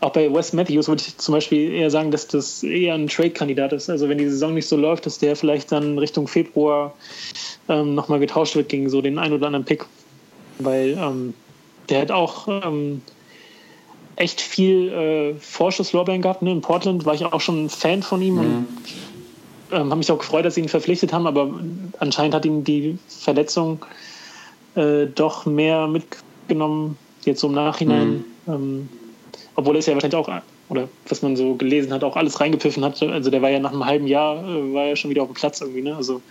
[0.00, 3.72] auch bei Wes Matthews würde ich zum Beispiel eher sagen, dass das eher ein Trade-Kandidat
[3.72, 3.88] ist.
[3.88, 6.92] Also wenn die Saison nicht so läuft, dass der vielleicht dann Richtung Februar
[7.68, 9.86] ähm, nochmal getauscht wird gegen so den einen oder anderen Pick.
[10.58, 11.34] Weil ähm,
[11.88, 13.00] der hat auch ähm,
[14.22, 16.42] echt viel äh, Vorschusslorbeeren gehabt.
[16.42, 16.52] Ne?
[16.52, 18.40] In Portland war ich auch schon ein Fan von ihm mhm.
[18.40, 18.68] und
[19.72, 21.50] ähm, habe mich auch gefreut, dass sie ihn verpflichtet haben, aber
[21.98, 23.84] anscheinend hat ihn die Verletzung
[24.74, 28.24] äh, doch mehr mitgenommen, jetzt so im Nachhinein.
[28.46, 28.52] Mhm.
[28.52, 28.88] Ähm,
[29.54, 30.30] obwohl er es ja wahrscheinlich auch,
[30.68, 33.02] oder was man so gelesen hat, auch alles reingepfiffen hat.
[33.02, 35.34] Also der war ja nach einem halben Jahr, äh, war ja schon wieder auf dem
[35.34, 35.82] Platz irgendwie.
[35.82, 35.96] Ne?
[35.96, 36.22] Also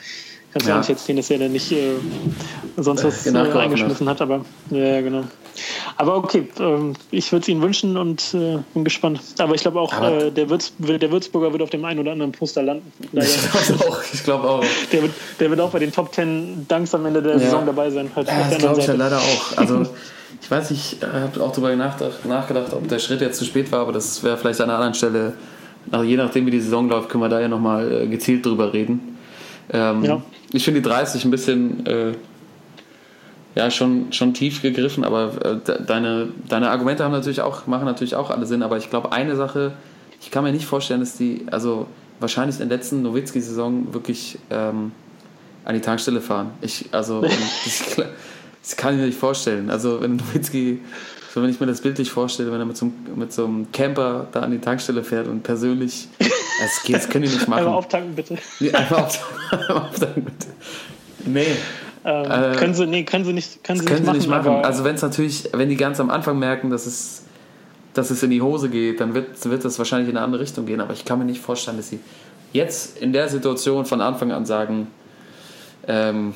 [0.52, 0.78] kannst du ja.
[0.78, 1.94] nicht erzählen, dass er da nicht äh,
[2.78, 5.24] sonst was äh, reingeschmissen hat, aber ja, genau.
[5.98, 9.22] Aber okay, ähm, ich würde es Ihnen wünschen und äh, bin gespannt.
[9.38, 12.32] Aber ich glaube auch, äh, der, Würz, der Würzburger wird auf dem einen oder anderen
[12.32, 12.92] Poster landen.
[13.22, 14.02] Ich glaube auch.
[14.14, 14.66] Ich glaub auch.
[14.92, 17.40] Der, wird, der wird auch bei den Top Ten Danks am Ende der ja.
[17.40, 18.10] Saison dabei sein.
[18.16, 19.58] Halt ja, das glaube ich ja leider auch.
[19.58, 19.86] Also,
[20.42, 23.82] ich weiß nicht, ich habe auch darüber nachgedacht, ob der Schritt jetzt zu spät war,
[23.82, 25.34] aber das wäre vielleicht an einer anderen Stelle,
[26.04, 29.18] je nachdem wie die Saison läuft, können wir da ja nochmal äh, gezielt drüber reden.
[29.72, 30.22] Ähm, ja.
[30.54, 32.14] Ich finde die 30 ein bisschen äh,
[33.56, 38.16] ja, schon, schon tief gegriffen, aber äh, deine, deine Argumente haben natürlich auch, machen natürlich
[38.16, 39.74] auch alle Sinn, aber ich glaube, eine Sache,
[40.22, 41.88] ich kann mir nicht vorstellen, dass die, also
[42.20, 44.92] wahrscheinlich in der letzten Nowitzki-Saison wirklich ähm,
[45.66, 46.52] an die Tankstelle fahren.
[46.62, 47.22] Ich, also,
[47.66, 47.96] das,
[48.62, 49.70] das, kann ich mir nicht vorstellen.
[49.70, 50.80] Also, wenn Nowitzki
[51.34, 53.72] So, wenn ich mir das bildlich vorstelle, wenn er mit so, einem, mit so einem
[53.72, 56.08] Camper da an die Tankstelle fährt und persönlich.
[56.62, 57.62] Das, geht, das können die nicht machen.
[57.62, 58.38] Einmal auftanken, bitte.
[58.60, 60.48] Ja, einfach auftanken, auftanken, bitte.
[61.26, 61.46] Nee.
[62.06, 64.44] Ähm, Äh, können sie, nee, können sie nicht, können sie können nicht sie machen.
[64.44, 64.66] nicht machen.
[64.66, 67.24] Also wenn es natürlich, wenn die ganz am Anfang merken, dass es,
[67.96, 70.68] dass es in die Hose geht, dann wird, wird das wahrscheinlich in eine andere Richtung
[70.68, 70.82] gehen.
[70.82, 72.00] Aber ich kann mir nicht vorstellen, dass sie
[72.54, 74.86] jetzt in der Situation von Anfang an sagen,
[75.88, 76.36] ähm,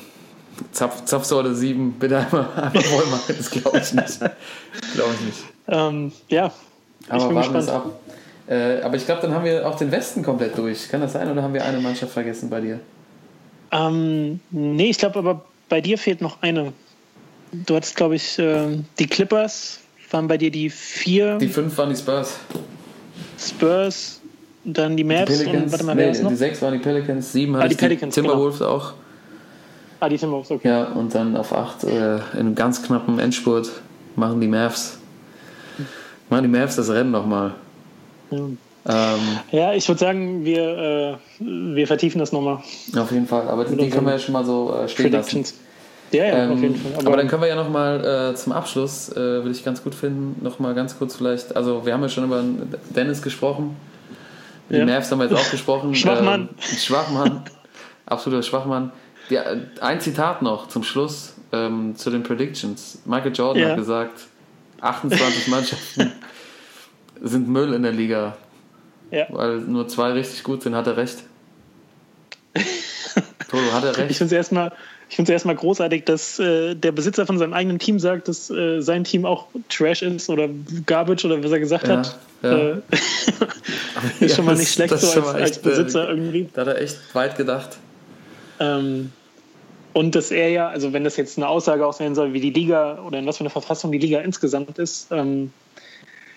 [0.72, 3.34] Zapf, Zapfsäule 7, bitte einmal, einmal voll machen.
[3.36, 4.18] Das glaube ich nicht.
[4.18, 5.38] glaube ich nicht.
[5.68, 6.52] ähm, ja,
[7.08, 7.70] Aber bin warten gespannt.
[7.86, 8.00] ab.
[8.48, 10.88] Äh, aber ich glaube, dann haben wir auch den Westen komplett durch.
[10.88, 12.80] Kann das sein oder haben wir eine Mannschaft vergessen bei dir?
[13.72, 16.72] Ähm, nee, ich glaube aber bei dir fehlt noch eine.
[17.52, 19.80] Du hattest, glaube ich, ähm, die Clippers
[20.10, 22.38] waren bei dir die vier, Die fünf waren die Spurs.
[23.38, 24.20] Spurs,
[24.64, 26.30] dann die Mavs und warte mal, wer nee, noch?
[26.30, 28.28] die sechs waren die Pelicans, sieben Ah, die ich die Pelicans, genau.
[28.28, 28.94] Timberwolves auch.
[30.00, 30.68] Ah, die Timberwolves, okay.
[30.68, 33.70] Ja, und dann auf 8 äh, in einem ganz knappen Endspurt
[34.14, 34.98] machen die Mavs.
[36.28, 37.54] Machen die Mavs das Rennen nochmal.
[38.30, 38.38] Ja.
[38.38, 39.20] Ähm,
[39.52, 41.44] Ja, ich würde sagen, wir, äh,
[41.74, 42.58] wir vertiefen das nochmal.
[42.96, 43.48] auf jeden Fall.
[43.48, 45.44] Aber die, die können wir ja schon mal so äh, stehen lassen.
[46.12, 46.92] Ja, ja, Ähm, auf jeden Fall.
[47.06, 50.40] aber, dann können wir ja nochmal äh, zum Abschluss, äh, würde ich ganz gut finden,
[50.44, 52.44] nochmal ganz kurz vielleicht, also wir haben ja schon über
[52.94, 53.76] Dennis gesprochen,
[54.70, 54.86] die Ja.
[54.86, 55.94] Mavs haben wir jetzt auch gesprochen.
[55.96, 56.48] Schwachmann.
[56.52, 57.42] Ähm, Schwachmann,
[58.06, 58.92] absoluter Schwachmann.
[59.28, 59.44] Ja,
[59.80, 62.98] ein Zitat noch zum Schluss ähm, zu den Predictions.
[63.04, 63.68] Michael Jordan Ja.
[63.70, 64.20] hat gesagt,
[64.80, 66.12] 28 Mannschaften
[67.22, 68.36] sind Müll in der Liga,
[69.10, 69.26] ja.
[69.30, 71.24] weil nur zwei richtig gut sind, hat er recht.
[73.48, 74.16] Toto, hat er Ich recht?
[74.18, 74.72] finde es erstmal
[75.08, 79.04] ich erstmal großartig, dass äh, der Besitzer von seinem eigenen Team sagt, dass äh, sein
[79.04, 80.48] Team auch Trash ist oder
[80.84, 82.18] Garbage oder was er gesagt Ja, hat.
[82.42, 82.52] ja.
[82.70, 82.76] Äh,
[84.20, 86.48] ist schon mal nicht schlecht so als, mal als echt, äh, Besitzer irgendwie.
[86.52, 87.78] Da hat er echt weit gedacht.
[88.60, 89.12] Ähm,
[89.92, 92.50] und dass er ja, also wenn das jetzt eine Aussage auch sein soll, wie die
[92.50, 95.52] Liga oder in was für eine Verfassung die Liga insgesamt ist, ähm,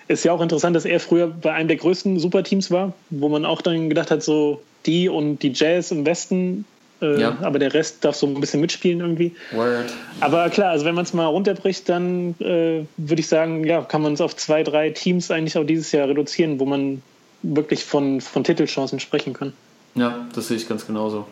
[0.08, 3.46] ist ja auch interessant, dass er früher bei einem der größten Superteams war, wo man
[3.46, 6.66] auch dann gedacht hat, so die und die Jazz im Westen,
[7.02, 7.38] äh, Ja.
[7.42, 9.36] aber der Rest darf so ein bisschen mitspielen irgendwie.
[9.52, 9.94] Word.
[10.22, 14.02] Aber klar, also wenn man es mal runterbricht, dann äh, würde ich sagen, ja, kann
[14.02, 17.02] man es auf zwei, drei Teams eigentlich auch dieses Jahr reduzieren, wo man
[17.44, 19.54] wirklich von, von Titelchancen sprechen kann.
[19.96, 21.26] Ja, das sehe ich ganz genauso.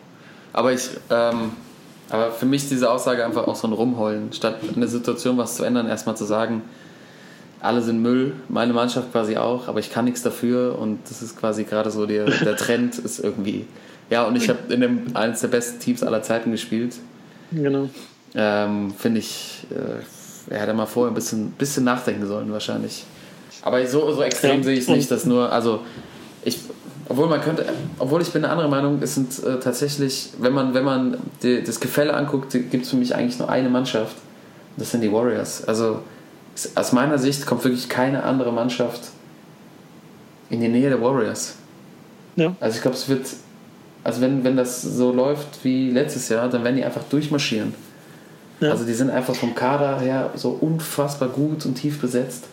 [0.58, 1.52] Aber ich, ähm,
[2.10, 5.38] aber für mich ist diese Aussage einfach auch so ein Rumheulen, statt in der Situation
[5.38, 6.62] was zu ändern, erstmal zu sagen,
[7.60, 11.38] alle sind Müll, meine Mannschaft quasi auch, aber ich kann nichts dafür und das ist
[11.38, 13.66] quasi gerade so der, der Trend ist irgendwie.
[14.10, 16.96] Ja, und ich habe in dem, eines der besten Teams aller Zeiten gespielt.
[17.52, 17.88] Genau.
[18.34, 23.04] Ähm, Finde ich, äh, er hätte mal vorher ein bisschen, bisschen nachdenken sollen wahrscheinlich.
[23.62, 25.82] Aber so, so extrem Ja, sehe ich es nicht, dass nur, also
[27.08, 27.64] obwohl man könnte,
[27.98, 31.62] obwohl ich bin eine andere Meinung, es sind äh, tatsächlich, wenn man, wenn man die,
[31.62, 34.16] das Gefälle anguckt, gibt es für mich eigentlich nur eine Mannschaft.
[34.76, 35.64] Das sind die Warriors.
[35.66, 36.00] Also
[36.54, 39.00] es- aus meiner Sicht kommt wirklich keine andere Mannschaft
[40.50, 41.54] in die Nähe der Warriors.
[42.36, 42.54] Ja.
[42.60, 43.26] Also ich glaube, es wird,
[44.04, 47.74] also wenn, wenn das so läuft wie letztes Jahr, dann werden die einfach durchmarschieren.
[48.60, 48.70] Ja.
[48.70, 52.44] Also die sind einfach vom Kader her so unfassbar gut und tief besetzt,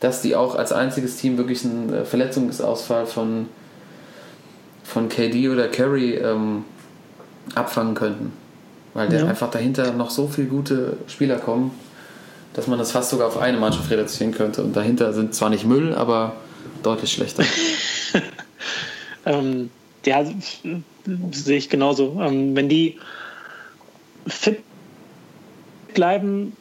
[0.00, 3.46] dass die auch als einziges Team wirklich einen äh, Verletzungsausfall von,
[4.92, 6.64] von KD oder Curry ähm,
[7.54, 8.32] abfangen könnten.
[8.94, 9.26] Weil Ja.
[9.26, 11.70] einfach dahinter noch so viele gute Spieler kommen,
[12.52, 14.62] dass man das fast sogar auf eine Mannschaft reduzieren könnte.
[14.62, 16.34] Und dahinter sind zwar nicht Müll, aber
[16.82, 17.44] deutlich schlechter.
[19.24, 19.70] Ähm,
[20.04, 20.24] ja,
[21.30, 22.20] sehe ich genauso.
[22.20, 22.98] Ähm, wenn die
[24.26, 24.58] fit
[25.94, 26.56] bleiben,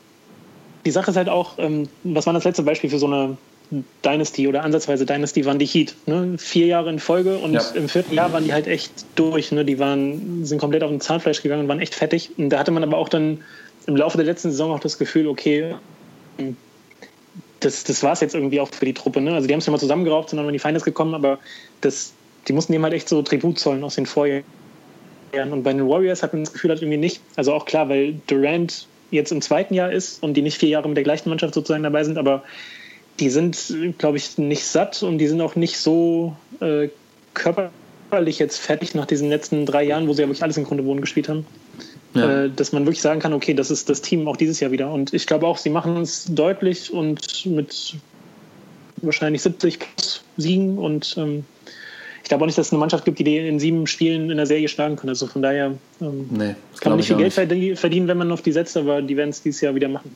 [0.85, 3.35] die Sache ist halt auch, ähm, was war das letzte Beispiel für so eine
[4.03, 5.95] Dynasty oder ansatzweise Dynasty waren die Heat.
[6.06, 6.35] Ne?
[6.38, 7.64] Vier Jahre in Folge und Ja.
[7.73, 9.52] im vierten Jahr waren die halt echt durch.
[9.52, 9.64] Ne?
[9.64, 12.31] Die waren, sind komplett auf den Zahnfleisch gegangen und waren echt fettig.
[12.38, 13.43] Und da hatte man aber auch dann
[13.88, 15.76] im Laufe der letzten Saison auch das Gefühl, okay,
[17.61, 19.22] das, das war es jetzt irgendwie auch für die Truppe.
[19.22, 19.34] Ne?
[19.34, 21.39] Also die haben es ja mal zusammengeraubt, sind dann in die Finals gekommen, aber
[21.81, 22.14] das,
[22.48, 24.43] die mussten dem halt echt so Tribut zollen aus den Vorjahren.
[25.34, 27.22] Und bei den Warriors hat man das Gefühl halt irgendwie nicht.
[27.38, 30.88] Also auch klar, weil Durant jetzt im zweiten Jahr ist und die nicht vier Jahre
[30.88, 32.43] mit der gleichen Mannschaft sozusagen dabei sind, aber
[33.19, 36.89] die sind, glaube ich, nicht satt und die sind auch nicht so äh,
[37.33, 40.85] körperlich jetzt fertig nach diesen letzten drei Jahren, wo sie ja wirklich alles im Grunde
[40.85, 41.45] wohnen gespielt haben
[42.13, 42.45] Ja.
[42.45, 44.91] äh, dass man wirklich sagen kann, okay, das ist das Team auch dieses Jahr wieder.
[44.91, 47.95] Und ich glaube auch, sie machen es deutlich und mit
[49.03, 50.77] wahrscheinlich 70 plus Siegen.
[50.77, 51.45] Und ähm,
[52.23, 54.38] ich glaube auch nicht, dass es eine Mannschaft gibt, die die in sieben Spielen in
[54.38, 55.09] der Serie schlagen kann.
[55.09, 58.31] Also von daher ähm, Nee, kann man nicht ich viel Geld verdien- verdienen, wenn man
[58.31, 60.13] auf die setzt, aber die werden es dieses Jahr wieder machen.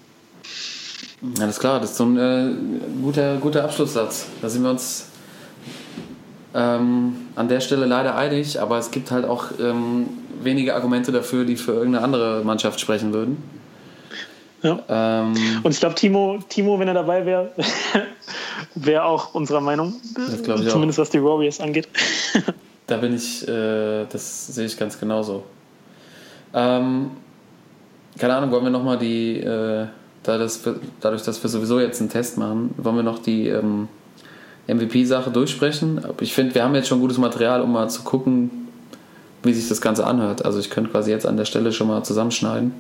[1.39, 4.27] Alles klar, das ist so ein äh, guter, guter Abschlusssatz.
[4.41, 5.10] Da sind wir uns
[6.53, 10.07] ähm, an der Stelle leider einig, aber es gibt halt auch ähm,
[10.41, 13.38] wenige Argumente dafür, die für irgendeine andere Mannschaft sprechen würden.
[14.61, 14.80] Ja.
[14.89, 15.34] Ähm,
[15.64, 17.52] Und ich glaube, Timo, Timo, wenn er dabei wäre,
[18.76, 19.93] wäre auch unserer Meinung.
[20.15, 20.72] Das glaub ich auch.
[20.72, 21.88] Zumindest was die Warriors angeht.
[22.88, 25.43] Da bin ich, äh, das sehe ich ganz genauso.
[26.53, 27.10] Ähm,
[28.19, 29.88] keine Ahnung, wollen wir nochmal die, äh,
[30.26, 30.61] da das,
[31.02, 33.88] dadurch, dass wir sowieso jetzt einen Test machen, wollen wir noch die ähm,
[34.68, 36.03] MVP-Sache durchsprechen?
[36.03, 38.49] Aber Ich finde, wir haben jetzt schon gutes Material, um mal zu gucken,
[39.43, 40.43] wie sich das Ganze anhört.
[40.43, 42.73] Also ich könnte quasi jetzt an der Stelle schon mal zusammenschneiden.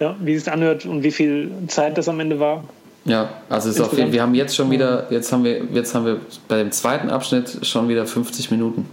[0.00, 2.64] Ja, wie es anhört und wie viel Zeit das am Ende war.
[3.04, 6.20] Ja, also ist auf wir haben jetzt schon wieder, jetzt haben wir, jetzt haben wir
[6.48, 8.86] bei dem zweiten Abschnitt schon wieder 50 Minuten.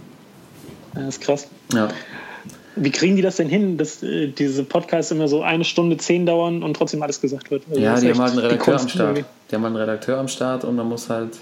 [0.94, 1.48] Das ist krass.
[1.72, 1.88] Ja.
[2.74, 6.24] Wie kriegen die das denn hin, dass äh, diese Podcasts immer so eine Stunde zehn
[6.24, 7.64] dauern und trotzdem alles gesagt wird?
[7.68, 9.08] Also Ja, die haben halt einen Redakteur am Start.
[9.16, 9.24] irgendwie.
[9.50, 11.36] Die haben halt einen Redakteur am Start und man muss halt.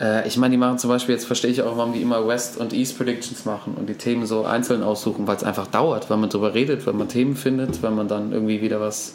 [0.00, 2.56] Äh, ich meine, die machen zum Beispiel, jetzt verstehe ich auch, warum die immer West-
[2.56, 6.16] und East Predictions machen und die Themen so einzeln aussuchen, weil es einfach dauert, weil
[6.16, 9.14] man drüber redet, weil man Themen findet, weil man dann irgendwie wieder was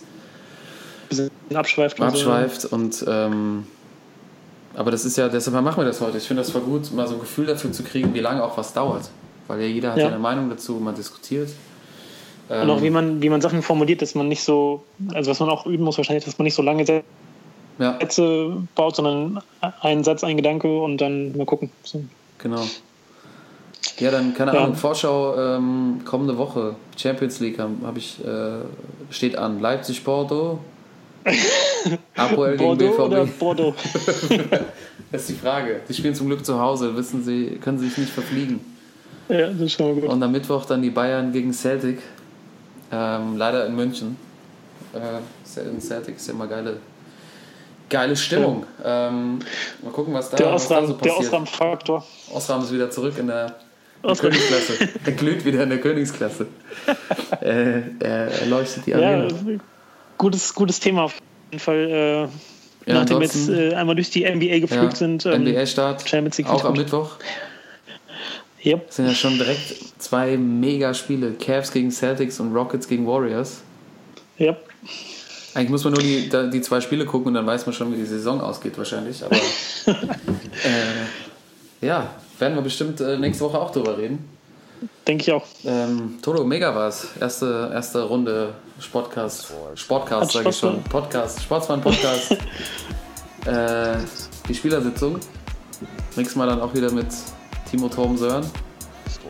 [1.54, 2.00] abschweift.
[2.00, 2.30] und so.
[2.32, 3.04] abschweift und.
[3.08, 3.66] Ähm,
[4.76, 6.20] aber das ist ja, deshalb machen wir das heute.
[6.20, 8.56] Ich finde das voll gut, mal so ein Gefühl dafür zu kriegen, wie lange auch
[8.60, 9.10] was dauert.
[9.48, 10.04] Weil ja jeder hat Ja.
[10.06, 11.50] ja eine Meinung dazu, man diskutiert.
[12.50, 14.84] Und auch Ähm, wie man, wie man Sachen formuliert, dass man nicht so,
[15.14, 16.86] also was man auch üben muss wahrscheinlich, dass man nicht so lange
[17.80, 19.42] ja, Sätze baut, sondern
[19.82, 21.70] einen Satz, ein Gedanke und dann mal gucken.
[21.84, 22.04] So.
[22.38, 22.64] Genau.
[24.00, 24.64] Ja, dann, keine Ja.
[24.64, 28.60] Ahnung, Vorschau ähm, kommende Woche, Champions League habe hab ich, äh,
[29.10, 29.60] steht an.
[29.60, 30.60] Leipzig, Bordeaux,
[32.16, 33.40] Apoel gegen Bordeaux oder BVB.
[33.40, 33.74] Bordeaux?
[35.12, 35.80] Das ist die Frage.
[35.88, 38.60] Die spielen zum Glück zu Hause, wissen sie, können sich nicht verfliegen.
[39.30, 40.10] Ja, das ist schon mal gut.
[40.10, 42.00] Und am Mittwoch dann die Bayern gegen Celtic.
[42.92, 44.18] Ähm, leider in München.
[44.94, 46.78] Äh, in Celtic ist ja immer geile,
[47.90, 48.66] geile Stimmung.
[48.84, 49.40] Ähm,
[49.84, 51.28] mal gucken, was da, Der was da Osram, so der passiert.
[51.34, 52.06] Osram-Faktor.
[52.34, 53.52] Osram ist wieder zurück in der, in
[54.04, 54.32] der Osram.
[54.32, 54.74] Königsklasse.
[55.06, 56.48] Er glüht wieder in der Königsklasse.
[57.42, 59.28] äh, er, er leuchtet die Ja, Arena.
[60.18, 61.16] gutes, gutes Thema auf
[61.52, 62.30] jeden Fall.
[62.86, 65.26] Äh, Ja, nachdem wir jetzt äh, einmal durch die NBA geflügt sind.
[65.26, 66.06] ähm, NBA-Start,
[66.46, 66.74] auch am.
[66.78, 67.18] Mittwoch.
[68.66, 68.92] Yep.
[68.92, 71.34] sind ja schon direkt zwei Mega-Spiele.
[71.34, 73.62] Cavs gegen Celtics und Rockets gegen Warriors.
[74.40, 74.64] Yep.
[75.54, 77.98] Eigentlich muss man nur die, die zwei Spiele gucken und dann weiß man schon, wie
[77.98, 79.24] die Saison ausgeht wahrscheinlich.
[79.24, 79.36] Aber
[79.86, 81.06] äh,
[81.82, 82.10] ja,
[82.40, 84.30] werden wir bestimmt äh, nächste Woche auch drüber reden.
[85.08, 85.46] Denke ich auch.
[85.66, 87.08] Ähm, Toto, mega war's.
[87.20, 89.52] Erste, erste Runde Sportcast.
[89.74, 90.84] Sportcast, sage ich schon.
[90.84, 92.32] Podcast, Sportsmann-Podcast.
[93.46, 93.98] äh,
[94.48, 95.20] die Spielersitzung.
[96.16, 97.08] Nächstes Mal dann auch wieder mit
[97.70, 98.46] Timo Torben Sören.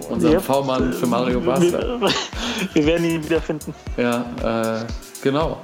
[0.10, 0.44] Unserem Yep.
[0.44, 2.00] V-Mann für Mario Basler.
[2.00, 2.10] Wir,
[2.74, 3.74] wir werden ihn wiederfinden.
[3.98, 4.86] Ja, äh,
[5.24, 5.58] genau.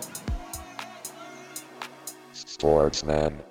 [2.33, 3.42] Sportsman.